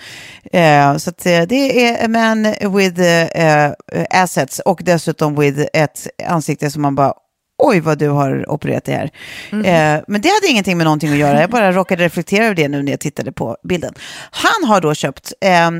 Eh, 0.51 0.97
så 0.97 1.09
att, 1.09 1.26
eh, 1.26 1.41
det 1.41 1.88
är 1.88 2.05
a 2.05 2.07
man 2.07 2.43
with 2.78 3.01
eh, 3.01 3.72
assets 4.09 4.59
och 4.59 4.82
dessutom 4.84 5.39
with 5.39 5.66
ett 5.74 6.07
ansikte 6.28 6.72
som 6.72 6.82
man 6.82 6.95
bara, 6.95 7.13
oj 7.57 7.80
vad 7.80 7.97
du 7.97 8.09
har 8.09 8.49
opererat 8.49 8.84
det 8.84 8.91
här. 8.91 9.09
Eh, 9.51 10.03
men 10.07 10.22
det 10.22 10.30
hade 10.30 10.47
ingenting 10.47 10.78
med 10.78 10.86
någonting 10.86 11.11
att 11.11 11.18
göra, 11.18 11.41
jag 11.41 11.49
bara 11.49 11.72
råkade 11.72 12.05
reflektera 12.05 12.45
över 12.45 12.55
det 12.55 12.68
nu 12.68 12.84
när 12.84 12.91
jag 12.91 12.99
tittade 12.99 13.32
på 13.32 13.57
bilden. 13.63 13.93
Han 14.32 14.70
har 14.70 14.82
då 14.82 14.93
köpt 14.93 15.34
eh, 15.41 15.72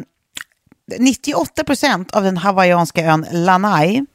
98 0.99 1.63
procent 1.63 2.11
av 2.15 2.23
den 2.23 2.38
hawaiianska 2.38 3.05
ön 3.05 3.25
Lanai. 3.31 4.05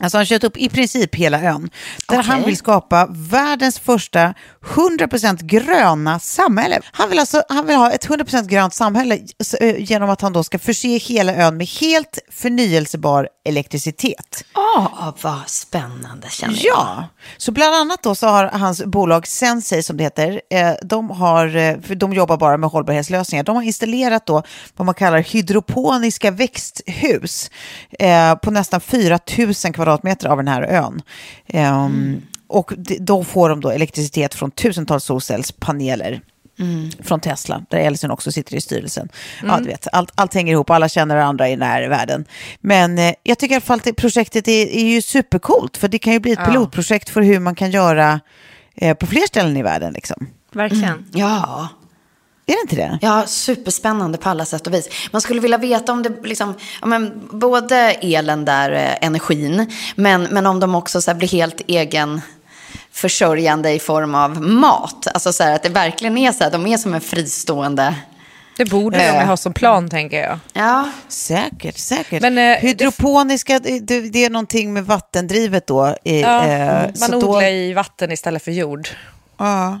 Alltså 0.00 0.18
han 0.18 0.26
köpt 0.26 0.44
upp 0.44 0.56
i 0.56 0.68
princip 0.68 1.14
hela 1.14 1.42
ön. 1.42 1.70
Där 2.08 2.22
han 2.22 2.42
vill 2.42 2.56
skapa 2.56 3.06
världens 3.10 3.78
första 3.78 4.34
100% 4.64 5.42
gröna 5.42 6.18
samhälle. 6.18 6.80
Han 6.92 7.10
vill, 7.10 7.18
alltså, 7.18 7.42
han 7.48 7.66
vill 7.66 7.76
ha 7.76 7.90
ett 7.90 8.08
100% 8.08 8.46
grönt 8.46 8.74
samhälle 8.74 9.18
eh, 9.60 9.76
genom 9.78 10.10
att 10.10 10.20
han 10.20 10.32
då 10.32 10.44
ska 10.44 10.58
förse 10.58 10.88
hela 10.88 11.34
ön 11.34 11.56
med 11.56 11.66
helt 11.66 12.18
förnyelsebar 12.30 13.28
elektricitet. 13.44 14.44
Ja, 14.54 15.14
vad 15.22 15.48
spännande 15.48 16.28
känner 16.30 16.54
jag. 16.54 16.76
Ja, 16.76 17.08
så 17.36 17.52
bland 17.52 17.74
annat 17.74 18.02
då 18.02 18.14
så 18.14 18.26
har 18.26 18.44
hans 18.44 18.84
bolag 18.84 19.26
Sensei 19.26 19.82
som 19.82 19.96
det 19.96 20.04
heter, 20.04 20.40
eh, 20.50 20.72
de, 20.82 21.10
har, 21.10 21.56
eh, 21.56 21.80
för 21.80 21.94
de 21.94 22.12
jobbar 22.12 22.36
bara 22.36 22.56
med 22.56 22.70
hållbarhetslösningar, 22.70 23.44
de 23.44 23.56
har 23.56 23.62
installerat 23.62 24.26
då 24.26 24.42
vad 24.76 24.86
man 24.86 24.94
kallar 24.94 25.18
hydroponiska 25.18 26.30
växthus 26.30 27.50
på 28.42 28.50
nästan 28.50 28.80
4 28.80 29.18
000 29.28 29.35
kvadratmeter 29.72 30.28
av 30.28 30.36
den 30.36 30.48
här 30.48 30.62
ön. 30.62 31.02
Ehm, 31.46 32.22
Och 32.48 32.72
då 33.00 33.24
får 33.24 33.48
de 33.48 33.60
då 33.60 33.70
elektricitet 33.70 34.34
från 34.34 34.50
tusentals 34.50 35.04
solcellspaneler. 35.04 36.20
Från 37.00 37.20
Tesla, 37.20 37.62
där 37.70 37.78
Ellison 37.78 38.10
också 38.10 38.32
sitter 38.32 38.56
i 38.56 38.60
styrelsen. 38.60 39.08
Ja, 39.42 39.58
du 39.58 39.64
vet, 39.64 39.88
allt, 39.92 40.12
allt 40.14 40.34
hänger 40.34 40.52
ihop, 40.52 40.70
alla 40.70 40.88
känner 40.88 41.14
varandra 41.16 41.48
i 41.48 41.50
den 41.50 41.62
här 41.62 41.88
världen. 41.88 42.24
Men 42.60 42.98
eh, 42.98 43.14
jag 43.22 43.38
tycker 43.38 43.52
i 43.52 43.56
alla 43.56 43.60
fall 43.60 43.80
att 43.86 43.96
projektet 43.96 44.48
är, 44.48 44.66
är 44.66 44.84
ju 44.84 45.02
supercoolt, 45.02 45.76
för 45.76 45.88
det 45.88 45.98
kan 45.98 46.12
ju 46.12 46.20
bli 46.20 46.32
ett 46.32 46.44
pilotprojekt 46.46 47.08
för 47.08 47.20
hur 47.22 47.40
man 47.40 47.54
kan 47.54 47.70
göra 47.70 48.20
eh, 48.74 48.94
på 48.96 49.06
fler 49.06 49.26
ställen 49.26 49.56
i 49.56 49.62
världen. 49.62 49.92
Liksom. 49.92 50.26
Verkligen. 50.52 51.04
Ja. 51.14 51.68
Är 52.48 52.52
det 52.52 52.60
inte 52.60 52.76
det? 52.76 52.98
Ja, 53.02 53.24
superspännande 53.26 54.18
på 54.18 54.28
alla 54.28 54.44
sätt 54.44 54.66
och 54.66 54.74
vis. 54.74 54.88
Man 55.12 55.20
skulle 55.20 55.40
vilja 55.40 55.58
veta 55.58 55.92
om 55.92 56.02
det 56.02 56.12
liksom, 56.24 56.54
ja, 56.80 56.86
men, 56.86 57.28
både 57.32 57.76
elen 57.92 58.44
där, 58.44 58.72
eh, 58.72 59.06
energin, 59.06 59.72
men, 59.96 60.22
men 60.22 60.46
om 60.46 60.60
de 60.60 60.74
också 60.74 61.00
så 61.00 61.10
här, 61.10 61.18
blir 61.18 61.28
helt 61.28 61.60
egen 61.66 62.20
försörjande 62.92 63.70
i 63.72 63.78
form 63.78 64.14
av 64.14 64.40
mat. 64.42 65.06
Alltså 65.14 65.32
så 65.32 65.42
här, 65.42 65.54
att 65.54 65.62
det 65.62 65.68
verkligen 65.68 66.18
är 66.18 66.32
så 66.32 66.44
här, 66.44 66.50
de 66.50 66.66
är 66.66 66.78
som 66.78 66.94
en 66.94 67.00
fristående... 67.00 67.94
Det 68.56 68.64
borde 68.64 68.98
de 68.98 69.24
ha 69.26 69.36
som 69.36 69.52
plan, 69.52 69.90
tänker 69.90 70.20
jag. 70.22 70.38
Ja, 70.52 70.88
Säkert, 71.08 71.78
säkert. 71.78 72.22
Men, 72.22 72.38
eh, 72.38 72.56
Hydroponiska, 72.58 73.58
det, 73.58 73.80
det, 73.80 74.00
det 74.00 74.24
är 74.24 74.30
någonting 74.30 74.72
med 74.72 74.86
vattendrivet 74.86 75.66
då. 75.66 75.96
I, 76.04 76.20
Ja, 76.20 76.46
eh, 76.46 76.82
man 76.82 76.94
så 76.94 77.16
odlar 77.16 77.40
då- 77.40 77.46
i 77.46 77.72
vatten 77.72 78.12
istället 78.12 78.42
för 78.44 78.50
jord. 78.50 78.88
Ja, 79.38 79.80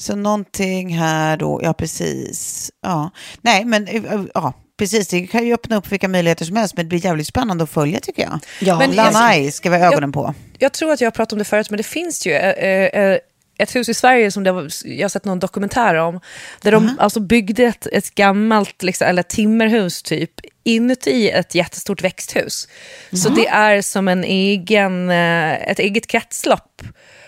så 0.00 0.16
någonting 0.16 0.98
här 0.98 1.36
då, 1.36 1.60
ja 1.62 1.72
precis. 1.72 2.70
Ja, 2.82 3.10
nej 3.40 3.64
men 3.64 3.88
eh, 3.88 4.22
ja, 4.34 4.52
precis, 4.78 5.08
det 5.08 5.26
kan 5.26 5.46
ju 5.46 5.54
öppna 5.54 5.76
upp 5.76 5.92
vilka 5.92 6.08
möjligheter 6.08 6.44
som 6.44 6.56
helst, 6.56 6.76
men 6.76 6.84
det 6.84 6.88
blir 6.88 7.04
jävligt 7.04 7.26
spännande 7.26 7.64
att 7.64 7.70
följa 7.70 8.00
tycker 8.00 8.22
jag. 8.22 8.38
Ja, 8.60 8.78
Men- 8.78 8.90
Lanai 8.92 9.50
ska 9.52 9.70
vi 9.70 9.78
ha 9.78 9.86
ögonen 9.86 10.12
på. 10.12 10.34
Jag 10.58 10.72
tror 10.72 10.92
att 10.92 11.00
jag 11.00 11.06
har 11.06 11.10
pratat 11.12 11.32
om 11.32 11.38
det 11.38 11.44
förut, 11.44 11.70
men 11.70 11.76
det 11.76 11.82
finns 11.82 12.26
ju 12.26 12.32
eh, 12.32 13.02
eh, 13.02 13.18
ett 13.58 13.76
hus 13.76 13.88
i 13.88 13.94
Sverige 13.94 14.30
som 14.30 14.44
var, 14.44 14.68
jag 14.84 15.04
har 15.04 15.08
sett 15.08 15.24
någon 15.24 15.38
dokumentär 15.38 15.94
om, 15.94 16.20
där 16.62 16.72
de 16.72 16.96
alltså 16.98 17.20
byggde 17.20 17.64
ett, 17.64 17.86
ett 17.86 18.14
gammalt, 18.14 18.82
liksom, 18.82 19.06
eller 19.06 19.22
timmerhus 19.22 20.02
typ, 20.02 20.30
inuti 20.64 21.30
ett 21.30 21.54
jättestort 21.54 22.02
växthus. 22.02 22.68
Så 23.12 23.28
det 23.28 23.48
är 23.48 23.82
som 23.82 24.08
en 24.08 24.24
egen, 24.24 25.10
eh, 25.10 25.70
ett 25.70 25.78
eget 25.78 26.06
kretslopp 26.06 26.82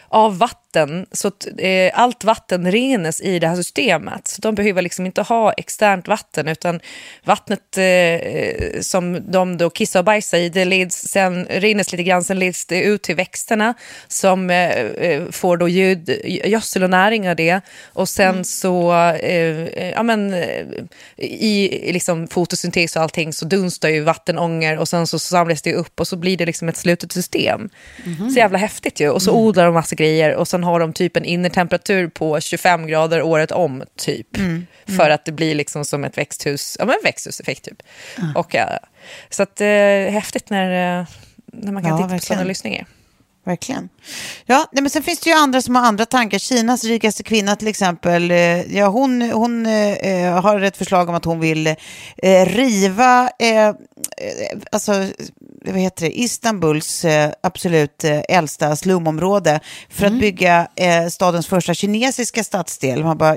av 0.08 0.38
vatten, 0.38 0.58
så 1.12 1.28
att 1.28 1.48
eh, 1.58 1.90
allt 1.94 2.24
vatten 2.24 2.72
renas 2.72 3.20
i 3.20 3.38
det 3.38 3.48
här 3.48 3.56
systemet. 3.56 4.28
Så 4.28 4.40
de 4.40 4.54
behöver 4.54 4.82
liksom 4.82 5.06
inte 5.06 5.22
ha 5.22 5.52
externt 5.52 6.08
vatten, 6.08 6.48
utan 6.48 6.80
vattnet 7.24 7.78
eh, 7.78 8.80
som 8.80 9.30
de 9.32 9.56
då 9.56 9.70
kissar 9.70 10.00
och 10.00 10.04
bajsar 10.04 10.38
i, 10.38 10.48
det 10.48 10.64
leds, 10.64 11.08
sen 11.08 11.44
renas 11.44 11.92
lite 11.92 12.02
grann, 12.02 12.24
sen 12.24 12.38
leds 12.38 12.66
det 12.66 12.82
ut 12.82 13.02
till 13.02 13.16
växterna 13.16 13.74
som 14.08 14.50
eh, 14.50 14.70
eh, 14.70 15.22
får 15.30 15.56
då 15.56 15.68
ljud, 15.68 16.20
gödsel 16.24 16.82
och 16.82 16.90
näring 16.90 17.30
av 17.30 17.36
det. 17.36 17.60
Och 17.92 18.08
sen 18.08 18.44
så, 18.44 18.92
eh, 18.92 19.62
eh, 19.62 19.90
ja 19.90 20.02
men, 20.02 20.34
eh, 20.34 20.66
i 21.16 21.92
liksom 21.92 22.28
fotosyntes 22.28 22.96
och 22.96 23.02
allting 23.02 23.32
så 23.32 23.44
dunstar 23.44 23.88
ju 23.88 24.00
vattenånger 24.00 24.78
och 24.78 24.88
sen 24.88 25.06
så 25.06 25.18
samlas 25.18 25.62
det 25.62 25.74
upp 25.74 26.00
och 26.00 26.08
så 26.08 26.16
blir 26.16 26.36
det 26.36 26.46
liksom 26.46 26.68
ett 26.68 26.76
slutet 26.76 27.12
system. 27.12 27.68
Så 28.32 28.38
jävla 28.38 28.58
häftigt 28.58 29.00
ju. 29.00 29.10
Och 29.10 29.22
så 29.22 29.32
odlar 29.32 29.64
de 29.64 29.74
massa 29.74 29.94
grejer 29.94 30.34
och 30.34 30.48
sen 30.48 30.61
har 30.62 30.80
de 30.80 30.92
typ 30.92 31.16
en 31.16 31.24
innertemperatur 31.24 32.08
på 32.08 32.40
25 32.40 32.86
grader 32.86 33.22
året 33.22 33.50
om 33.50 33.82
typ. 33.96 34.26
För 34.96 35.10
att 35.10 35.24
det 35.24 35.32
blir 35.32 35.54
liksom 35.54 35.84
som 35.84 36.04
ett 36.04 36.18
växthus, 36.18 36.76
ja 36.78 36.84
men 36.84 36.94
växthuseffekt 37.04 37.64
typ. 37.64 37.82
Och, 38.34 38.54
ja, 38.54 38.78
så 39.30 39.42
att 39.42 39.60
eh, 39.60 39.66
häftigt 40.12 40.50
när, 40.50 40.98
eh, 41.00 41.06
när 41.46 41.72
man 41.72 41.82
kan 41.82 41.90
Ja, 41.90 41.96
titta 41.96 42.08
på 42.08 42.12
verkligen. 42.12 42.20
sådana 42.20 42.44
lyssningar. 42.44 42.86
Verkligen. 43.44 43.88
Ja, 44.46 44.68
nej, 44.72 44.82
men 44.82 44.90
sen 44.90 45.02
finns 45.02 45.20
det 45.20 45.30
ju 45.30 45.36
andra 45.36 45.62
som 45.62 45.76
har 45.76 45.82
andra 45.82 46.06
tankar. 46.06 46.38
Kinas 46.38 46.84
rikaste 46.84 47.22
kvinna 47.22 47.56
till 47.56 47.68
exempel, 47.68 48.30
eh, 48.30 48.76
ja, 48.76 48.86
hon, 48.86 49.22
hon 49.22 49.66
eh, 49.66 50.40
har 50.42 50.60
ett 50.60 50.76
förslag 50.76 51.08
om 51.08 51.14
att 51.14 51.24
hon 51.24 51.40
vill 51.40 51.66
eh, 51.66 52.46
riva, 52.46 53.30
eh, 53.38 53.68
eh, 53.68 53.74
alltså, 54.72 54.92
vad 55.64 55.80
heter 55.80 56.06
det, 56.06 56.20
Istanbuls 56.20 57.04
eh, 57.04 57.32
absolut 57.42 58.04
eh, 58.04 58.20
äldsta 58.28 58.76
slumområde 58.76 59.60
för 59.88 60.06
att 60.06 60.20
bygga 60.20 60.68
eh, 60.76 61.06
stadens 61.06 61.46
första 61.46 61.74
kinesiska 61.74 62.44
stadsdel. 62.44 63.04
Man 63.04 63.18
bara, 63.18 63.36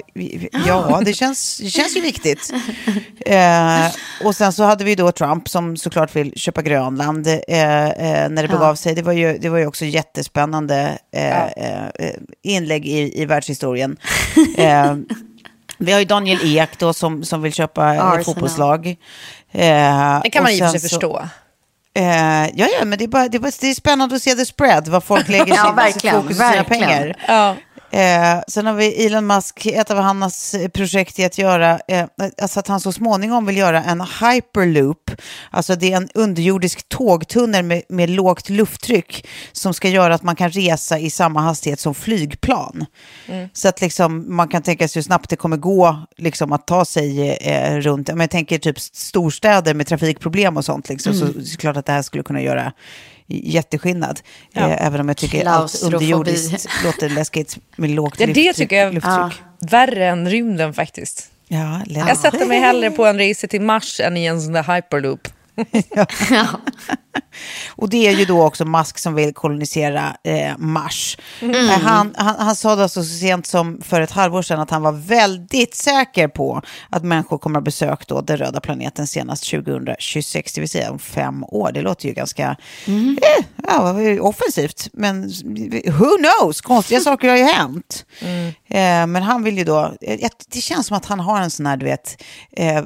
ja, 0.68 1.01
det 1.05 1.13
känns, 1.13 1.57
det 1.57 1.70
känns 1.70 1.97
ju 1.97 2.01
viktigt. 2.01 2.53
Eh, 3.26 3.91
och 4.24 4.36
sen 4.36 4.53
så 4.53 4.63
hade 4.63 4.84
vi 4.84 4.95
då 4.95 5.11
Trump 5.11 5.49
som 5.49 5.78
såklart 5.78 6.16
vill 6.16 6.34
köpa 6.36 6.61
Grönland 6.61 7.28
eh, 7.28 7.39
eh, 7.47 8.30
när 8.30 8.41
det 8.41 8.47
begav 8.47 8.76
sig. 8.76 8.95
Det 8.95 9.01
var 9.01 9.13
ju, 9.13 9.38
det 9.38 9.49
var 9.49 9.57
ju 9.57 9.68
också 9.68 9.86
jättespännande 9.86 10.54
eh, 11.11 11.43
eh, 11.45 12.15
inlägg 12.43 12.85
i, 12.85 13.21
i 13.21 13.25
världshistorien. 13.25 13.97
eh, 14.57 14.95
Vi 15.77 15.91
har 15.91 15.99
ju 15.99 16.05
Daniel 16.05 16.57
Ek 16.57 16.69
då 16.79 16.93
som, 16.93 17.23
som 17.23 17.41
vill 17.41 17.53
köpa 17.53 17.93
ett 17.93 18.01
Arsenal. 18.01 18.23
fotbollslag. 18.23 18.87
Eh, 19.51 20.19
Det 20.23 20.29
kan 20.31 20.43
man 20.43 20.51
i 20.51 20.55
och 20.55 20.65
för 20.65 20.67
sig 20.71 20.79
så- 20.79 20.89
förstå. 20.89 21.21
Eh, 21.97 22.45
ja, 22.55 22.67
ja, 22.79 22.85
men 22.85 22.97
det 22.97 23.03
är, 23.03 23.07
bara, 23.07 23.27
det, 23.27 23.37
är 23.37 23.39
bara, 23.39 23.51
det 23.61 23.67
är 23.69 23.73
spännande 23.73 24.15
att 24.15 24.21
se 24.21 24.31
the 24.35 24.45
spread, 24.45 24.87
vad 24.87 25.03
folk 25.03 25.27
lägger 25.27 25.47
Ja, 25.55 25.63
sin, 25.65 25.75
verkligen, 25.75 26.15
fokus 26.21 26.39
och 26.39 26.45
sina 26.51 26.63
pengar. 26.63 27.15
Ja. 27.27 27.55
Eh, 27.95 28.41
sen 28.47 28.65
har 28.65 28.73
vi 28.73 29.05
Elon 29.05 29.27
Musk, 29.27 29.65
ett 29.65 29.91
av 29.91 29.97
hans 29.97 30.55
projekt 30.73 31.19
är 31.19 31.25
att 31.25 31.37
göra, 31.37 31.79
eh, 31.87 32.05
alltså 32.41 32.59
att 32.59 32.67
han 32.67 32.79
så 32.79 32.91
småningom 32.91 33.45
vill 33.45 33.57
göra 33.57 33.83
en 33.83 34.01
hyperloop. 34.01 35.11
Alltså 35.51 35.75
det 35.75 35.93
är 35.93 35.97
en 35.97 36.09
underjordisk 36.13 36.89
tågtunnel 36.89 37.65
med, 37.65 37.81
med 37.89 38.09
lågt 38.09 38.49
lufttryck 38.49 39.27
som 39.51 39.73
ska 39.73 39.89
göra 39.89 40.15
att 40.15 40.23
man 40.23 40.35
kan 40.35 40.49
resa 40.49 40.99
i 40.99 41.09
samma 41.09 41.41
hastighet 41.41 41.79
som 41.79 41.95
flygplan. 41.95 42.85
Så 43.53 43.67
att 43.67 43.81
liksom, 43.81 44.35
man 44.35 44.47
kan 44.47 44.61
tänka 44.61 44.87
sig 44.87 44.99
hur 44.99 45.03
snabbt 45.03 45.29
det 45.29 45.35
kommer 45.35 45.57
gå 45.57 46.05
liksom, 46.17 46.51
att 46.51 46.67
ta 46.67 46.85
sig 46.85 47.29
eh, 47.29 47.77
runt. 47.77 48.07
Men 48.07 48.19
jag 48.19 48.29
tänker 48.29 48.57
typ 48.57 48.79
storstäder 48.79 49.73
med 49.73 49.87
trafikproblem 49.87 50.57
och 50.57 50.65
sånt. 50.65 50.89
Liksom, 50.89 51.13
Så, 51.13 51.19
så 51.19 51.25
är 51.25 51.33
det 51.33 51.57
klart 51.57 51.77
att 51.77 51.85
det 51.85 51.91
här 51.91 52.01
skulle 52.01 52.23
kunna 52.23 52.41
göra 52.41 52.73
jätteskillnad. 53.28 54.19
Eh, 54.53 54.86
även 54.86 55.01
om 55.01 55.07
jag 55.07 55.17
tycker 55.17 55.45
allt 55.45 55.84
underjordiskt 55.84 56.69
låter 56.84 57.09
läskigt 57.09 57.57
med 57.76 57.89
lågt 57.89 58.15
Ja, 58.19 58.28
det 58.28 58.53
tycker 58.53 58.76
jag 58.76 58.93
lufttryck. 58.93 59.41
värre 59.71 60.07
än 60.07 60.30
rymden 60.30 60.73
faktiskt. 60.73 61.30
Ja, 61.47 61.82
lätt. 61.86 62.07
Jag 62.07 62.17
sätter 62.17 62.45
mig 62.45 62.59
hellre 62.59 62.91
på 62.91 63.05
en 63.05 63.17
resa 63.17 63.47
till 63.47 63.61
Mars 63.61 63.99
än 63.99 64.17
i 64.17 64.26
en 64.26 64.41
sån 64.41 64.53
där 64.53 64.76
hyperloop. 64.76 65.28
Och 67.70 67.89
det 67.89 68.07
är 68.07 68.11
ju 68.11 68.26
då 68.26 68.43
också 68.43 68.66
Musk 68.66 68.97
som 68.97 69.16
vill 69.16 69.34
kolonisera 69.34 70.18
eh, 70.24 70.57
Mars. 70.57 71.18
Mm. 71.41 71.70
Eh, 71.70 71.80
Han, 71.80 72.13
han, 72.18 72.36
han 72.39 72.55
sa 72.55 72.76
då 72.76 72.89
så 72.89 73.03
sent 73.03 73.47
som 73.47 73.82
för 73.82 74.01
ett 74.01 74.11
halvår 74.11 74.41
sedan 74.41 74.59
att 74.59 74.70
han 74.70 74.82
var 74.82 74.91
väldigt 74.91 75.76
säker 75.76 76.28
på 76.28 76.61
att 76.89 77.03
människor 77.03 77.38
kommer 77.38 77.59
att 77.59 77.66
besöka 77.66 78.05
då 78.07 78.22
den 78.22 78.38
röda 78.38 78.59
planeten 78.59 79.07
senast 79.07 79.49
2026, 79.51 80.53
det 80.53 80.61
vill 80.61 80.70
säga 80.70 80.91
om 80.91 80.99
fem 80.99 81.43
år. 81.43 81.72
Det 81.72 81.82
låter 81.82 82.07
ju 82.07 82.13
ganska 82.13 82.55
eh, 82.88 83.45
ja, 83.68 83.95
offensivt, 84.22 84.88
men 84.93 85.22
who 85.86 86.18
knows? 86.18 86.61
Konstiga 86.61 86.99
saker 86.99 87.30
har 87.30 87.38
ju 87.38 87.43
hänt. 87.43 88.05
Eh, 88.68 89.07
men 89.07 89.24
han 89.24 89.43
vill 89.43 89.57
ju 89.57 89.63
då, 89.63 89.93
eh, 90.01 90.30
det 90.47 90.61
känns 90.61 90.88
som 90.88 90.97
att 90.97 91.05
han 91.05 91.20
har 91.20 91.41
en 91.41 91.51
sån 91.51 91.66
här, 91.66 91.78
du 91.78 91.86
vet, 91.86 92.22
eh, 92.51 92.84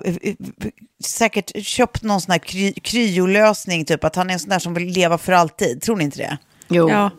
säkert 1.03 1.65
köpt 1.65 2.03
någon 2.03 2.21
sån 2.21 2.31
här 2.31 2.39
kry, 2.39 2.73
kryolösning, 2.73 3.85
typ 3.85 4.03
att 4.03 4.15
han 4.19 4.29
är 4.29 4.33
en 4.33 4.39
sån 4.39 4.49
där 4.49 4.59
som 4.59 4.73
vill 4.73 4.87
leva 4.87 5.17
för 5.17 5.31
alltid. 5.31 5.81
Tror 5.81 5.95
ni 5.95 6.03
inte 6.03 6.17
det? 6.17 6.37
Jo. 6.67 6.89
Ja. 6.89 7.11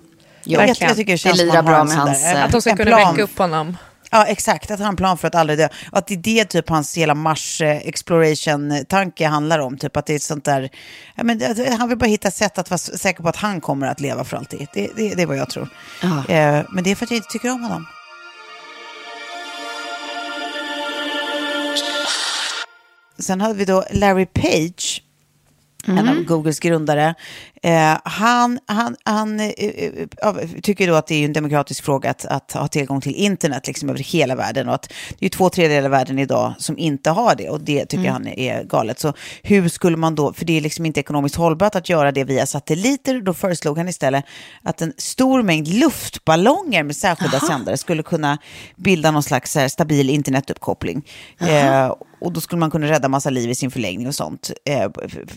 Jo. 0.44 0.60
Jag, 0.60 0.68
jag 0.68 0.96
tycker 0.96 1.12
det 1.12 1.18
känns 1.18 1.38
Det 1.38 1.44
lirar 1.44 1.62
bra 1.62 1.84
med 1.84 1.96
hans, 1.96 2.22
där, 2.22 2.36
eh, 2.36 2.44
Att 2.44 2.52
de 2.52 2.60
ska 2.60 2.76
kunna 2.76 2.96
väcka 2.96 3.22
upp 3.22 3.38
honom. 3.38 3.76
Ja, 4.10 4.24
exakt. 4.26 4.70
Att 4.70 4.78
han 4.78 4.84
har 4.84 4.92
en 4.92 4.96
plan 4.96 5.18
för 5.18 5.28
att 5.28 5.34
aldrig 5.34 5.58
dö. 5.58 5.68
Och 5.92 5.98
att 5.98 6.06
det 6.06 6.14
är 6.14 6.18
det 6.18 6.44
typ 6.44 6.68
hans 6.68 6.96
hela 6.96 7.14
Mars 7.14 7.60
eh, 7.60 7.76
exploration-tanke 7.76 9.26
handlar 9.26 9.58
om. 9.58 9.78
Typ 9.78 9.96
att 9.96 10.06
det 10.06 10.12
är 10.12 10.16
ett 10.16 10.22
sånt 10.22 10.44
där... 10.44 10.70
Ja, 11.14 11.22
men, 11.22 11.40
han 11.78 11.88
vill 11.88 11.98
bara 11.98 12.06
hitta 12.06 12.30
sätt 12.30 12.58
att 12.58 12.70
vara 12.70 12.78
säker 12.78 13.22
på 13.22 13.28
att 13.28 13.36
han 13.36 13.60
kommer 13.60 13.86
att 13.86 14.00
leva 14.00 14.24
för 14.24 14.36
alltid. 14.36 14.66
Det, 14.72 14.90
det, 14.96 15.14
det 15.14 15.22
är 15.22 15.26
vad 15.26 15.36
jag 15.36 15.50
tror. 15.50 15.68
Ja. 16.02 16.34
Eh, 16.34 16.64
men 16.70 16.84
det 16.84 16.90
är 16.90 16.94
för 16.94 17.04
att 17.04 17.10
jag 17.10 17.18
inte 17.18 17.28
tycker 17.28 17.50
om 17.50 17.62
honom. 17.62 17.86
Sen 23.18 23.40
hade 23.40 23.54
vi 23.54 23.64
då 23.64 23.84
Larry 23.90 24.26
Page, 24.26 25.02
en 25.86 26.08
av 26.08 26.22
Googles 26.24 26.60
grundare. 26.60 27.14
Eh, 27.62 27.98
han 28.04 28.58
han, 28.66 28.96
han 29.04 29.40
eh, 29.40 29.48
eh, 29.48 30.48
tycker 30.62 30.86
då 30.86 30.94
att 30.94 31.06
det 31.06 31.14
är 31.14 31.24
en 31.24 31.32
demokratisk 31.32 31.84
fråga 31.84 32.10
att, 32.10 32.24
att 32.26 32.52
ha 32.52 32.68
tillgång 32.68 33.00
till 33.00 33.14
internet 33.14 33.66
liksom, 33.66 33.88
över 33.88 33.98
hela 33.98 34.34
världen. 34.34 34.68
Och 34.68 34.74
att 34.74 34.92
det 35.18 35.26
är 35.26 35.30
två 35.30 35.50
tredjedelar 35.50 35.84
av 35.84 35.90
världen 35.90 36.18
idag 36.18 36.54
som 36.58 36.78
inte 36.78 37.10
har 37.10 37.34
det. 37.34 37.48
Och 37.48 37.60
det 37.60 37.86
tycker 37.86 38.10
han 38.10 38.26
är 38.26 38.64
galet. 38.64 38.98
Så 39.00 39.12
hur 39.42 39.68
skulle 39.68 39.96
man 39.96 40.14
då, 40.14 40.32
för 40.32 40.44
det 40.44 40.56
är 40.56 40.60
liksom 40.60 40.86
inte 40.86 41.00
ekonomiskt 41.00 41.36
hållbart 41.36 41.74
att 41.74 41.88
göra 41.88 42.12
det 42.12 42.24
via 42.24 42.46
satelliter. 42.46 43.20
Då 43.20 43.34
föreslog 43.34 43.78
han 43.78 43.88
istället 43.88 44.24
att 44.62 44.82
en 44.82 44.92
stor 44.96 45.42
mängd 45.42 45.68
luftballonger 45.68 46.82
med 46.82 46.96
särskilda 46.96 47.40
sändare 47.40 47.76
skulle 47.76 48.02
kunna 48.02 48.38
bilda 48.76 49.10
någon 49.10 49.22
slags 49.22 49.54
här, 49.54 49.68
stabil 49.68 50.10
internetuppkoppling. 50.10 51.02
Eh, 51.40 51.92
och 52.20 52.32
då 52.32 52.40
skulle 52.40 52.60
man 52.60 52.70
kunna 52.70 52.86
rädda 52.88 53.08
massa 53.08 53.30
liv 53.30 53.50
i 53.50 53.54
sin 53.54 53.70
förlängning 53.70 54.06
och 54.08 54.14
sånt. 54.14 54.50
Eh, 54.64 54.90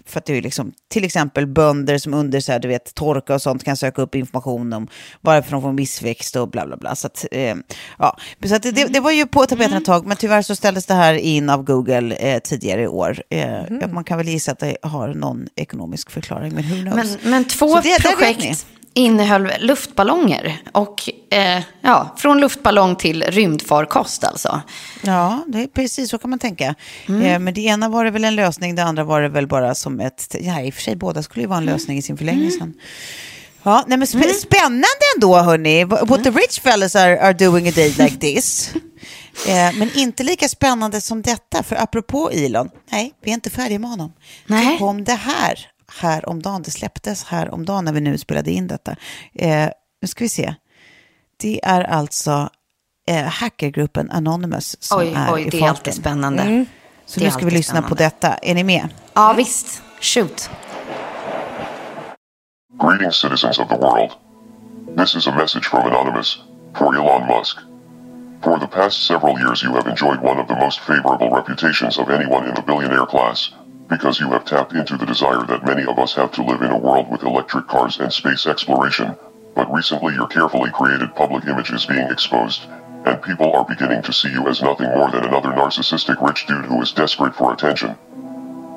för 0.05 0.19
att 0.19 0.25
det 0.25 0.37
är 0.37 0.41
liksom, 0.41 0.73
till 0.89 1.03
exempel 1.03 1.47
bönder 1.47 1.97
som 1.97 2.13
under 2.13 2.39
så 2.39 2.51
här, 2.51 2.59
du 2.59 2.67
vet, 2.67 2.95
torka 2.95 3.33
och 3.35 3.41
sånt 3.41 3.63
kan 3.63 3.77
söka 3.77 4.01
upp 4.01 4.15
information 4.15 4.73
om 4.73 4.87
varför 5.21 5.51
de 5.51 5.61
får 5.61 5.71
missväxt 5.71 6.35
och 6.35 6.49
bla 6.49 6.65
bla 6.65 6.77
bla. 6.77 6.95
Så, 6.95 7.07
att, 7.07 7.25
eh, 7.31 7.55
ja. 7.99 8.17
så 8.45 8.55
att 8.55 8.63
det, 8.63 8.71
det 8.71 8.99
var 8.99 9.11
ju 9.11 9.25
på 9.27 9.45
tapeten 9.45 9.73
ett 9.77 9.85
tag, 9.85 10.05
men 10.05 10.17
tyvärr 10.17 10.41
så 10.41 10.55
ställdes 10.55 10.85
det 10.85 10.93
här 10.93 11.13
in 11.13 11.49
av 11.49 11.63
Google 11.63 12.15
eh, 12.15 12.39
tidigare 12.39 12.81
i 12.81 12.87
år. 12.87 13.21
Ja, 13.29 13.87
Man 13.87 14.03
kan 14.03 14.17
väl 14.17 14.27
gissa 14.27 14.51
att 14.51 14.59
det 14.59 14.77
har 14.81 15.07
någon 15.13 15.47
ekonomisk 15.55 16.11
förklaring, 16.11 16.53
men 16.53 16.63
who 16.69 16.75
knows. 16.91 17.17
Men, 17.21 17.31
men 17.31 17.45
två 17.45 17.79
det- 17.79 18.01
projekt 18.01 18.65
innehöll 18.93 19.51
luftballonger. 19.59 20.57
Och 20.71 21.09
eh, 21.31 21.63
ja, 21.81 22.15
från 22.17 22.39
luftballong 22.41 22.95
till 22.95 23.23
rymdfarkost 23.23 24.23
alltså. 24.23 24.61
Ja, 25.01 25.43
det 25.47 25.63
är 25.63 25.67
precis 25.67 26.09
så 26.09 26.17
kan 26.17 26.29
man 26.29 26.39
tänka. 26.39 26.75
Eh, 27.07 27.39
men 27.39 27.53
det 27.53 27.61
ena 27.61 27.89
var 27.89 28.05
det 28.05 28.11
väl 28.11 28.23
en 28.25 28.35
lösning, 28.35 28.75
det 28.75 28.83
andra 28.83 29.03
var 29.03 29.21
det 29.21 29.29
väl 29.29 29.47
bara 29.47 29.75
som 29.75 29.99
ett... 29.99 30.35
Ja, 30.39 30.61
i 30.61 30.69
och 30.69 30.73
för 30.73 30.81
sig, 30.81 30.95
båda 30.95 31.23
skulle 31.23 31.43
ju 31.43 31.47
vara 31.47 31.57
en 31.57 31.65
lösning 31.65 31.97
i 31.97 32.01
sin 32.01 32.17
förlängning 32.17 32.51
sen. 32.51 32.73
Ja, 33.63 33.83
nej, 33.87 33.97
men 33.97 34.05
sp- 34.07 34.33
spännande 34.33 34.87
ändå, 35.15 35.37
hörni. 35.37 35.83
What 35.83 36.09
what 36.09 36.23
the 36.23 36.29
rich 36.31 36.59
fellas 36.61 36.95
are, 36.95 37.21
are 37.21 37.33
doing 37.33 37.67
a 37.67 37.71
day 37.75 37.89
like 37.97 38.17
this. 38.17 38.71
Eh, 39.47 39.75
men 39.77 39.89
inte 39.95 40.23
lika 40.23 40.49
spännande 40.49 41.01
som 41.01 41.21
detta, 41.21 41.63
för 41.63 41.75
apropå 41.75 42.29
Elon, 42.33 42.69
nej, 42.91 43.13
vi 43.23 43.29
är 43.31 43.33
inte 43.33 43.49
färdiga 43.49 43.79
med 43.79 43.89
honom. 43.89 44.13
Nej. 44.47 44.77
Så 44.77 44.85
kom 44.85 45.03
det 45.03 45.13
här, 45.13 45.59
här 45.99 46.29
om 46.29 46.41
dagen, 46.41 46.61
det 46.61 46.71
släpptes 46.71 47.23
här 47.23 47.53
om 47.53 47.65
dagen 47.65 47.85
när 47.85 47.93
vi 47.93 48.01
nu 48.01 48.17
spelade 48.17 48.51
in 48.51 48.67
detta. 48.67 48.95
Eh, 49.35 49.69
nu 50.01 50.07
ska 50.07 50.23
vi 50.23 50.29
se. 50.29 50.55
Det 51.37 51.59
är 51.65 51.81
alltså 51.83 52.49
eh, 53.07 53.23
hackergruppen 53.23 54.11
Anonymous 54.11 54.75
som 54.83 54.99
Oj, 54.99 55.13
är 55.17 55.33
oj, 55.33 55.41
i 55.41 55.49
det 55.49 55.57
är 55.57 55.59
farten. 55.59 55.69
alltid 55.69 55.93
spännande. 55.93 56.65
Så 57.05 57.19
Det 57.19 57.25
nu 57.25 57.31
ska 57.31 57.45
vi 57.45 57.51
lyssna 57.51 57.81
på 57.81 57.87
spännande. 57.95 58.03
detta. 58.03 58.33
Är 58.33 58.55
ni 58.55 58.63
med? 58.63 58.89
Ja, 59.13 59.33
visst. 59.37 59.81
Shoot. 60.01 60.49
Greetings, 62.81 63.15
citizens 63.15 63.59
of 63.59 63.67
the 63.69 63.77
world. 63.77 64.11
This 64.97 65.15
is 65.15 65.27
a 65.27 65.35
message 65.35 65.65
from 65.65 65.85
Anonymous 65.91 66.39
for 66.77 66.95
Elon 66.95 67.27
Musk. 67.27 67.57
For 68.43 68.59
the 68.59 68.67
past 68.67 69.07
several 69.07 69.39
years, 69.39 69.63
you 69.63 69.73
have 69.75 69.87
enjoyed 69.89 70.19
one 70.21 70.41
of 70.41 70.47
the 70.47 70.55
most 70.55 70.79
favorable 70.79 71.29
reputations 71.29 71.97
of 71.97 72.09
anyone 72.09 72.49
in 72.49 72.55
the 72.55 72.61
billionaire 72.61 73.05
class 73.05 73.51
because 73.93 74.19
you 74.19 74.31
have 74.31 74.43
tapped 74.43 74.73
into 74.73 74.97
the 74.97 75.05
desire 75.05 75.45
that 75.45 75.63
many 75.63 75.85
of 75.85 75.99
us 75.99 76.15
have 76.15 76.31
to 76.31 76.43
live 76.43 76.63
in 76.63 76.71
a 76.71 76.77
world 76.77 77.07
with 77.11 77.21
electric 77.21 77.67
cars 77.67 77.99
and 77.99 78.11
space 78.11 78.47
exploration. 78.47 79.15
But 79.53 79.71
recently, 79.71 80.15
your 80.15 80.25
carefully 80.25 80.71
created 80.71 81.13
public 81.13 81.45
image 81.45 81.71
is 81.71 81.85
being 81.85 82.09
exposed, 82.09 82.63
and 83.05 83.21
people 83.21 83.53
are 83.53 83.63
beginning 83.63 84.01
to 84.01 84.11
see 84.11 84.31
you 84.31 84.47
as 84.47 84.63
nothing 84.63 84.87
more 84.87 85.11
than 85.11 85.25
another 85.25 85.49
narcissistic 85.49 86.19
rich 86.27 86.47
dude 86.47 86.65
who 86.65 86.81
is 86.81 86.91
desperate 86.91 87.35
for 87.35 87.53
attention. 87.53 87.95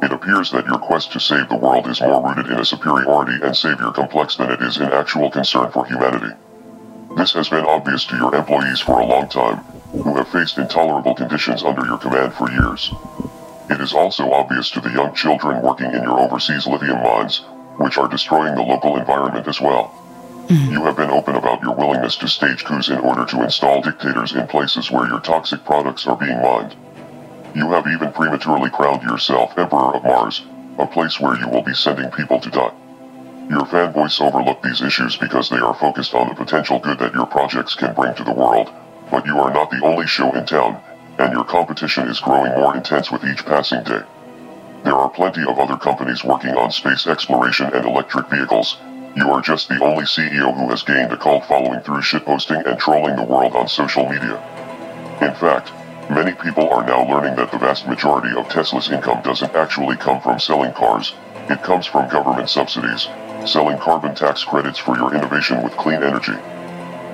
It 0.03 0.13
appears 0.13 0.51
that 0.51 0.67
your 0.67 0.79
quest 0.79 1.13
to 1.13 1.21
save 1.21 1.49
the 1.49 1.57
world 1.57 1.89
is 1.89 2.03
more 2.03 2.23
rooted 2.23 2.53
in 2.53 2.61
a 2.61 2.65
superiority 2.67 3.43
and 3.43 3.57
savior 3.57 3.93
complex 3.93 4.37
than 4.37 4.51
it 4.51 4.61
is 4.61 4.77
in 4.77 4.93
actual 4.93 5.31
concern 5.31 5.73
for 5.73 5.87
humanity. 5.87 6.35
This 7.17 7.33
has 7.33 7.49
been 7.49 7.65
obvious 7.65 8.05
to 8.07 8.17
your 8.17 8.35
employees 8.35 8.81
for 8.81 9.01
a 9.01 9.07
long 9.07 9.31
time, 9.31 9.65
who 9.93 10.15
have 10.17 10.29
faced 10.29 10.59
intolerable 10.59 11.15
conditions 11.15 11.65
under 11.65 11.87
your 11.87 11.97
command 11.97 12.35
for 12.35 12.51
years. 12.51 12.93
It 13.69 13.81
is 13.81 13.93
also 13.93 14.31
obvious 14.31 14.71
to 14.71 14.81
the 14.81 14.91
young 14.91 15.15
children 15.15 15.61
working 15.61 15.93
in 15.93 16.03
your 16.03 16.21
overseas 16.21 16.67
lithium 16.67 17.03
mines, 17.03 17.43
which 17.79 17.99
are 17.99 18.09
destroying 18.09 18.55
the 18.55 18.63
local 18.63 18.97
environment 18.97 19.49
as 19.49 19.61
well. 19.61 19.93
Mm-hmm. 20.47 20.73
You 20.73 20.85
have 20.85 20.97
been 20.97 21.11
open 21.11 21.35
about 21.35 21.63
your 21.63 21.75
willingness 21.75 22.15
to 22.19 22.29
stage 22.29 22.65
coups 22.65 22.89
in 22.89 22.99
order 22.99 23.25
to 23.25 23.43
install 23.43 23.83
dictators 23.83 24.33
in 24.33 24.47
places 24.47 24.93
where 24.93 25.09
your 25.09 25.19
toxic 25.19 25.65
products 25.65 26.07
are 26.07 26.17
being 26.17 26.41
mined. 26.41 26.77
You 27.57 27.69
have 27.73 27.89
even 27.89 28.13
prematurely 28.13 28.71
crowned 28.71 29.03
yourself 29.03 29.59
Emperor 29.59 29.97
of 29.97 30.05
Mars, 30.05 30.43
a 30.79 30.87
place 30.87 31.19
where 31.19 31.37
you 31.37 31.49
will 31.49 31.63
be 31.63 31.75
sending 31.75 32.11
people 32.13 32.39
to 32.39 32.51
die. 32.51 32.73
Your 33.51 33.63
fanboys 33.63 34.21
overlook 34.21 34.63
these 34.63 34.83
issues 34.83 35.17
because 35.17 35.49
they 35.49 35.59
are 35.59 35.75
focused 35.75 36.15
on 36.15 36.29
the 36.29 36.35
potential 36.35 36.79
good 36.79 37.01
that 37.01 37.15
your 37.15 37.27
projects 37.27 37.75
can 37.75 37.95
bring 37.95 38.15
to 38.15 38.25
the 38.25 38.33
world, 38.33 38.71
but 39.11 39.27
you 39.27 39.39
are 39.39 39.53
not 39.53 39.71
the 39.71 39.85
only 39.85 40.07
show 40.07 40.33
in 40.33 40.47
town, 40.47 40.81
and 41.19 41.33
your 41.33 41.45
competition 41.45 42.09
is 42.09 42.21
growing 42.21 42.53
more 42.53 42.77
intense 42.77 43.11
with 43.11 43.25
each 43.25 43.45
passing 43.45 43.83
day. 43.85 44.03
There 44.85 44.95
are 44.95 45.09
plenty 45.09 45.43
of 45.43 45.59
other 45.59 45.77
companies 45.77 46.25
working 46.25 46.55
on 46.57 46.71
space 46.71 47.07
exploration 47.07 47.71
and 47.73 47.85
electric 47.85 48.29
vehicles. 48.29 48.77
You 49.17 49.31
are 49.31 49.41
just 49.41 49.69
the 49.69 49.83
only 49.83 50.05
CEO 50.05 50.55
who 50.55 50.69
has 50.69 50.83
gained 50.83 51.13
a 51.13 51.17
cult 51.17 51.47
following 51.47 51.81
through 51.81 52.03
shitposting 52.03 52.67
and 52.67 52.79
trolling 52.79 53.17
the 53.17 53.25
world 53.25 53.57
on 53.57 53.67
social 53.67 54.09
media. 54.09 54.37
In 55.23 55.35
fact, 55.35 55.73
many 56.11 56.33
people 56.33 56.69
are 56.69 56.87
now 56.87 57.09
learning 57.09 57.37
that 57.37 57.51
the 57.51 57.59
vast 57.59 57.89
majority 57.89 58.37
of 58.37 58.49
Tesla's 58.49 58.91
income 58.91 59.23
doesn't 59.23 59.55
actually 59.55 59.97
come 59.97 60.21
from 60.21 60.39
selling 60.39 60.73
cars. 60.73 61.15
It 61.49 61.63
comes 61.63 61.87
from 61.87 62.11
government 62.11 62.51
subsidies, 62.51 63.09
selling 63.47 63.79
carbon 63.79 64.15
tax 64.15 64.45
credits 64.45 64.79
for 64.79 64.97
your 64.97 65.15
innovation 65.15 65.63
with 65.63 65.77
clean 65.77 66.03
energy. 66.03 66.37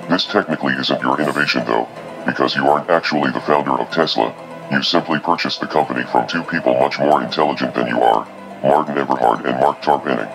This 0.08 0.24
technically 0.24 0.74
isn't 0.74 1.00
your 1.00 1.20
innovation 1.20 1.64
though, 1.64 1.88
because 2.26 2.54
you 2.54 2.66
aren't 2.66 2.90
actually 2.90 3.30
the 3.30 3.40
founder 3.40 3.72
of 3.72 3.90
Tesla. 3.90 4.34
You 4.70 4.82
simply 4.82 5.18
purchased 5.18 5.60
the 5.60 5.66
company 5.66 6.04
from 6.04 6.26
two 6.26 6.42
people 6.44 6.78
much 6.78 6.98
more 6.98 7.22
intelligent 7.22 7.74
than 7.74 7.88
you 7.88 8.00
are, 8.00 8.26
Martin 8.62 8.96
Everhard 8.96 9.44
and 9.44 9.60
Mark 9.60 9.82
Tarpenning. 9.82 10.32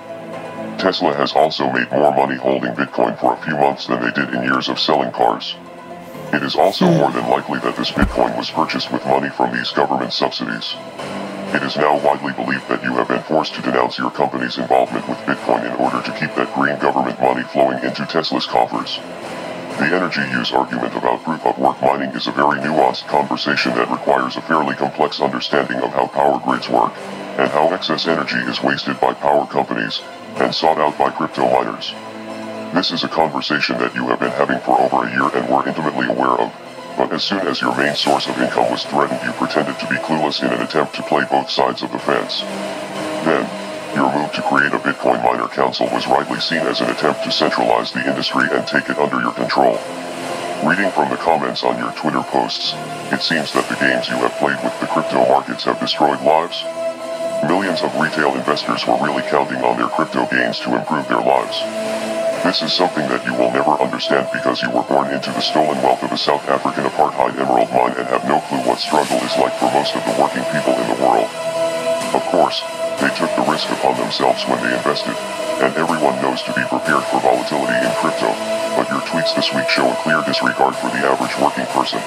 Tesla 0.77 1.13
has 1.15 1.33
also 1.33 1.71
made 1.71 1.91
more 1.91 2.13
money 2.15 2.35
holding 2.35 2.73
Bitcoin 2.73 3.19
for 3.19 3.33
a 3.33 3.41
few 3.43 3.55
months 3.55 3.88
than 3.88 4.01
they 4.01 4.11
did 4.11 4.33
in 4.33 4.43
years 4.43 4.69
of 4.69 4.79
selling 4.79 5.11
cars. 5.11 5.55
It 6.33 6.43
is 6.43 6.55
also 6.55 6.85
hmm. 6.85 6.97
more 6.97 7.11
than 7.11 7.29
likely 7.29 7.59
that 7.59 7.75
this 7.77 7.91
Bitcoin 7.91 8.38
was 8.38 8.51
purchased 8.51 8.91
with 8.91 9.05
money 9.05 9.29
from 9.29 9.55
these 9.55 9.71
government 9.71 10.13
subsidies. 10.13 10.75
It 11.55 11.63
is 11.63 11.77
now 11.77 11.97
widely 12.03 12.33
believed 12.33 12.67
that 12.67 12.83
you 12.83 12.93
have 12.95 13.07
been 13.07 13.23
forced 13.23 13.55
to 13.55 13.61
denounce 13.61 13.97
your 13.97 14.11
company's 14.11 14.57
involvement 14.57 15.07
with 15.07 15.17
Bitcoin 15.19 15.65
in 15.65 15.71
order 15.79 16.01
to 16.01 16.11
keep 16.19 16.35
that 16.35 16.53
green 16.53 16.77
government 16.79 17.19
money 17.21 17.43
flowing 17.43 17.81
into 17.83 18.05
Tesla's 18.05 18.45
coffers. 18.45 18.99
The 19.78 19.95
energy 19.95 20.21
use 20.32 20.51
argument 20.51 20.95
about 20.95 21.23
proof 21.23 21.45
of 21.45 21.59
work 21.59 21.80
mining 21.84 22.09
is 22.15 22.25
a 22.25 22.32
very 22.32 22.59
nuanced 22.59 23.07
conversation 23.07 23.75
that 23.75 23.91
requires 23.91 24.36
a 24.36 24.41
fairly 24.41 24.73
complex 24.73 25.21
understanding 25.21 25.78
of 25.78 25.93
how 25.93 26.07
power 26.07 26.39
grids 26.43 26.67
work, 26.67 26.97
and 27.38 27.47
how 27.51 27.69
excess 27.71 28.07
energy 28.07 28.38
is 28.49 28.63
wasted 28.63 28.99
by 28.99 29.13
power 29.13 29.45
companies, 29.45 30.01
and 30.38 30.53
sought 30.53 30.80
out 30.80 30.97
by 30.97 31.11
crypto 31.11 31.47
miners. 31.47 31.93
This 32.73 32.91
is 32.91 33.03
a 33.03 33.07
conversation 33.07 33.78
that 33.78 33.93
you 33.93 34.07
have 34.07 34.19
been 34.19 34.32
having 34.32 34.59
for 34.61 34.82
over 34.82 35.05
a 35.05 35.11
year 35.11 35.30
and 35.38 35.47
were 35.47 35.67
intimately 35.67 36.07
aware 36.07 36.41
of, 36.41 36.51
but 36.97 37.13
as 37.13 37.23
soon 37.23 37.45
as 37.45 37.61
your 37.61 37.78
main 37.78 37.93
source 37.93 38.28
of 38.28 38.41
income 38.41 38.71
was 38.71 38.84
threatened 38.84 39.21
you 39.23 39.32
pretended 39.34 39.78
to 39.78 39.88
be 39.88 39.95
clueless 39.97 40.41
in 40.41 40.51
an 40.51 40.63
attempt 40.63 40.95
to 40.95 41.03
play 41.03 41.23
both 41.30 41.51
sides 41.51 41.84
of 41.84 41.91
the 41.91 41.99
fence. 41.99 42.41
Then, 43.23 43.66
your 43.95 44.11
move 44.11 44.31
to 44.33 44.41
create 44.41 44.73
a 44.73 44.79
Bitcoin 44.79 45.23
miner 45.23 45.47
council 45.47 45.88
was 45.91 46.07
rightly 46.07 46.39
seen 46.39 46.61
as 46.67 46.81
an 46.81 46.89
attempt 46.89 47.23
to 47.23 47.31
centralize 47.31 47.91
the 47.91 48.05
industry 48.07 48.47
and 48.51 48.65
take 48.67 48.89
it 48.89 48.97
under 48.97 49.19
your 49.21 49.33
control. 49.33 49.79
Reading 50.65 50.89
from 50.91 51.09
the 51.09 51.21
comments 51.21 51.63
on 51.63 51.77
your 51.77 51.91
Twitter 51.93 52.23
posts, 52.33 52.73
it 53.13 53.21
seems 53.21 53.53
that 53.53 53.69
the 53.69 53.77
games 53.77 54.09
you 54.09 54.17
have 54.25 54.33
played 54.41 54.57
with 54.63 54.73
the 54.81 54.88
crypto 54.88 55.21
markets 55.29 55.63
have 55.63 55.79
destroyed 55.79 56.19
lives. 56.21 56.63
Millions 57.45 57.81
of 57.81 57.93
retail 58.01 58.33
investors 58.33 58.85
were 58.88 58.97
really 58.99 59.23
counting 59.29 59.61
on 59.61 59.77
their 59.77 59.88
crypto 59.88 60.25
gains 60.27 60.59
to 60.59 60.73
improve 60.73 61.07
their 61.07 61.21
lives. 61.21 61.61
This 62.43 62.61
is 62.61 62.73
something 62.73 63.07
that 63.09 63.25
you 63.25 63.33
will 63.33 63.51
never 63.51 63.77
understand 63.77 64.29
because 64.33 64.61
you 64.61 64.69
were 64.71 64.83
born 64.83 65.13
into 65.13 65.31
the 65.31 65.41
stolen 65.41 65.77
wealth 65.81 66.01
of 66.03 66.11
a 66.11 66.17
South 66.17 66.47
African 66.49 66.85
apartheid 66.85 67.38
emerald 67.38 67.69
mine 67.71 67.93
and 67.97 68.07
have 68.07 68.25
no 68.25 68.41
clue 68.49 68.61
what 68.65 68.79
struggle 68.79 69.17
is 69.17 69.38
like 69.38 69.53
for 69.59 69.69
most 69.73 69.95
of 69.95 70.03
the 70.05 70.21
working 70.21 70.43
people 70.53 70.73
in 70.73 70.88
the 70.89 71.03
world. 71.03 71.57
Of 72.16 72.24
course, 72.32 72.64
they 73.03 73.12
took 73.20 73.30
the 73.36 73.43
risk 73.49 73.68
upon 73.72 73.99
themselves 73.99 74.47
when 74.47 74.64
they 74.64 74.72
invested, 74.72 75.16
and 75.60 75.76
everyone 75.76 76.16
knows 76.22 76.41
to 76.47 76.53
be 76.55 76.64
prepared 76.70 77.03
for 77.12 77.20
volatility 77.20 77.76
in 77.76 77.91
crypto, 77.99 78.32
but 78.80 78.88
your 78.88 79.03
tweets 79.10 79.36
this 79.36 79.51
week 79.51 79.68
show 79.68 79.89
a 79.89 79.95
clear 80.05 80.24
disregard 80.24 80.76
for 80.78 80.88
the 80.93 81.03
average 81.03 81.36
working 81.41 81.68
person. 81.76 81.99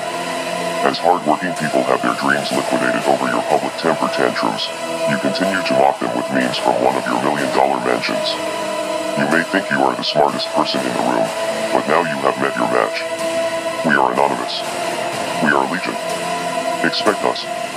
As 0.80 0.96
hard-working 0.96 1.52
people 1.60 1.84
have 1.84 2.00
their 2.00 2.16
dreams 2.16 2.48
liquidated 2.56 3.04
over 3.04 3.28
your 3.28 3.44
public 3.52 3.76
temper 3.76 4.08
tantrums, 4.16 4.64
you 5.12 5.20
continue 5.20 5.60
to 5.60 5.74
mock 5.76 6.00
them 6.00 6.10
with 6.16 6.24
memes 6.32 6.56
from 6.56 6.80
one 6.80 6.96
of 6.96 7.04
your 7.04 7.20
million-dollar 7.20 7.84
mansions. 7.84 8.32
You 9.20 9.28
may 9.28 9.44
think 9.52 9.68
you 9.68 9.84
are 9.84 9.92
the 9.92 10.06
smartest 10.06 10.48
person 10.56 10.80
in 10.80 10.94
the 10.96 11.06
room, 11.12 11.28
but 11.76 11.84
now 11.84 12.00
you 12.00 12.16
have 12.24 12.40
met 12.40 12.56
your 12.56 12.72
match. 12.72 13.04
We 13.84 13.92
are 13.92 14.08
anonymous. 14.10 14.64
We 15.44 15.52
are 15.52 15.68
legion. 15.68 15.94
Expect 16.80 17.20
us. 17.28 17.69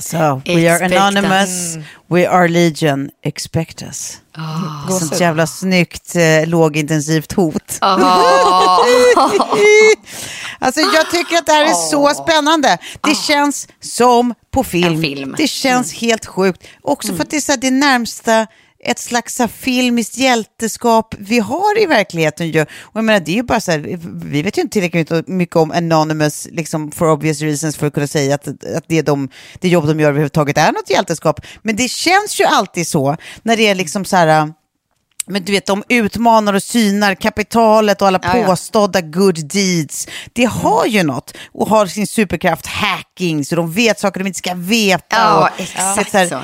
So, 0.00 0.42
we 0.46 0.68
are 0.68 0.84
anonymous, 0.84 1.78
we 2.06 2.26
are 2.26 2.48
legion, 2.48 3.10
expect 3.22 3.82
us. 3.82 4.20
Ah. 4.36 4.88
Sånt 4.88 5.20
jävla 5.20 5.46
snyggt 5.46 6.16
eh, 6.16 6.46
lågintensivt 6.46 7.32
hot. 7.32 7.78
alltså 10.58 10.80
jag 10.80 11.10
tycker 11.10 11.36
att 11.36 11.46
det 11.46 11.52
här 11.52 11.64
är 11.64 11.90
så 11.90 12.08
spännande. 12.08 12.78
Det 13.00 13.14
känns 13.14 13.68
som 13.80 14.34
på 14.50 14.64
film. 14.64 15.02
Film. 15.02 15.34
Det 15.38 15.48
känns 15.48 15.94
helt 15.94 16.26
sjukt. 16.26 16.66
Också 16.82 17.14
för 17.14 17.22
att 17.22 17.30
det 17.30 17.36
är 17.36 17.40
så 17.40 17.52
här, 17.52 17.58
det 17.58 17.70
närmsta 17.70 18.46
ett 18.84 18.98
slags 18.98 19.40
filmiskt 19.56 20.16
hjälteskap 20.16 21.14
vi 21.18 21.38
har 21.38 21.82
i 21.82 21.86
verkligheten. 21.86 22.50
Ju. 22.50 22.62
Och 22.62 22.68
jag 22.94 23.04
menar, 23.04 23.20
det 23.20 23.32
är 23.32 23.36
ju 23.36 23.42
bara 23.42 23.60
så 23.60 23.70
här, 23.70 23.98
vi 24.24 24.42
vet 24.42 24.58
ju 24.58 24.62
inte 24.62 24.72
tillräckligt 24.72 25.28
mycket 25.28 25.56
om 25.56 25.70
Anonymous, 25.70 26.48
liksom 26.50 26.92
for 26.92 27.10
obvious 27.10 27.40
reasons, 27.40 27.76
för 27.76 27.86
att 27.86 27.94
kunna 27.94 28.06
säga 28.06 28.34
att, 28.34 28.48
att 28.48 28.84
det, 28.86 29.02
de, 29.02 29.28
det 29.60 29.68
jobb 29.68 29.86
de 29.86 30.00
gör 30.00 30.08
överhuvudtaget 30.08 30.58
är 30.58 30.72
något 30.72 30.90
hjälteskap. 30.90 31.40
Men 31.62 31.76
det 31.76 31.88
känns 31.88 32.40
ju 32.40 32.44
alltid 32.44 32.86
så 32.86 33.16
när 33.42 33.56
det 33.56 33.68
är 33.68 33.74
liksom 33.74 34.04
så 34.04 34.16
här, 34.16 34.52
men 35.26 35.44
du 35.44 35.52
vet, 35.52 35.66
de 35.66 35.84
utmanar 35.88 36.54
och 36.54 36.62
synar 36.62 37.14
kapitalet 37.14 38.02
och 38.02 38.08
alla 38.08 38.20
Ja, 38.22 38.38
ja. 38.38 38.46
påstådda 38.46 39.00
good 39.00 39.48
deeds. 39.48 40.08
Det 40.32 40.44
har 40.44 40.86
ju 40.86 41.02
något 41.02 41.36
och 41.52 41.68
har 41.68 41.86
sin 41.86 42.06
superkraft 42.06 42.66
hacking, 42.66 43.44
så 43.44 43.56
de 43.56 43.72
vet 43.72 44.00
saker 44.00 44.20
de 44.20 44.26
inte 44.26 44.38
ska 44.38 44.54
veta. 44.54 45.16
Ja, 45.16 45.50
och, 45.54 45.60
exakt 45.60 46.28
så. 46.28 46.40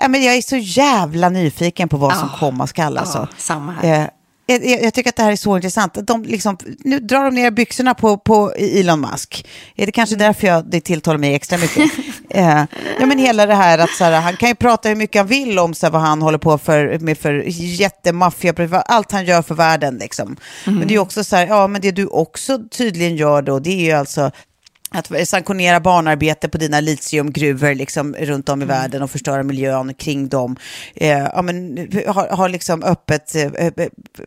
Ja, 0.00 0.08
men 0.08 0.22
jag 0.22 0.36
är 0.36 0.42
så 0.42 0.56
jävla 0.56 1.28
nyfiken 1.28 1.88
på 1.88 1.96
vad 1.96 2.16
som 2.16 2.28
komma 2.28 2.66
skall. 2.66 2.98
Alltså. 2.98 3.18
Ja, 3.18 3.36
samma 3.36 3.72
här. 3.72 4.02
Eh, 4.02 4.08
jag, 4.46 4.82
jag 4.82 4.94
tycker 4.94 5.10
att 5.10 5.16
det 5.16 5.22
här 5.22 5.32
är 5.32 5.36
så 5.36 5.56
intressant. 5.56 6.06
De 6.06 6.22
liksom, 6.22 6.56
nu 6.78 7.00
drar 7.00 7.24
de 7.24 7.34
ner 7.34 7.50
byxorna 7.50 7.94
på, 7.94 8.16
på 8.18 8.52
Elon 8.52 9.00
Musk. 9.00 9.46
Är 9.76 9.86
det 9.86 9.92
kanske 9.92 10.16
därför 10.16 10.46
jag, 10.46 10.70
det 10.70 10.80
tilltalar 10.80 11.18
mig 11.18 11.34
extra 11.34 11.58
mycket? 11.58 11.92
eh, 12.30 12.64
ja, 13.00 13.06
men 13.06 13.18
hela 13.18 13.46
det 13.46 13.54
här 13.54 13.78
att 13.78 13.90
så 13.90 14.04
här, 14.04 14.20
han 14.20 14.36
kan 14.36 14.48
ju 14.48 14.54
prata 14.54 14.88
hur 14.88 14.96
mycket 14.96 15.20
han 15.20 15.26
vill 15.26 15.58
om 15.58 15.74
så 15.74 15.86
här, 15.86 15.90
vad 15.90 16.02
han 16.02 16.22
håller 16.22 16.38
på 16.38 16.58
för, 16.58 16.98
med 16.98 17.18
för 17.18 17.42
jättemaffia, 17.46 18.82
allt 18.86 19.12
han 19.12 19.24
gör 19.24 19.42
för 19.42 19.54
världen. 19.54 19.96
Liksom. 19.96 20.36
Men 20.64 20.78
det 20.80 20.86
är 20.86 20.96
ju 20.96 20.98
också 20.98 21.24
så 21.24 21.36
här, 21.36 21.46
ja 21.46 21.66
men 21.66 21.80
det 21.80 21.90
du 21.90 22.06
också 22.06 22.58
tydligen 22.70 23.16
gör 23.16 23.42
då, 23.42 23.58
det 23.58 23.70
är 23.70 23.84
ju 23.84 23.92
alltså 23.92 24.30
att 24.90 25.28
sanktionera 25.28 25.80
barnarbete 25.80 26.48
på 26.48 26.58
dina 26.58 26.80
litiumgruvor 26.80 27.74
liksom, 27.74 28.14
runt 28.14 28.48
om 28.48 28.62
i 28.62 28.64
världen 28.64 29.02
och 29.02 29.10
förstöra 29.10 29.42
miljön 29.42 29.94
kring 29.94 30.28
dem. 30.28 30.56
Eh, 30.94 31.08
ja, 31.08 31.42
men, 31.42 31.88
har, 32.06 32.28
har 32.28 32.48
liksom 32.48 32.82
öppet, 32.82 33.34
eh, 33.34 33.50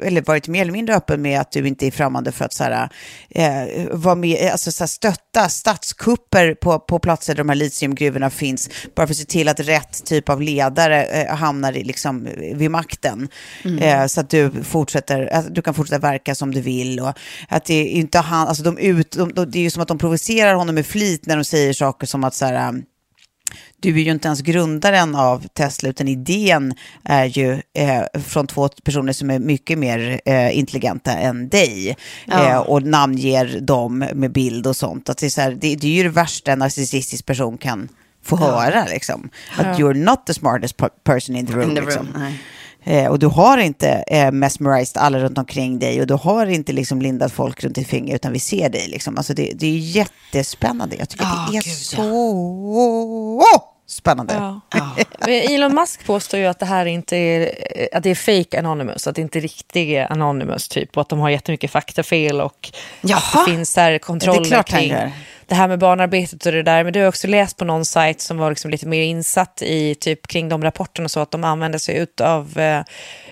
eller 0.02 0.22
varit 0.22 0.48
mer 0.48 0.62
eller 0.62 0.72
mindre 0.72 0.96
öppen 0.96 1.22
med 1.22 1.42
att 1.42 1.52
du 1.52 1.68
inte 1.68 1.88
är 1.88 1.92
främmande 1.92 2.32
för 2.32 2.46
att 2.46 2.54
så 2.54 2.64
här, 2.64 2.90
eh, 3.30 3.88
vara 3.92 4.16
med, 4.16 4.52
alltså, 4.52 4.72
så 4.72 4.84
här, 4.84 4.88
stötta 4.88 5.50
statskupper 5.50 6.56
på, 6.56 6.80
på 6.80 7.00
platser 7.00 7.34
där 7.34 7.38
de 7.38 7.50
här 7.50 7.56
litiumgruvorna 7.56 8.30
finns, 8.30 8.70
bara 8.96 9.08
för 9.08 9.14
att 9.14 9.18
se 9.18 9.26
till 9.26 9.48
att 9.48 9.60
rätt 9.60 10.06
typ 10.06 10.30
av 10.30 10.42
ledare 10.42 11.04
eh, 11.04 11.36
hamnar 11.36 11.78
i, 11.78 11.84
liksom, 11.84 12.28
vid 12.54 12.72
makten. 12.72 13.28
Eh, 13.82 14.06
så 14.06 14.20
att 14.20 14.30
du, 14.30 14.52
fortsätter, 14.64 15.34
att 15.34 15.56
du 15.56 15.62
kan 15.62 15.74
fortsätta 15.74 16.00
verka 16.00 16.36
som 16.36 16.54
du 16.54 16.62
vill. 16.62 17.00
Och 17.00 17.14
att 17.50 17.66
det 17.66 17.84
inte 17.84 18.20
han, 18.20 18.48
alltså 18.48 18.64
de 18.64 18.78
ut, 18.78 19.12
de, 19.12 19.34
de, 19.34 19.52
det 19.52 19.60
är 19.60 19.64
ju 19.64 19.70
som 19.70 19.82
att 19.82 19.88
de 19.88 19.98
provocerar 19.98 20.53
honom 20.56 20.76
med 20.76 20.86
flit 20.86 21.26
när 21.26 21.36
de 21.36 21.44
säger 21.44 21.74
saker 21.74 22.08
som 22.08 22.24
att 22.24 22.34
så 22.34 22.46
här, 22.46 22.70
um, 22.70 22.84
du 23.84 23.90
är 23.90 24.04
ju 24.04 24.12
inte 24.12 24.28
ens 24.28 24.42
grundaren 24.42 25.16
av 25.16 25.48
Tesla, 25.48 25.90
utan 25.90 26.08
idén 26.08 26.74
är 27.04 27.26
ju 27.26 27.62
eh, 27.74 28.22
från 28.22 28.48
två 28.48 28.68
personer 28.68 29.14
som 29.14 29.30
är 29.30 29.40
mycket 29.40 29.78
mer 29.78 30.22
eh, 30.26 30.58
intelligenta 30.58 31.12
än 31.12 31.50
dig. 31.50 31.98
Ja. 32.26 32.50
Eh, 32.50 32.58
och 32.58 32.84
namnger 32.84 33.60
dem 33.60 34.06
med 34.14 34.32
bild 34.32 34.68
och 34.68 34.76
sånt. 34.76 35.10
Att 35.10 35.18
det, 35.18 35.26
är 35.26 35.30
så 35.30 35.42
här, 35.42 35.52
det, 35.52 35.76
det 35.76 35.88
är 35.88 35.92
ju 35.92 36.04
det 36.04 36.10
värsta 36.10 36.52
en 36.52 36.60
narcissistisk 36.60 37.26
person 37.26 37.58
kan 37.58 37.90
få 38.24 38.36
höra. 38.36 38.86
Liksom. 38.86 39.30
Att 39.58 39.80
you're 39.80 39.94
not 39.94 40.26
the 40.26 40.34
smartest 40.34 40.78
per- 40.78 40.90
person 41.04 41.36
in 41.36 41.48
the 41.48 41.54
room. 41.54 41.70
In 41.70 41.76
the 41.76 41.82
liksom. 41.82 42.06
room, 42.06 42.16
nej. 42.18 42.40
Eh, 42.84 43.08
och 43.08 43.20
du 43.20 43.28
har 43.28 43.58
inte 43.58 43.90
eh, 44.08 44.32
mesmerized 44.32 45.02
alla 45.02 45.20
runt 45.20 45.38
omkring 45.38 45.80
dig 45.80 46.02
och 46.02 46.08
du 46.08 46.14
har 46.14 46.46
inte 46.46 46.74
liksom 46.74 47.02
lindat 47.02 47.32
folk 47.32 47.64
runt 47.64 47.78
i 47.78 47.86
fingret 47.86 48.16
utan 48.16 48.34
vi 48.34 48.40
ser 48.40 48.70
dig. 48.70 48.88
Liksom. 48.88 49.18
Alltså 49.18 49.34
det, 49.34 49.52
det 49.56 49.68
är 49.68 49.78
jättespännande. 49.78 50.96
Jag 51.00 51.10
tycker 51.10 51.26
Ja, 51.26 51.46
att 51.46 51.52
det 51.52 51.58
är 51.58 51.62
gud, 51.62 51.74
så 51.74 53.44
spännande. 53.88 54.34
Ja. 54.34 54.96
Men 55.20 55.30
Elon 55.30 55.76
Musk 55.76 56.06
påstår 56.06 56.40
ju 56.40 56.46
att 56.46 56.60
det 56.60 56.66
här 56.66 56.86
inte 56.86 57.18
är, 57.18 57.52
att 57.98 58.04
det 58.04 58.10
är 58.10 58.16
fake 58.16 58.60
anonymous, 58.60 59.08
att 59.08 59.16
det 59.16 59.22
inte 59.22 59.40
är 59.40 59.42
riktig 59.42 59.98
anonymous 59.98 60.68
typ 60.68 60.98
och 60.98 61.02
att 61.02 61.10
de 61.10 61.20
har 61.20 61.30
jättemycket 61.30 61.72
faktafel 61.72 62.42
och 62.42 62.72
Jaha. 63.02 63.18
att 63.18 63.46
det 63.46 63.52
finns 63.52 63.74
där 63.74 63.98
kontroller 63.98 64.64
kring 64.64 64.96
det 65.48 65.56
här 65.56 65.68
med 65.68 65.80
barnarbetet 65.80 66.46
och 66.46 66.52
det 66.52 66.64
där. 66.64 66.84
Men 66.84 66.94
du 66.94 67.00
har 67.00 67.08
också 67.08 67.28
läst 67.28 67.58
på 67.58 67.66
någon 67.66 67.86
sajt 67.86 68.22
som 68.22 68.38
var 68.38 68.50
liksom 68.50 68.72
lite 68.72 68.88
mer 68.88 69.04
insatt 69.04 69.62
i 69.62 69.96
typ 69.96 70.28
kring 70.28 70.50
de 70.50 70.64
rapporterna 70.64 71.10
så 71.10 71.20
att 71.20 71.32
de 71.32 71.44
använder 71.44 71.80
sig 71.80 72.08
av 72.22 72.60
eh, 72.60 72.82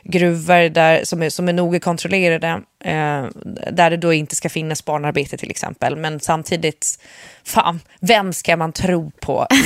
gruvor 0.04 0.70
där, 0.70 1.02
som, 1.04 1.24
är, 1.24 1.30
som 1.30 1.50
är 1.50 1.54
noga 1.54 1.80
kontrollerade 1.80 2.48
eh, 2.84 3.26
där 3.72 3.90
det 3.90 3.98
då 3.98 4.14
inte 4.14 4.36
ska 4.36 4.50
finnas 4.50 4.86
barnarbete 4.86 5.38
till 5.38 5.52
exempel. 5.52 5.96
Men 5.96 6.20
samtidigt, 6.20 7.00
fan, 7.44 7.80
vem 8.00 8.34
ska 8.34 8.58
man 8.58 8.72
tro 8.74 9.12
på? 9.22 9.48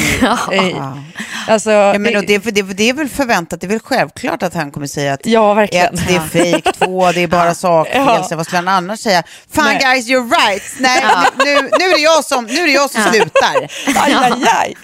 Alltså, 1.47 1.71
Ja, 1.71 1.97
men, 1.99 2.15
och 2.15 2.25
det, 2.25 2.37
det, 2.37 2.61
det 2.61 2.89
är 2.89 2.93
väl 2.93 3.09
förväntat, 3.09 3.61
det 3.61 3.67
är 3.67 3.69
väl 3.69 3.79
självklart 3.79 4.43
att 4.43 4.53
han 4.53 4.71
kommer 4.71 4.87
säga 4.87 5.13
att 5.13 5.25
Ja, 5.25 5.53
verkligen. 5.53 5.93
ett, 5.93 6.07
det 6.07 6.15
är 6.15 6.51
fake, 6.51 6.71
två, 6.71 7.11
det 7.11 7.23
är 7.23 7.27
bara 7.27 7.53
sakfel, 7.53 8.01
Ja. 8.05 8.27
vad 8.31 8.45
skulle 8.45 8.57
han 8.57 8.67
annars 8.67 8.99
säga? 8.99 9.23
Fan 9.51 9.65
Nej. 9.65 9.79
guys, 9.81 10.09
you're 10.09 10.29
right, 10.29 10.63
nej, 10.79 11.03
nu, 11.37 11.45
nu, 11.45 11.69
nu, 11.79 11.85
är 11.85 11.95
det 11.95 12.01
jag 12.01 12.25
som, 12.25 12.45
nu 12.45 12.53
är 12.59 12.65
det 12.65 12.71
jag 12.71 12.89
som 12.89 13.01
slutar. 13.01 13.69
aj, 14.03 14.13
aj, 14.13 14.75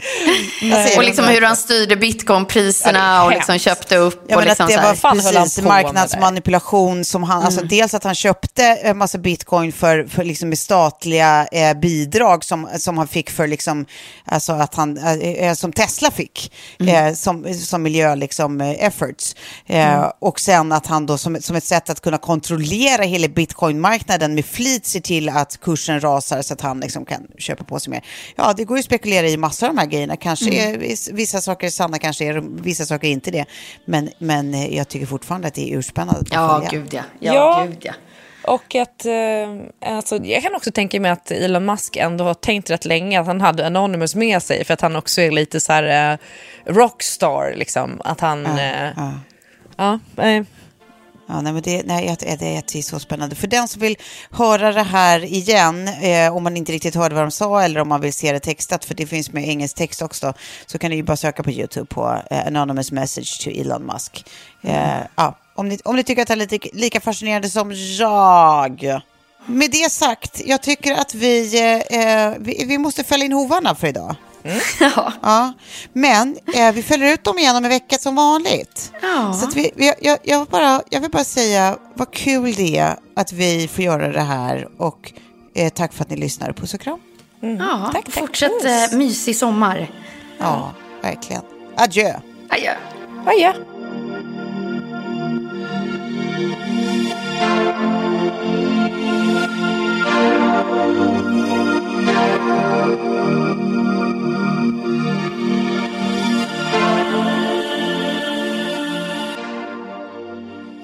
aj. 0.72 0.98
Och 0.98 1.04
liksom 1.04 1.26
hur 1.26 1.42
han 1.42 1.56
styrde 1.58 1.96
bitcoinpriserna 1.96 3.24
och 3.24 3.32
liksom 3.32 3.60
köpte 3.60 3.98
upp. 3.98 4.26
Ja, 4.28 4.36
och 4.38 4.46
liksom 4.46 4.64
att 4.64 4.70
det 4.70 4.76
så 4.76 4.82
här. 4.82 4.88
var 4.88 4.96
Fan 4.96 5.22
precis 5.44 5.64
marknadsmanipulation 5.64 7.06
som 7.06 7.24
han, 7.24 7.44
alltså 7.44 7.62
dels 7.66 7.94
att 7.94 8.04
han 8.04 8.16
köpte 8.16 8.64
en 8.64 8.98
massa 8.98 9.18
bitcoin 9.18 9.72
för, 9.72 10.04
för 10.04 10.24
liksom 10.24 10.50
med 10.50 10.58
statliga 10.60 11.48
eh, 11.52 11.74
bidrag 11.74 12.44
som, 12.46 12.70
som 12.78 12.98
han 12.98 13.08
fick 13.08 13.30
för 13.30 13.48
liksom, 13.48 13.86
alltså 14.26 14.54
att 14.54 14.76
han, 14.76 14.98
eh, 14.98 15.54
som 15.54 15.72
Tesla 15.74 16.12
fick, 16.12 16.54
eh, 16.88 17.14
som, 17.14 17.54
som 17.54 17.84
miljö 17.84 18.16
liksom, 18.16 18.62
eh, 18.62 18.84
efforts. 18.86 19.36
Eh, 19.66 20.12
Och 20.20 20.40
sen 20.40 20.72
att 20.72 20.88
han 20.88 21.06
då 21.06 21.18
som, 21.18 21.38
som 21.42 21.56
ett 21.56 21.64
sätt 21.64 21.90
att 21.90 22.02
kunna 22.02 22.18
kontrollera 22.18 23.04
hela 23.04 23.28
bitcoinmarknaden 23.28 24.36
med 24.36 24.46
flit 24.46 24.86
ser 24.86 25.00
till 25.00 25.30
att 25.30 25.60
kursen 25.62 26.02
rasar 26.04 26.42
så 26.42 26.54
att 26.54 26.62
han 26.62 26.80
liksom 26.80 27.06
kan 27.06 27.28
köpa 27.38 27.64
på 27.64 27.80
sig 27.80 27.92
mer. 27.92 28.04
Ja, 28.36 28.54
det 28.58 28.64
går 28.64 28.78
ju 28.78 28.80
att 28.80 28.86
spekulera 28.86 29.28
i 29.28 29.38
massor 29.38 29.68
av 29.68 29.76
de 29.76 29.80
här 29.82 29.88
grejerna. 29.88 30.16
Kanske 30.18 30.50
är 30.54 30.78
viss- 30.78 31.10
vissa 31.14 31.42
saker 31.42 31.68
är 31.68 31.72
sanna, 31.72 32.00
kanske 32.00 32.26
är 32.26 32.44
vissa 32.64 32.86
saker 32.86 33.08
inte 33.08 33.32
det. 33.32 33.46
Men, 33.86 34.10
men 34.20 34.54
eh, 34.54 34.76
jag 34.76 34.88
tycker 34.88 35.06
fortfarande 35.06 35.31
att 35.32 35.54
det 35.54 35.74
är 35.74 35.78
urspännande. 35.78 36.22
Ja, 36.32 36.56
följa. 36.56 36.70
gud 36.70 36.94
ja. 36.94 37.02
Ja, 37.20 37.34
Ja. 37.34 37.66
gud 37.68 37.78
ja. 37.82 37.94
Och 38.44 38.76
att, 38.76 39.06
eh, 39.06 39.94
alltså, 39.96 40.18
jag 40.24 40.44
kan 40.44 40.56
också 40.56 40.72
tänka 40.72 41.00
mig 41.00 41.12
att 41.12 41.32
Elon 41.32 41.66
Musk 41.66 41.96
ändå 41.96 42.24
har 42.24 42.34
tänkt 42.34 42.70
rätt 42.70 42.86
länge 42.86 43.20
att 43.20 43.28
han 43.28 43.42
hade 43.42 43.66
Anonymous 43.68 44.16
med 44.16 44.44
sig 44.44 44.66
för 44.66 44.74
att 44.74 44.82
han 44.82 44.96
också 44.96 45.22
är 45.22 45.32
lite 45.32 45.60
så 45.60 45.74
här 45.74 46.14
eh, 46.14 46.18
rockstar 46.74 47.54
liksom. 47.56 48.02
Att 48.04 48.20
han, 48.20 48.46
eh, 48.46 48.90
ja. 48.96 49.14
ja, 49.78 50.00
eh, 50.24 50.44
Ja, 51.32 51.42
nej, 51.42 51.54
men 51.54 51.62
det, 51.62 51.84
nej, 51.86 52.16
det, 52.20 52.26
det, 52.26 52.62
det 52.72 52.80
är 52.80 52.82
så 52.82 53.00
spännande. 53.00 53.36
För 53.36 53.48
den 53.48 53.68
som 53.68 53.82
vill 53.82 53.98
höra 54.32 54.72
det 54.72 54.84
här 54.84 55.26
igen, 55.26 55.88
eh, 55.88 56.36
om 56.36 56.44
man 56.44 56.58
inte 56.58 56.72
riktigt 56.72 56.96
hörde 56.96 57.16
vad 57.16 57.24
de 57.24 57.32
sa 57.32 57.62
eller 57.62 57.80
om 57.80 57.88
man 57.88 58.02
vill 58.02 58.14
se 58.14 58.32
det 58.32 58.40
textat, 58.40 58.86
för 58.86 58.96
det 58.96 59.08
finns 59.08 59.32
med 59.32 59.50
engelsk 59.50 59.76
text 59.76 60.02
också, 60.02 60.34
så 60.66 60.78
kan 60.78 60.90
ni 60.90 60.96
ju 60.96 61.04
bara 61.04 61.18
söka 61.18 61.44
på 61.44 61.52
YouTube 61.52 61.86
på 61.86 62.22
eh, 62.32 62.48
Anonymous 62.48 62.92
Message 62.92 63.44
to 63.44 63.50
Elon 63.50 63.86
Musk. 63.86 64.26
Eh, 64.62 65.00
ja, 65.16 65.38
om, 65.56 65.68
ni, 65.68 65.80
om 65.84 65.96
ni 65.96 66.04
tycker 66.04 66.22
att 66.22 66.28
det 66.28 66.34
är 66.34 66.38
lite, 66.38 66.60
lika 66.74 67.00
fascinerande 67.00 67.50
som 67.50 67.72
jag. 68.00 69.02
Med 69.46 69.72
det 69.72 69.92
sagt, 69.92 70.42
jag 70.46 70.62
tycker 70.62 70.94
att 70.94 71.14
vi, 71.14 71.60
eh, 71.60 72.00
eh 72.00 72.34
vi, 72.40 72.66
vi 72.68 72.78
måste 72.78 73.04
fälla 73.04 73.26
in 73.26 73.32
hovarna 73.32 73.76
för 73.76 73.88
idag. 73.88 74.16
Ja. 74.80 75.14
Ja, 75.22 75.54
men 75.94 76.38
eh, 76.54 76.72
vi 76.72 76.84
följer 76.84 77.14
ut 77.14 77.24
dem 77.24 77.38
igen 77.40 77.56
om 77.56 77.64
en 77.64 77.70
vecka 77.70 77.98
som 77.98 78.16
vanligt. 78.16 78.92
Ja. 79.02 79.34
Så 79.34 79.48
att 79.48 79.56
vi, 79.56 79.72
vi, 79.76 79.94
jag, 80.02 80.18
jag, 80.24 80.40
vill 80.40 80.48
bara, 80.50 80.82
jag 80.90 81.02
vill 81.02 81.12
bara 81.12 81.24
säga 81.24 81.78
vad 81.94 82.12
kul 82.14 82.54
det 82.54 82.78
är 82.78 82.96
att 83.16 83.32
vi 83.34 83.68
får 83.68 83.84
göra 83.84 84.08
det 84.08 84.22
här 84.22 84.68
och 84.78 85.14
eh, 85.56 85.70
tack 85.70 85.94
för 85.94 86.04
att 86.04 86.10
ni 86.10 86.16
lyssnar. 86.16 86.54
Puss 86.54 86.74
och 86.74 86.80
kram. 86.82 87.00
ja. 87.40 87.90
Tack, 87.94 88.06
tack. 88.06 88.14
Fortsätt 88.14 88.62
Puss. 88.62 88.92
eh, 88.92 88.98
mysig 88.98 89.36
sommar. 89.36 89.92
Ja, 90.38 90.72
verkligen. 91.02 91.42
Adjö. 91.78 92.14
Adjö. 92.50 92.74
adjö. 93.28 93.54